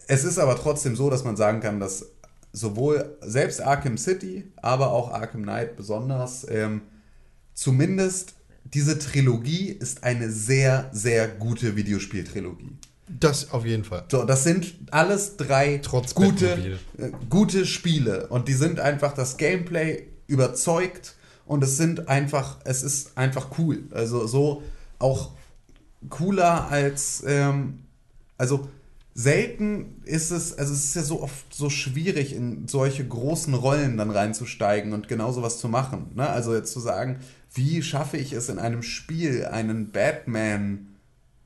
[0.07, 2.07] es ist aber trotzdem so, dass man sagen kann, dass
[2.53, 6.83] sowohl selbst Arkham City, aber auch Arkham Knight besonders, ähm,
[7.55, 8.35] zumindest
[8.65, 12.77] diese Trilogie ist eine sehr, sehr gute Videospieltrilogie.
[13.09, 14.05] Das auf jeden Fall.
[14.11, 18.27] So, das sind alles drei Trotz gute, äh, gute Spiele.
[18.27, 21.17] Und die sind einfach, das Gameplay überzeugt
[21.47, 23.85] und es sind einfach, es ist einfach cool.
[23.93, 24.63] Also so
[24.99, 25.31] auch
[26.11, 27.85] cooler als, ähm,
[28.37, 28.69] also
[29.19, 33.97] selten ist es, also es ist ja so oft so schwierig, in solche großen Rollen
[33.97, 36.13] dann reinzusteigen und genau sowas zu machen.
[36.15, 36.29] Ne?
[36.29, 37.19] Also jetzt zu sagen,
[37.53, 40.87] wie schaffe ich es in einem Spiel, einen Batman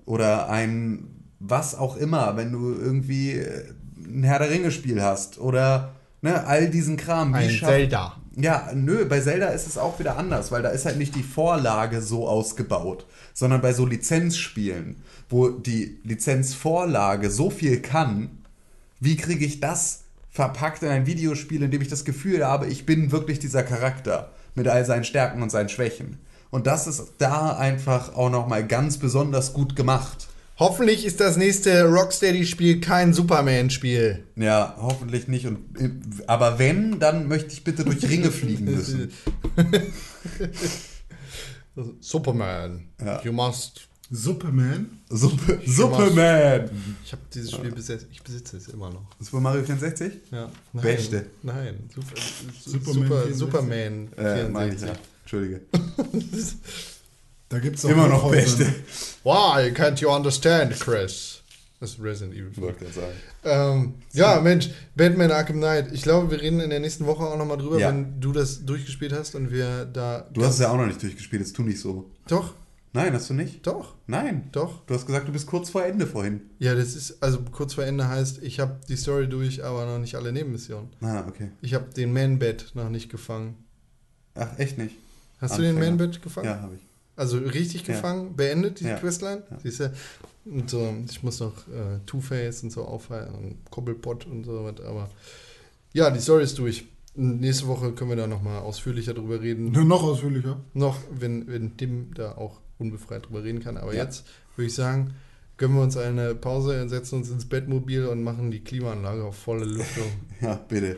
[0.04, 1.08] oder ein
[1.38, 3.64] was auch immer, wenn du irgendwie äh,
[3.96, 7.32] ein Herr der Ringe-Spiel hast oder ne, all diesen Kram.
[7.32, 8.16] Wie Ein Zelda.
[8.36, 11.22] Ja, nö, bei Zelda ist es auch wieder anders, weil da ist halt nicht die
[11.22, 14.96] Vorlage so ausgebaut, sondern bei so Lizenzspielen,
[15.32, 18.30] wo die Lizenzvorlage so viel kann,
[19.00, 22.86] wie kriege ich das verpackt in ein Videospiel, in dem ich das Gefühl habe, ich
[22.86, 26.18] bin wirklich dieser Charakter mit all seinen Stärken und seinen Schwächen.
[26.50, 30.28] Und das ist da einfach auch nochmal ganz besonders gut gemacht.
[30.58, 34.24] Hoffentlich ist das nächste Rocksteady-Spiel kein Superman-Spiel.
[34.36, 35.46] Ja, hoffentlich nicht.
[35.46, 35.58] Und,
[36.26, 39.10] aber wenn, dann möchte ich bitte durch Ringe fliegen müssen.
[42.00, 42.88] Superman.
[43.02, 43.22] Ja.
[43.22, 43.88] You must.
[44.14, 44.98] Superman?
[45.08, 46.70] Suppe, Superman!
[47.04, 48.06] Ich habe dieses Spiel besetzt.
[48.12, 49.06] Ich besitze es immer noch.
[49.18, 50.12] Super Mario 64?
[50.30, 50.50] Ja.
[50.74, 51.26] Nein, Beste.
[51.42, 51.78] Nein.
[51.94, 52.06] Super,
[52.64, 53.36] Superman Super, 64.
[53.36, 54.88] Superman Äh, meine ich 64.
[54.88, 54.94] ja.
[55.22, 55.60] Entschuldige.
[57.48, 58.64] Da gibt es auch Immer noch Beste.
[59.24, 61.42] Why can't you understand, Chris?
[61.80, 62.48] Das ist Resident Evil.
[62.52, 63.12] Ich wollte gerade sagen.
[63.44, 65.92] Ähm, ja, Mensch, Batman Arkham Knight.
[65.92, 67.88] Ich glaube, wir reden in der nächsten Woche auch nochmal drüber, Ja.
[67.88, 70.26] wenn du das durchgespielt hast und wir da.
[70.32, 72.08] Du hast es ja auch noch nicht durchgespielt, jetzt tu nicht so.
[72.28, 72.54] Doch,
[72.94, 73.66] Nein, hast du nicht?
[73.66, 74.48] doch, Nein.
[74.52, 74.84] doch.
[74.86, 76.42] Du hast gesagt, du bist kurz vor Ende vorhin.
[76.58, 79.98] Ja, das ist, also kurz vor Ende heißt, ich habe die Story durch, aber noch
[79.98, 80.90] nicht alle Nebenmissionen.
[81.00, 81.50] Ah, okay.
[81.62, 83.56] Ich habe den Man-Bat noch nicht gefangen.
[84.34, 84.96] Ach, echt nicht?
[85.40, 85.96] Hast du den Anfänger.
[85.96, 86.46] Man-Bat gefangen?
[86.46, 86.82] Ja, habe ich.
[87.16, 87.94] Also richtig Ja.
[87.94, 88.96] gefangen, beendet, die Ja.
[88.98, 89.42] Questline?
[89.50, 89.58] Ja.
[89.62, 89.92] Siehst du?
[90.44, 94.80] Und so, ich muss noch äh, Two-Face und so aufhalten und Kobbelpot und so was,
[94.84, 95.08] aber
[95.92, 96.84] ja, die Story ist durch.
[97.14, 99.70] Nächste Woche können wir da nochmal ausführlicher drüber reden.
[99.72, 100.58] Noch ausführlicher.
[100.72, 103.76] Noch, wenn, wenn Tim da auch unbefreit drüber reden kann.
[103.76, 104.04] Aber ja.
[104.04, 104.26] jetzt
[104.56, 105.14] würde ich sagen,
[105.56, 109.64] gönnen wir uns eine Pause, setzen uns ins Bettmobil und machen die Klimaanlage auf volle
[109.64, 110.10] Lüftung.
[110.40, 110.96] ja, bitte.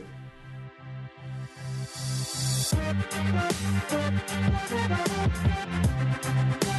[6.61, 6.74] Musik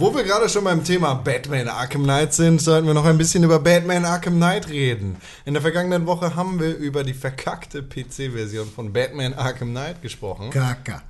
[0.00, 3.44] Wo wir gerade schon beim Thema Batman Arkham Knight sind, sollten wir noch ein bisschen
[3.44, 5.18] über Batman Arkham Knight reden.
[5.44, 10.48] In der vergangenen Woche haben wir über die verkackte PC-Version von Batman Arkham Knight gesprochen.
[10.48, 11.02] Kaka.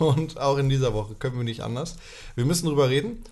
[0.00, 1.94] Und auch in dieser Woche können wir nicht anders.
[2.34, 3.22] Wir müssen drüber reden.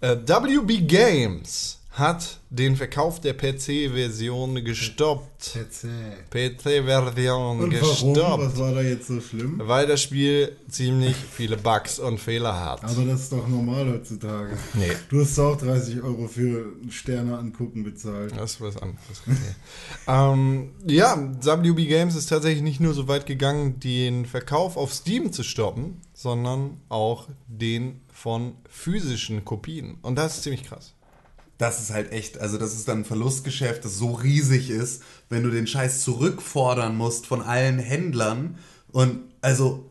[0.00, 5.58] Äh, WB Games hat den Verkauf der PC-Version gestoppt.
[6.30, 8.14] PC-Version Und warum?
[8.14, 8.44] gestoppt.
[8.44, 9.60] Was war da jetzt so schlimm?
[9.64, 12.84] Weil das Spiel ziemlich viele Bugs und Fehler hat.
[12.84, 14.58] Aber das ist doch normal heutzutage.
[14.74, 14.92] Nee.
[15.08, 18.36] Du hast auch 30 Euro für Sterne angucken bezahlt.
[18.36, 19.22] Das ist was anderes.
[20.06, 25.32] ähm, ja, WB Games ist tatsächlich nicht nur so weit gegangen, den Verkauf auf Steam
[25.32, 29.96] zu stoppen, sondern auch den von physischen Kopien.
[30.02, 30.92] Und das ist ziemlich krass.
[31.58, 35.42] Das ist halt echt, also das ist dann ein Verlustgeschäft, das so riesig ist, wenn
[35.42, 38.58] du den Scheiß zurückfordern musst von allen Händlern.
[38.92, 39.88] Und also,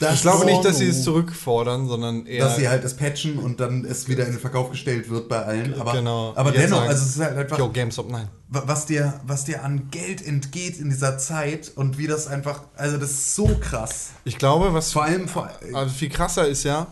[0.00, 2.44] das ich glaube nicht, dass sie es zurückfordern, sondern eher.
[2.46, 5.44] dass sie halt es patchen und dann es wieder in den Verkauf gestellt wird bei
[5.44, 5.78] allen.
[5.78, 6.32] Aber, genau.
[6.34, 8.28] aber dennoch, sagen, also es ist halt einfach, Yo, GameStop, nein.
[8.48, 12.62] wa- was dir, was dir an Geld entgeht in dieser Zeit und wie das einfach,
[12.74, 14.08] also das ist so krass.
[14.24, 16.86] Ich glaube, was Vor allem, vor, also viel krasser ist ja,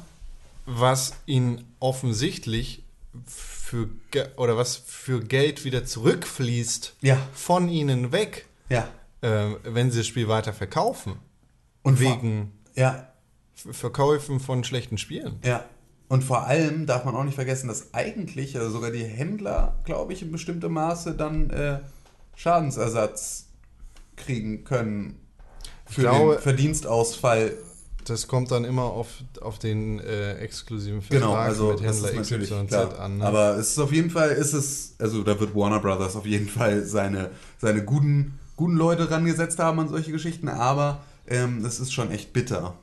[0.66, 2.84] was ihnen offensichtlich
[3.70, 3.88] für
[4.36, 7.16] oder was für Geld wieder zurückfließt Ja.
[7.32, 8.88] von ihnen weg, ja.
[9.20, 11.14] äh, wenn sie das Spiel weiter verkaufen.
[11.82, 13.06] Und wegen Ja,
[13.54, 15.38] Verkäufen von schlechten Spielen.
[15.44, 15.64] Ja.
[16.08, 20.12] Und vor allem darf man auch nicht vergessen, dass eigentlich, also sogar die Händler, glaube
[20.12, 21.78] ich, in bestimmtem Maße dann äh,
[22.34, 23.46] Schadensersatz
[24.16, 25.20] kriegen können
[25.86, 27.52] für glaube- den Verdienstausfall.
[28.04, 29.08] Das kommt dann immer auf,
[29.40, 32.98] auf den äh, exklusiven Vertrag Genau, also mit das Händler XYZ klar.
[32.98, 33.18] an.
[33.18, 33.24] Ne?
[33.24, 36.48] Aber es ist auf jeden Fall, ist es, also da wird Warner Brothers auf jeden
[36.48, 41.92] Fall seine, seine guten, guten Leute rangesetzt haben an solche Geschichten, aber ähm, das ist
[41.92, 42.74] schon echt bitter.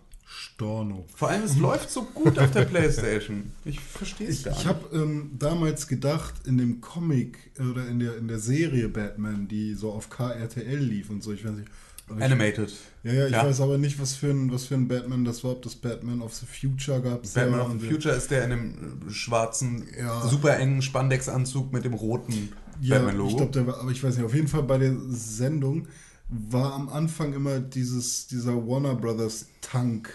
[0.57, 1.05] Storno.
[1.15, 3.51] Vor allem, es läuft so gut auf der Playstation.
[3.63, 4.61] Ich verstehe es gar nicht.
[4.61, 9.47] ich habe ähm, damals gedacht, in dem Comic oder in der, in der Serie Batman,
[9.47, 11.69] die so auf KRTL lief und so, ich weiß nicht.
[12.09, 12.73] Animated.
[13.03, 13.45] Ja, ja, ich Ja.
[13.45, 16.21] weiß aber nicht, was für, ein, was für ein Batman das war, ob das Batman
[16.21, 17.21] of the Future gab.
[17.33, 20.25] Batman of the Future ist der in dem äh, schwarzen, Ja.
[20.27, 22.49] super engen Spandex-Anzug mit dem roten
[22.81, 23.29] Ja, Batman-Logo.
[23.31, 25.87] ich glaube, der war, aber ich weiß nicht, auf jeden Fall bei der Sendung
[26.29, 30.09] war am Anfang immer dieses, dieser Warner Brothers Tank.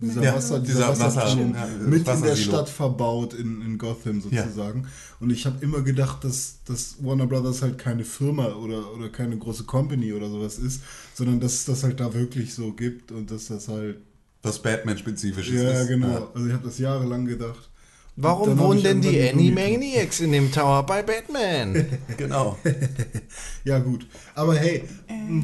[0.00, 2.36] Dieser Ja, Wasser, dieser, dieser Wasserturm Wasser- ja, mit in der.
[2.36, 4.86] Stadt verbaut in, in Gotham sozusagen.
[5.20, 9.38] Und ich habe immer gedacht, dass, dass Warner Brothers halt keine Firma oder, oder keine
[9.38, 10.82] große Company oder sowas ist,
[11.14, 13.96] sondern dass es das halt da wirklich so gibt und dass das halt.
[14.42, 15.88] Was Batman-spezifisch Ja, ist.
[15.88, 16.08] genau.
[16.08, 16.28] Ja.
[16.34, 17.70] Also ich habe das jahrelang gedacht.
[18.16, 21.86] Warum wohnen denn die Animaniacs in dem Tower bei Batman?
[22.16, 22.58] Genau.
[23.64, 24.06] Ja, gut.
[24.34, 24.84] Aber hey,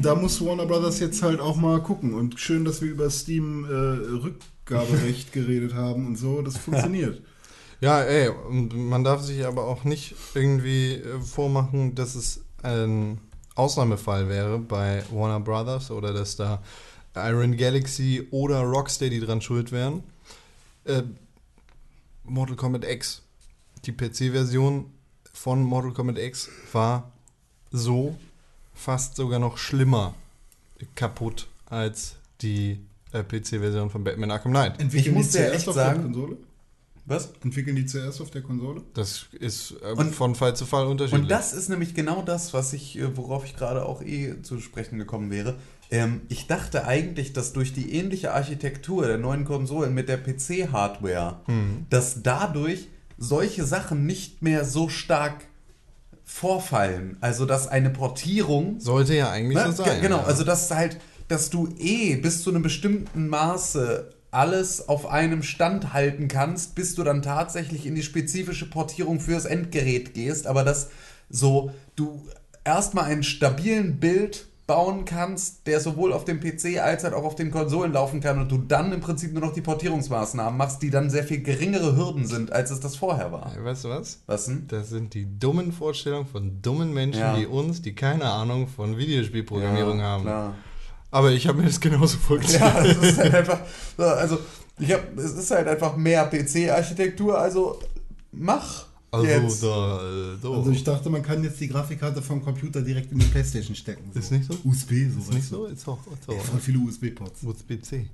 [0.01, 2.13] da muss Warner Brothers jetzt halt auch mal gucken.
[2.13, 6.41] Und schön, dass wir über Steam äh, Rückgaberecht geredet haben und so.
[6.43, 7.21] Das funktioniert.
[7.81, 13.17] ja, ey, und man darf sich aber auch nicht irgendwie äh, vormachen, dass es ein
[13.55, 16.61] Ausnahmefall wäre bei Warner Brothers oder dass da
[17.15, 20.03] Iron Galaxy oder Rocksteady dran schuld wären.
[20.85, 21.01] Äh,
[22.31, 23.21] Mortal Kombat X,
[23.85, 24.85] die PC-Version
[25.33, 27.11] von Mortal Kombat X war
[27.71, 28.15] so
[28.73, 30.15] fast sogar noch schlimmer
[30.95, 32.79] kaputt als die
[33.11, 34.79] äh, PC-Version von Batman Arkham Knight.
[34.79, 36.37] Entwickeln muss die ja echt auf sagen- der Konsole?
[37.05, 37.31] Was?
[37.43, 38.81] Entwickeln die zuerst auf der Konsole?
[38.93, 41.23] Das ist äh, Und- von Fall zu Fall unterschiedlich.
[41.23, 44.59] Und das ist nämlich genau das, was ich, äh, worauf ich gerade auch eh zu
[44.61, 45.57] sprechen gekommen wäre.
[45.91, 51.41] Ähm, ich dachte eigentlich, dass durch die ähnliche Architektur der neuen Konsolen mit der PC-Hardware,
[51.47, 51.85] Mhm.
[51.89, 52.87] dass dadurch
[53.17, 55.43] solche Sachen nicht mehr so stark
[56.23, 57.17] vorfallen.
[57.21, 59.71] Also dass eine Portierung Sollte ja eigentlich Ne?
[59.71, 59.93] so sein.
[59.95, 60.23] Ge- Genau, ja.
[60.23, 60.97] also dass halt,
[61.27, 66.95] dass du eh bis zu einem bestimmten Maße alles auf einem Stand halten kannst, bis
[66.95, 70.89] du dann tatsächlich in die spezifische Portierung fürs Endgerät gehst, aber dass
[71.29, 72.25] so du
[72.63, 77.35] erstmal einen stabilen Bild bauen kannst, der sowohl auf dem PC als halt auch auf
[77.35, 80.89] den Konsolen laufen kann und du dann im Prinzip nur noch die Portierungsmaßnahmen machst, die
[80.89, 83.51] dann sehr viel geringere Hürden sind, als es das vorher war.
[83.61, 84.21] Weißt du was?
[84.27, 84.67] Was denn?
[84.69, 87.37] Das sind die dummen Vorstellungen von dummen Menschen Ja.
[87.37, 90.23] wie uns, die keine Ahnung von Videospielprogrammierung Ja, haben.
[90.23, 90.53] klar.
[91.11, 92.61] Aber ich habe mir das genauso vorgestellt.
[92.61, 93.59] Ja, es ist halt einfach,
[93.97, 94.39] so, also
[94.79, 97.77] ich hab, es ist halt einfach mehr PC-Architektur, also
[98.31, 99.63] mach Also jetzt.
[99.63, 100.53] da, äh, so.
[100.53, 104.09] Also ich dachte, man kann jetzt die Grafikkarte vom Computer direkt in die Playstation stecken.
[104.13, 104.19] So.
[104.19, 104.53] Ist nicht so?
[104.63, 105.19] USB, so.
[105.19, 105.65] ist nicht so?
[105.65, 106.41] Ist auch, ist auch.
[106.45, 107.43] Voll viele USB-Ports.
[107.43, 108.07] USB-C.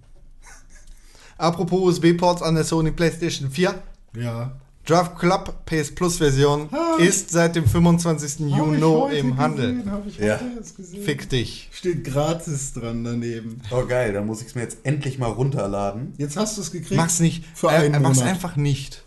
[1.38, 3.76] Apropos USB-Ports an der Sony PlayStation 4.
[4.16, 4.56] Ja.
[4.86, 8.40] Draft Club PS Plus Version ist seit dem 25.
[8.50, 9.84] Juni im Handel.
[9.86, 10.40] Habe ich Ja.
[10.78, 11.04] gesehen.
[11.04, 11.70] Fick dich.
[11.74, 13.62] Steht gratis dran daneben.
[13.70, 16.14] Oh geil, dann muss ich es mir jetzt endlich mal runterladen.
[16.18, 16.96] Jetzt hast du es gekriegt.
[16.96, 17.44] Mach's nicht.
[17.54, 18.32] Für Äh, einen äh, mach's Monat.
[18.34, 19.04] einfach nicht.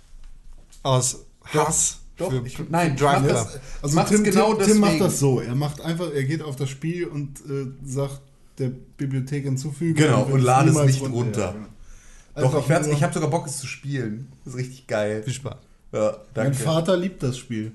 [0.82, 1.98] aus Hass.
[2.16, 5.40] Doch, für- ich, nein, für Drive das, Also Tim, genau Tim, Tim macht das so.
[5.40, 8.20] Er macht einfach, er geht auf das Spiel und äh, sagt
[8.58, 9.94] der Bibliothek hinzufügen.
[9.94, 11.40] Genau, will und lade es nicht runter.
[11.40, 12.52] Ja, genau.
[12.52, 14.30] Doch, ich, ich habe sogar Bock, es zu spielen.
[14.44, 15.22] Das ist richtig geil.
[15.22, 15.56] Viel Spaß.
[15.92, 16.54] Ja, Mein.
[16.54, 17.72] Vater liebt das Spiel.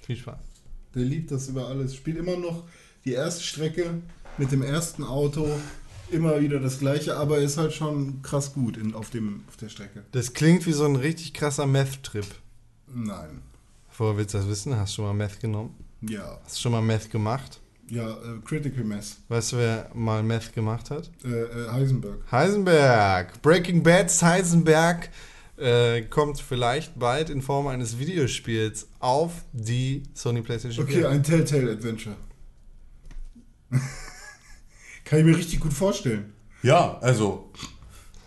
[0.00, 0.38] Viel Spaß.
[0.94, 1.94] Der liebt das über alles.
[1.94, 2.64] Spielt immer noch
[3.04, 3.94] die erste Strecke
[4.38, 5.46] mit dem ersten Auto.
[6.10, 9.68] Immer wieder das gleiche, aber ist halt schon krass gut in, auf, dem, auf der
[9.68, 10.04] Strecke.
[10.12, 12.24] Das klingt wie so ein richtig krasser Meth-Trip.
[12.92, 13.42] Nein.
[13.88, 14.76] Vorher willst du das wissen?
[14.76, 15.74] Hast du schon mal Meth genommen?
[16.02, 16.38] Ja.
[16.44, 17.60] Hast du schon mal Meth gemacht?
[17.88, 19.18] Ja, äh, Critical Mess.
[19.28, 21.10] Weißt du, wer mal Meth gemacht hat?
[21.24, 22.18] Äh, äh, Heisenberg.
[22.30, 23.40] Heisenberg.
[23.42, 25.08] Breaking Bad's Heisenberg
[25.56, 31.08] äh, kommt vielleicht bald in Form eines Videospiels auf die Sony PlayStation Okay, 4.
[31.10, 32.16] ein Telltale Adventure.
[35.04, 36.32] Kann ich mir richtig gut vorstellen.
[36.62, 37.50] Ja, also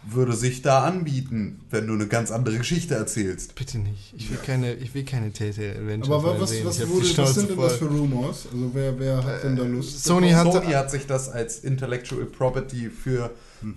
[0.03, 3.55] würde sich da anbieten, wenn du eine ganz andere Geschichte erzählst.
[3.55, 4.13] Bitte nicht.
[4.17, 6.65] Ich will keine, ich will keine Telltale Adventures Aber was, sehen.
[6.65, 8.47] was, wurde, was sind denn das für Rumors?
[8.51, 10.03] Also wer, wer hat denn da Lust?
[10.03, 13.31] Sony hat- Sony hat sich das als Intellectual Property für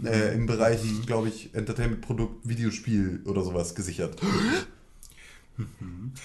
[0.04, 4.16] äh, im Bereich, glaube ich, Entertainment-Produkt, Videospiel oder sowas gesichert.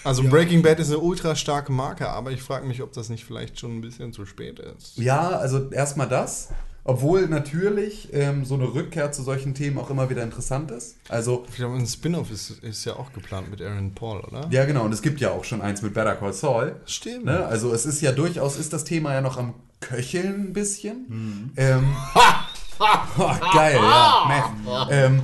[0.04, 3.26] Also Breaking Bad ist eine ultra starke Marke, aber ich frage mich, ob das nicht
[3.26, 4.98] vielleicht schon ein bisschen zu spät ist.
[4.98, 6.50] Ja, also erstmal das.
[6.90, 10.96] Obwohl natürlich ähm, so eine Rückkehr zu solchen Themen auch immer wieder interessant ist.
[11.10, 14.48] Also, Ich glaube, ein Spin-off ist, ist ja auch geplant mit Aaron Paul, oder?
[14.52, 16.78] ja genau, und es gibt ja auch schon eins mit Better Call Saul.
[16.86, 17.26] Stimmt.
[17.26, 17.46] Ne?
[17.46, 21.52] Also es ist ja durchaus, ist das Thema ja noch am Köcheln ein bisschen.
[21.58, 21.94] Ähm,
[22.80, 24.88] oh, geil, ja.
[24.90, 25.24] Ähm,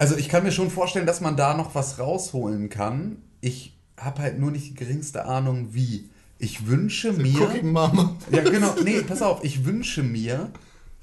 [0.00, 3.18] also ich kann mir schon vorstellen, dass man da noch was rausholen kann.
[3.40, 6.10] Ich habe halt nur nicht die geringste Ahnung, wie.
[6.38, 7.42] Ich wünsche mir...
[7.42, 8.16] Cooking Mama.
[8.32, 8.74] Ja, genau.
[8.82, 9.44] Nee, pass auf.
[9.44, 10.50] Ich wünsche mir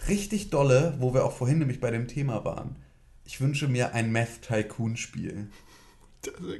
[0.07, 2.75] richtig dolle, wo wir auch vorhin nämlich bei dem Thema waren.
[3.25, 5.47] Ich wünsche mir ein Meth Tycoon Spiel.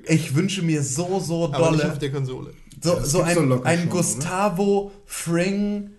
[0.08, 1.92] Ich wünsche mir so, so Aber nicht dolle.
[1.92, 2.54] auf der Konsole.
[2.82, 5.92] So, Das so ein, locker ein schon, Gustavo Fring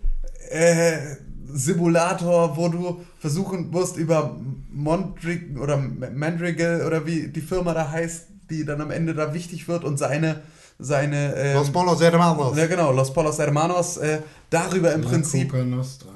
[0.51, 1.16] äh,
[1.52, 4.40] Simulator, wo du versuchen musst, über
[4.73, 9.69] Mondrig oder Mandrigal oder wie die Firma da heißt, die dann am Ende da wichtig
[9.69, 10.43] wird und seine
[10.79, 12.57] seine ähm, Los Polos Hermanos.
[12.57, 14.20] ja genau Los Polos Hermanos äh,
[14.51, 15.55] darüber im La Prinzip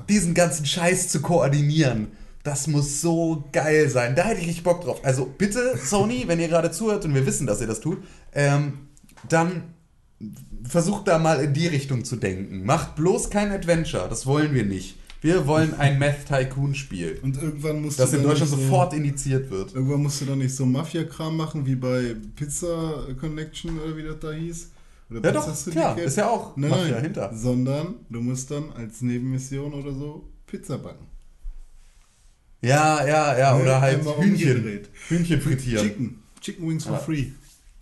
[0.09, 2.09] diesen ganzen Scheiß zu koordinieren.
[2.43, 4.15] Das muss so geil sein.
[4.15, 5.01] Da hätte ich richtig Bock drauf.
[5.03, 7.99] Also bitte, Sony, wenn ihr gerade zuhört und wir wissen, dass ihr das tut,
[8.33, 8.87] ähm,
[9.29, 9.75] dann
[10.63, 12.65] versucht da mal in die Richtung zu denken.
[12.65, 14.09] Macht bloß kein Adventure.
[14.09, 14.97] Das wollen wir nicht.
[15.27, 18.93] Wir wollen ein Meth Tycoon Spiel, Und irgendwann musst das du in Deutschland nicht sofort
[18.95, 19.71] indiziert wird.
[19.71, 24.05] So, irgendwann musst du dann nicht so Mafia-Kram machen wie bei Pizza Connection oder wie
[24.05, 24.71] das da hieß.
[25.11, 27.35] Oder Ja doch, klar, ist ja auch nein, Mafia nein, hinter.
[27.35, 31.07] Sondern du musst dann als Nebenmission oder so Pizza backen.
[32.63, 33.57] Ja, ja, ja.
[33.57, 34.57] Ne, Oder halt Hühnchen.
[34.57, 34.91] umgedreht.
[35.09, 35.89] Hühnchen frittieren.
[35.89, 36.23] Chicken.
[36.41, 36.99] Chicken Wings for Ja.
[37.01, 37.27] free.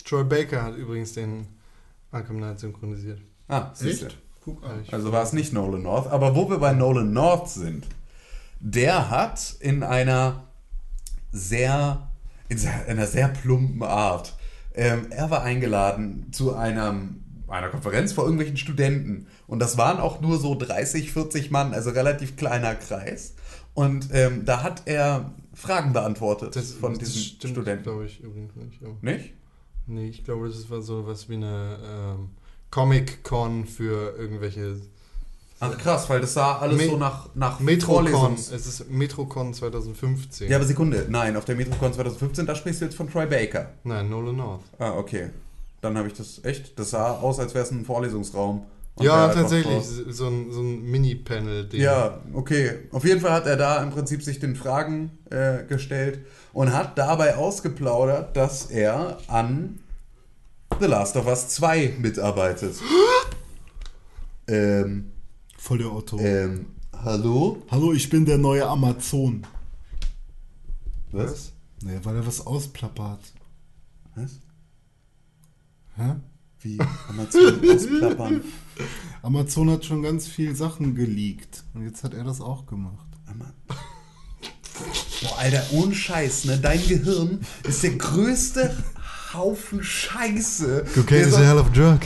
[0.02, 1.46] Troy Baker hat übrigens den
[2.10, 3.20] Arkham Knight synchronisiert.
[3.48, 4.08] Ah, siehste.
[4.44, 4.84] Guck an.
[4.90, 6.06] Also war es nicht Nolan North.
[6.08, 7.86] Aber wo wir bei Nolan North sind,
[8.60, 10.44] der hat in einer
[11.32, 12.08] sehr,
[12.48, 12.58] in
[12.88, 14.36] einer sehr plumpen Art,
[14.74, 19.26] ähm, er war eingeladen zu einem, einer Konferenz vor irgendwelchen Studenten.
[19.46, 23.34] Und das waren auch nur so 30, 40 Mann, also relativ kleiner Kreis.
[23.72, 27.82] Und ähm, da hat er Fragen beantwortet von diesen Studenten.
[27.82, 29.02] glaube ich übrigens nicht.
[29.02, 29.34] Nicht?
[29.86, 32.30] nee, ich glaube, das war so was wie eine ähm,
[32.74, 34.76] Comic-Con für irgendwelche
[35.60, 38.34] Ach krass, weil das sah alles Me- so nach, nach Metrocon.
[38.34, 40.51] Es ist Metrocon 2015.
[40.51, 41.06] Ja, aber Sekunde.
[41.09, 43.70] Nein, auf der Metrocon 2015, da sprichst du jetzt von Troy Baker.
[43.84, 44.60] Nein, Nolan North.
[44.78, 45.30] Ah, okay.
[45.80, 46.76] Dann habe ich das echt.
[46.78, 48.66] Das sah aus, als wäre es ein Vorlesungsraum.
[48.96, 49.84] Und ja, tatsächlich.
[49.84, 51.80] so- So ein, so ein Mini-Panel-Ding.
[51.80, 52.80] Ja, okay.
[52.90, 56.18] Auf jeden Fall hat er da im Prinzip sich den Fragen äh, gestellt
[56.52, 59.78] und hat dabei ausgeplaudert, dass er an
[60.80, 62.76] The Last of Us 2 mitarbeitet.
[64.48, 65.12] ähm,
[65.56, 66.18] Voll der Otto.
[66.18, 67.62] ähm, hallo?
[67.70, 69.46] Hallo, ich bin der neue Amazon.
[71.12, 71.52] Was?
[71.82, 73.20] Nee, weil er was ausplappert.
[74.16, 74.40] Was?
[75.96, 76.16] Hä?
[76.60, 76.78] Wie?
[77.09, 78.40] Amazon ausplappern?
[79.22, 81.62] Amazon hat schon ganz viel Sachen geleakt.
[81.72, 83.06] Und jetzt hat er das auch gemacht.
[85.22, 86.59] Boah, Alter, ohne Scheiß, ne?
[86.59, 88.76] Dein Gehirn ist der größte
[89.35, 90.85] Haufen Scheiße.
[90.94, 92.01] Cocaine is so- a hell of a drug.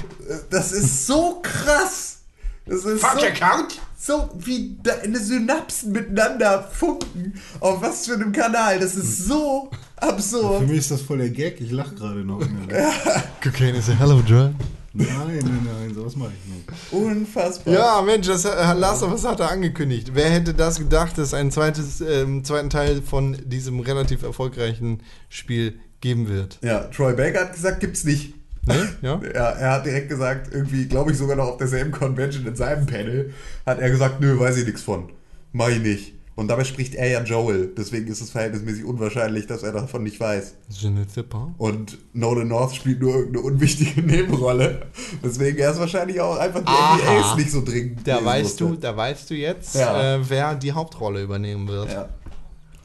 [0.51, 2.19] Das ist so krass.
[2.67, 3.81] Das ist so, Account?
[3.99, 7.35] so wie deine Synapsen miteinander funken.
[7.61, 8.79] Auf was für einem Kanal.
[8.79, 10.69] Das ist so Für absurd.
[10.69, 11.61] mich ist das voll der Gag.
[11.61, 12.41] Ich lach gerade noch.
[13.43, 14.51] Cocaine is a hell of a drug.
[14.95, 15.07] Nein,
[15.45, 16.69] nein, nein, sowas mache ich nicht.
[16.91, 17.73] Unfassbar.
[17.73, 20.11] Ja, Mensch, das äh, Last of Us hat er angekündigt.
[20.15, 25.79] Wer hätte das gedacht, dass einen zweites, ähm, zweiten Teil von diesem relativ erfolgreichen Spiel
[26.01, 26.59] geben wird.
[26.62, 28.35] Ja, Troy Baker hat gesagt, gibt's nicht.
[28.66, 28.89] Ne?
[29.03, 29.20] Ja?
[29.35, 32.87] Ja, er hat direkt gesagt, irgendwie, glaube ich, sogar noch auf derselben Convention in seinem
[32.87, 33.33] Panel,
[33.66, 35.11] hat er gesagt, nö, weiß ich nichts von.
[35.53, 36.15] Mach ich nicht.
[36.37, 37.73] Und dabei spricht er ja Joel.
[37.77, 40.55] Deswegen ist es verhältnismäßig unwahrscheinlich, dass er davon nicht weiß.
[40.69, 41.49] Je ne sais pas.
[41.59, 44.83] Und Nolan North spielt nur irgendeine unwichtige Nebenrolle.
[45.25, 47.03] Deswegen er ist wahrscheinlich auch einfach die.
[47.03, 48.07] NDAs nicht so dringend.
[48.07, 48.83] Da weißt du, musste.
[48.83, 50.15] da weißt du jetzt, Ja.
[50.16, 51.91] äh, wer die Hauptrolle übernehmen wird.
[51.91, 52.09] Ja.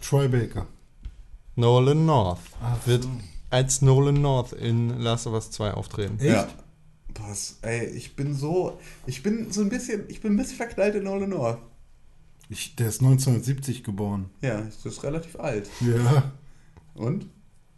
[0.01, 0.65] Troy Baker.
[1.55, 3.09] Nolan North Ach wird so.
[3.49, 6.17] als Nolan North in Last of Us 2 auftreten.
[6.19, 6.27] Echt?
[6.29, 6.47] Ja.
[7.19, 10.95] Was, ey, ich bin so, ich bin so ein bisschen, ich bin ein bisschen verknallt
[10.95, 11.59] in Nolan North.
[12.49, 14.29] Ich, der ist 1970 geboren.
[14.41, 15.69] Ja, das ist relativ alt.
[15.81, 16.31] Ja.
[16.95, 17.27] Und?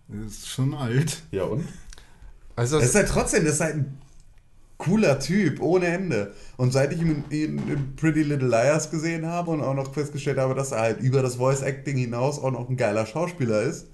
[0.08, 1.22] Der ist schon alt.
[1.32, 1.68] Ja, und?
[2.56, 3.98] Also Das das ist halt trotzdem, das ist halt ein
[4.78, 6.34] cooler Typ, ohne Ende.
[6.58, 10.56] Und seit ich ihn in, Pretty Little Liars gesehen habe und auch noch festgestellt habe,
[10.56, 13.88] dass er halt über das Voice Acting hinaus auch noch ein geiler Schauspieler ist,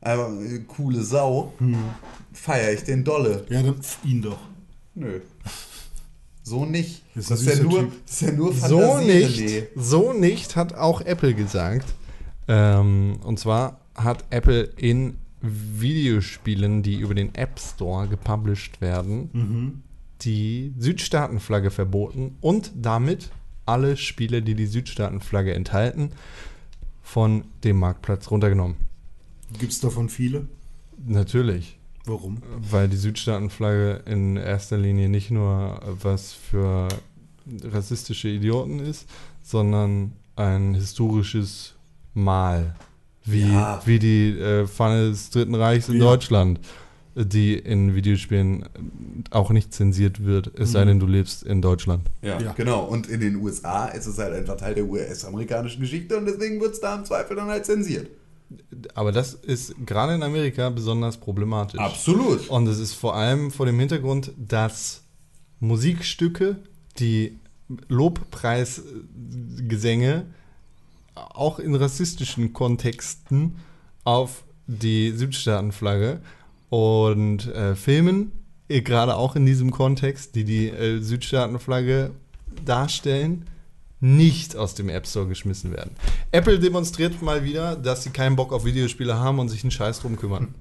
[0.00, 1.52] einfach eine coole Sau,
[2.32, 3.44] feiere ich den dolle.
[3.48, 4.38] Ja, dann ihn doch.
[4.94, 5.20] Nö.
[6.42, 7.02] So nicht.
[7.14, 9.66] Ist Das ist, ja süßer nur, das ist ja nur so Fantasie, nicht, René.
[9.76, 11.86] so nicht hat auch Apple gesagt.
[12.48, 19.82] Ähm, und zwar hat Apple in Videospielen, die über den App Store gepublished werden,
[20.22, 23.30] die Südstaatenflagge verboten und damit
[23.66, 26.10] alle Spiele, die die Südstaatenflagge enthalten,
[27.02, 28.76] von dem Marktplatz runtergenommen.
[29.58, 30.46] Gibt es davon viele?
[31.06, 31.78] Natürlich.
[32.04, 32.38] Warum?
[32.70, 36.88] Weil die Südstaatenflagge in erster Linie nicht nur was für
[37.64, 39.06] rassistische Idioten ist,
[39.42, 41.74] sondern ein historisches
[42.14, 42.74] Mal.
[43.24, 43.80] Wie, Ja.
[43.84, 46.04] wie die äh, Pfanne des Dritten Reichs in Ja.
[46.04, 46.60] Deutschland,
[47.24, 48.64] die in Videospielen
[49.30, 52.02] auch nicht zensiert wird, es sei denn, du lebst in Deutschland.
[52.22, 52.52] Ja, Ja.
[52.52, 52.84] genau.
[52.84, 56.74] Und in den USA ist es halt einfach Teil der US-amerikanischen Geschichte und deswegen wird
[56.74, 58.08] es da im Zweifel dann halt zensiert.
[58.94, 61.78] Aber das ist gerade in Amerika besonders problematisch.
[61.80, 62.48] Absolut.
[62.48, 65.02] Und es ist vor allem vor dem Hintergrund, dass
[65.60, 66.56] Musikstücke,
[66.98, 67.38] die
[67.88, 70.24] Lobpreisgesänge
[71.14, 73.56] auch in rassistischen Kontexten
[74.04, 76.20] auf die Südstaatenflagge
[76.70, 78.32] und äh, Filmen,
[78.68, 82.10] äh, gerade auch in diesem Kontext, die die äh, Südstaatenflagge
[82.64, 83.46] darstellen,
[84.00, 85.90] nicht aus dem App Store geschmissen werden.
[86.30, 90.00] Apple demonstriert mal wieder, dass sie keinen Bock auf Videospiele haben und sich einen Scheiß
[90.00, 90.54] drum kümmern.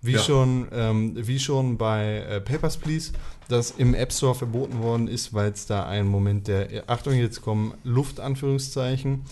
[0.00, 0.18] Wie, Ja.
[0.18, 3.12] schon, ähm, wie schon bei äh, Papers, Please,
[3.48, 7.14] das im App Store verboten worden ist, weil es da einen Moment der, äh, Achtung,
[7.14, 9.22] jetzt kommen Luftanführungszeichen,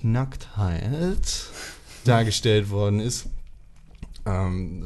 [0.00, 1.46] Nacktheit
[2.04, 3.26] dargestellt worden ist.
[4.24, 4.84] Ähm,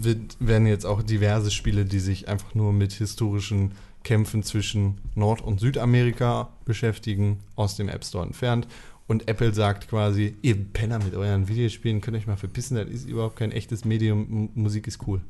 [0.00, 3.72] wird, werden jetzt auch diverse Spiele, die sich einfach nur mit historischen
[4.04, 8.68] Kämpfen zwischen Nord- und Südamerika beschäftigen, aus dem App Store entfernt.
[9.08, 13.08] Und Apple sagt quasi, ihr Penner mit euren Videospielen, könnt euch mal verpissen, das ist
[13.08, 15.20] überhaupt kein echtes Medium, M Musik ist cool.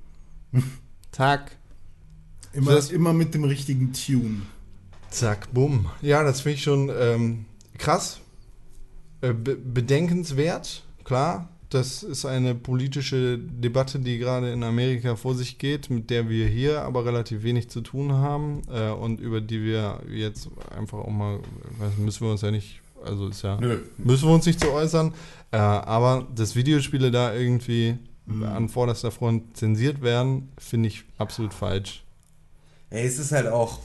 [1.13, 1.57] Zack,
[2.53, 4.43] Immer, Das- immer mit dem richtigen Tune.
[5.11, 5.87] zack, bumm.
[6.01, 7.45] Ja, das finde ich schon ähm,
[7.79, 8.21] krass,
[9.21, 11.51] äh, be bedenkenswert, klar.
[11.71, 16.47] Das ist eine politische Debatte, die gerade in Amerika vor sich geht, mit der wir
[16.47, 21.11] hier aber relativ wenig zu tun haben äh, und über die wir jetzt einfach auch
[21.11, 21.41] mal,
[21.79, 23.81] weiß, müssen wir uns ja nicht, also ist ja, Nö.
[23.99, 25.13] müssen wir uns nicht zu äußern,
[25.51, 27.99] äh, aber dass Videospiele da irgendwie
[28.29, 32.05] an vorderster Front zensiert werden, finde ich absolut falsch.
[32.91, 33.81] Ey, es ist halt auch.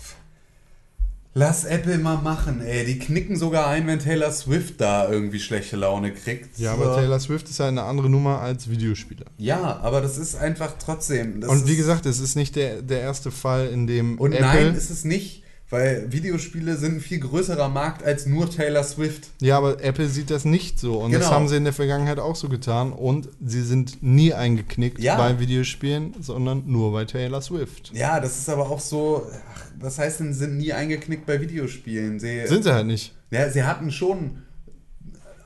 [1.34, 2.86] Lass Apple mal machen, ey.
[2.86, 6.60] Die knicken sogar ein, wenn Taylor Swift da irgendwie schlechte Laune kriegt.
[6.60, 9.26] Ja, aber Taylor Swift ist ja eine andere Nummer als Videospieler.
[9.38, 11.40] Ja, aber das ist einfach trotzdem.
[11.40, 14.45] Das Und wie gesagt, es ist nicht der, der erste Fall, in dem Und Apple.
[14.45, 15.40] nein, ist es nicht,
[15.72, 19.30] weil Videospiele sind ein viel größerer Markt als nur Taylor Swift.
[19.41, 20.99] ja, aber Apple sieht das nicht so.
[20.99, 21.31] Und das Genau.
[21.34, 22.91] haben sie in der Vergangenheit auch so getan.
[22.93, 25.18] Und sie sind nie eingeknickt Ja.
[25.18, 27.91] bei Videospielen, sondern nur bei Taylor Swift.
[27.93, 29.26] Ja, das ist aber auch so.
[29.56, 32.19] Ach, was heißt denn, sind nie eingeknickt bei Videospielen?
[32.19, 33.15] Sie, Sind sie halt nicht.
[33.31, 34.43] Ja, sie hatten schon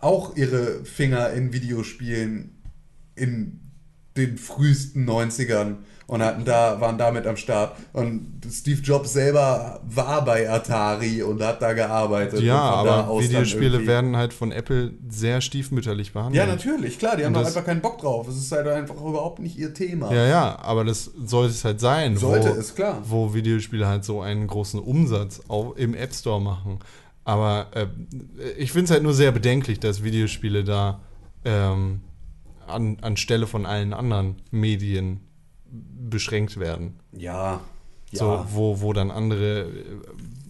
[0.02, 2.52] auch ihre Finger in Videospielen
[3.16, 3.60] in
[4.18, 5.78] den frühesten 90ern
[6.08, 7.76] und hatten da, waren damit am Start.
[7.94, 12.42] Und Steve Jobs selber war bei Atari und hat da gearbeitet.
[12.42, 16.36] Ja, da aber Videospiele werden halt von Apple sehr stiefmütterlich behandelt.
[16.36, 18.28] Ja, natürlich, klar, die haben das- einfach keinen Bock drauf.
[18.28, 20.14] Es ist halt einfach überhaupt nicht ihr Thema.
[20.14, 22.18] Ja, ja, aber das sollte es halt sein.
[22.18, 23.02] Sollte wo, es, klar.
[23.08, 26.80] Wo Videospiele halt so einen großen Umsatz auch im App Store machen.
[27.24, 27.88] Aber äh,
[28.58, 31.00] ich finde es halt nur sehr bedenklich, dass Videospiele da
[31.44, 32.02] ähm,
[32.68, 35.22] an, anstelle von allen anderen Medien
[36.10, 37.00] beschränkt werden.
[37.12, 37.62] Ja.
[38.12, 39.84] So, wo, wo dann andere äh,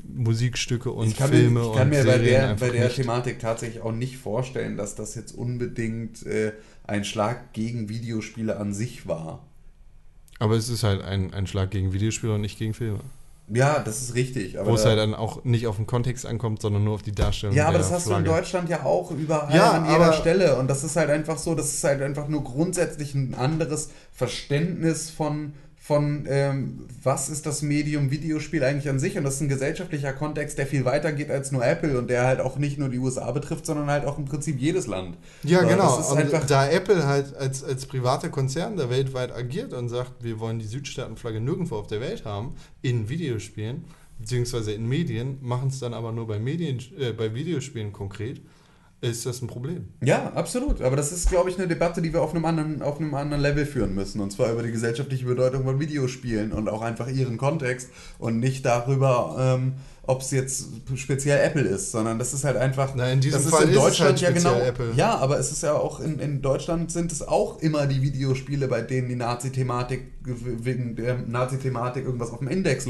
[0.07, 2.89] Musikstücke und Ich kann, Filme ich kann und mir bei der, bei der.
[2.89, 6.53] Thematik tatsächlich auch nicht vorstellen, dass das jetzt unbedingt äh,
[6.83, 9.45] ein Schlag gegen Videospiele an sich war.
[10.39, 12.99] Aber es ist halt ein, ein Schlag gegen Videospiele und nicht gegen Filme.
[13.47, 14.59] Ja, das ist richtig.
[14.59, 17.11] Aber Wo es halt dann auch nicht auf den Kontext ankommt, sondern nur auf die
[17.11, 17.55] Darstellung.
[17.55, 18.29] Ja, aber das hast du in Flagge.
[18.41, 20.55] Deutschland ja auch überall Ja, an jeder Stelle.
[20.57, 25.11] Und das ist halt einfach so, das ist halt einfach nur grundsätzlich ein anderes Verständnis
[25.11, 25.53] von,
[25.85, 29.19] von ähm, was ist das Medium Videospiel eigentlich an sich.
[29.19, 32.25] Und das ist ein gesellschaftlicher Kontext, der viel weiter geht als nur Apple und der
[32.25, 35.15] halt auch nicht nur die USA betrifft, sondern halt auch im Prinzip jedes Land.
[35.43, 36.11] Ja, So, genau.
[36.11, 40.57] Und da Apple halt als, als privater Konzern, der weltweit agiert und sagt, wir wollen
[40.57, 43.85] die Südstaatenflagge nirgendwo auf der Welt haben, in Videospielen,
[44.17, 48.41] beziehungsweise in Medien, machen es dann aber nur bei, Medien, äh, bei Videospielen konkret,
[49.09, 49.89] ist das ein Problem.
[50.03, 50.81] Ja, absolut.
[50.81, 53.41] Aber das ist, glaube ich, eine Debatte, die wir auf einem, anderen, auf einem anderen
[53.41, 54.21] Level führen müssen.
[54.21, 58.65] Und zwar über die gesellschaftliche Bedeutung von Videospielen und auch einfach ihren Kontext und nicht
[58.65, 59.73] darüber, ähm,
[60.07, 62.93] ob es jetzt speziell Apple ist, sondern das ist halt einfach.
[62.95, 64.59] Na, in diesem das Fall in ist es Deutschland halt ja genau.
[64.59, 64.93] Apple.
[64.95, 68.67] Ja, aber es ist ja auch in, in Deutschland sind es auch immer die Videospiele,
[68.67, 72.87] bei denen die Nazi-Thematik wegen der Nazi-Thematik irgendwas auf dem Index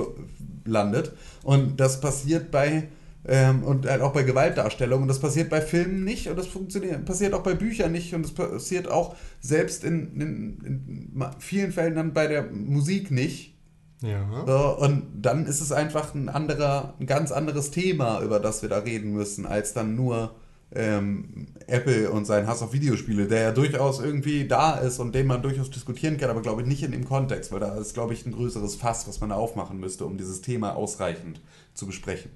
[0.66, 1.14] landet.
[1.44, 2.90] Und das passiert bei
[3.28, 5.04] ähm, und halt auch bei Gewaltdarstellung.
[5.04, 8.24] Und das passiert bei Filmen nicht und das funktioniert, passiert auch bei Büchern nicht und
[8.24, 13.56] das passiert auch selbst in, in, in vielen Fällen dann bei der Musik nicht.
[14.02, 14.46] Ja.
[14.46, 18.70] So, und dann ist es einfach ein anderer, ein ganz anderes Thema, über das wir
[18.70, 20.36] da reden müssen, als dann nur
[20.74, 25.26] ähm, Apple und sein Hass auf Videospiele, der ja durchaus irgendwie da ist und den
[25.26, 28.14] man durchaus diskutieren kann, aber glaube ich nicht in dem Kontext, weil da ist, glaube
[28.14, 31.40] ich, ein größeres Fass, was man da aufmachen müsste, um dieses Thema ausreichend
[31.74, 32.32] zu besprechen.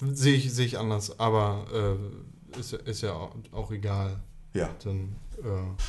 [0.00, 1.98] Sehe ich, sehe ich anders, aber
[2.54, 4.20] äh, ist, ist ja auch, auch egal.
[4.54, 4.70] Ja.
[4.82, 5.82] Dann, äh,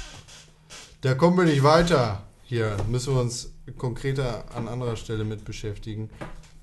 [1.01, 2.23] da kommen wir nicht weiter.
[2.43, 6.09] Hier müssen wir uns konkreter an anderer Stelle mit beschäftigen.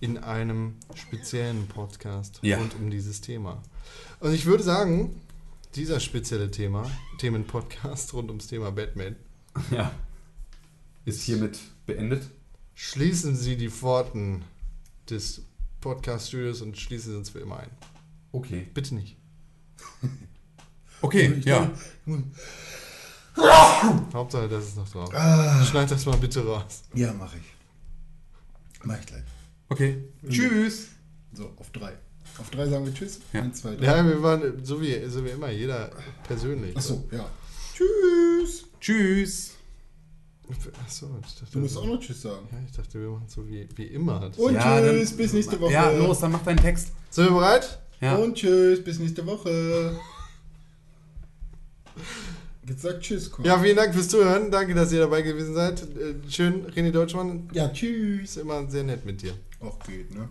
[0.01, 2.59] In einem speziellen Podcast Ja.
[2.59, 3.63] rund um dieses Thema.
[4.21, 5.21] Und ich würde sagen,
[5.75, 6.89] dieser spezielle Thema,
[7.19, 9.17] Themenpodcast rund ums Thema Batman,
[9.71, 9.91] Ja.
[11.05, 12.29] Ist hiermit beendet.
[12.75, 14.45] schließen Sie die Pforten
[15.11, 15.43] des
[15.81, 17.71] Podcast-Studios und schließen Sie uns für immer ein.
[18.33, 18.69] Okay.
[18.75, 19.17] Bitte nicht.
[21.01, 21.71] Okay, ja.
[24.13, 25.15] Hauptsache, das ist noch drauf.
[25.15, 25.65] Ah.
[25.65, 26.83] Schneid das mal bitte raus.
[26.93, 28.85] Ja, mache ich.
[28.85, 29.23] Mach ich gleich.
[29.69, 30.05] Okay.
[30.29, 30.89] Tschüss.
[31.33, 31.93] So, auf drei.
[32.39, 33.21] Auf drei sagen wir Tschüss.
[33.33, 33.43] Ja.
[33.43, 33.85] Eins, zwei, drei.
[33.85, 35.93] Ja, wir waren so wie, so wie immer, jeder
[36.25, 36.77] persönlich.
[36.77, 37.31] Achso, ja.
[37.75, 38.65] Tschüss.
[38.81, 39.58] Tschüss.
[40.85, 42.49] Achso, ich dachte, Du musst auch noch Tschüss sagen.
[42.51, 44.21] Ja, ich dachte, wir machen so wie, wie immer.
[44.21, 45.73] Das- Und Ja, Tschüss, dann- bis nächste Woche.
[45.73, 46.93] Ja, los, dann mach deinen Text.
[47.11, 47.79] Sind wir bereit?
[48.01, 48.17] Ja.
[48.17, 49.99] Und Tschüss, bis nächste Woche.
[52.67, 53.45] Jetzt sag Tschüss, komm.
[53.45, 54.51] Ja, vielen Dank fürs Zuhören.
[54.51, 55.81] Danke, dass ihr dabei gewesen seid.
[55.83, 57.49] Äh, Schön, René Deutschmann.
[57.53, 58.31] Ja, tschüss.
[58.31, 59.33] Ist immer sehr nett mit dir.
[59.61, 60.29] Auch geht, ne?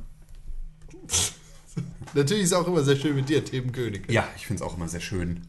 [2.14, 4.04] Natürlich ist auch immer sehr schön mit dir, Themenkönig.
[4.10, 5.36] Ja, ich finde es auch immer sehr schön.
[5.36, 5.42] Sehr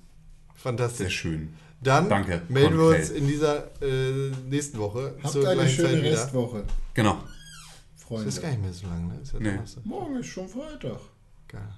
[0.57, 1.15] Fantastisch.
[1.15, 1.55] schön.
[1.81, 5.89] Dann Danke, melden wir uns in dieser äh, nächsten Woche Habt zur eine gleichen schöne
[5.93, 6.11] Zeit wieder.
[6.13, 6.65] Restwoche,
[6.95, 7.23] Genau.
[7.97, 8.25] Freunde.
[8.27, 9.21] Das ist gar nicht mehr so lange, ne?
[9.23, 9.59] Ist ja Nee.
[9.85, 10.99] Morgen ist schon Freitag.
[11.47, 11.69] Geil.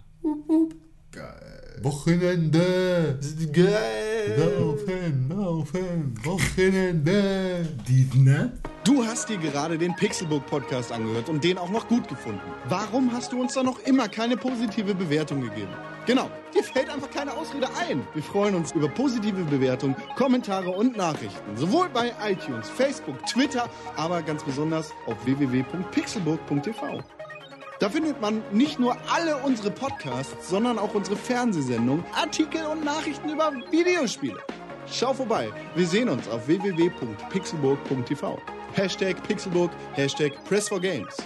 [1.13, 1.60] Geil.
[1.83, 3.19] Wochenende.
[3.53, 4.37] Geil.
[4.39, 7.67] Laufen, laufen, Wochenende.
[7.89, 8.53] Die, ne?
[8.85, 12.41] Du hast dir gerade den Pixelbook Podcast angehört und den auch noch gut gefunden.
[12.69, 15.73] Warum hast du uns da noch immer keine positive Bewertung gegeben?
[16.07, 18.07] Genau, dir fällt einfach keine Ausrede ein.
[18.15, 21.57] Wir freuen uns über positive Bewertungen, Kommentare und Nachrichten.
[21.57, 27.03] Sowohl bei iTunes, Facebook, Twitter, aber ganz besonders auf www.pixelbook.tv.
[27.81, 33.31] Da findet man nicht nur alle unsere Podcasts, sondern auch unsere Fernsehsendungen, Artikel und Nachrichten
[33.31, 34.39] über Videospiele.
[34.87, 35.49] Schau vorbei.
[35.75, 38.39] Wir sehen uns auf www.pixelburg.tv.
[38.75, 41.17] Hashtag Pixelburg, Hashtag Press4Games.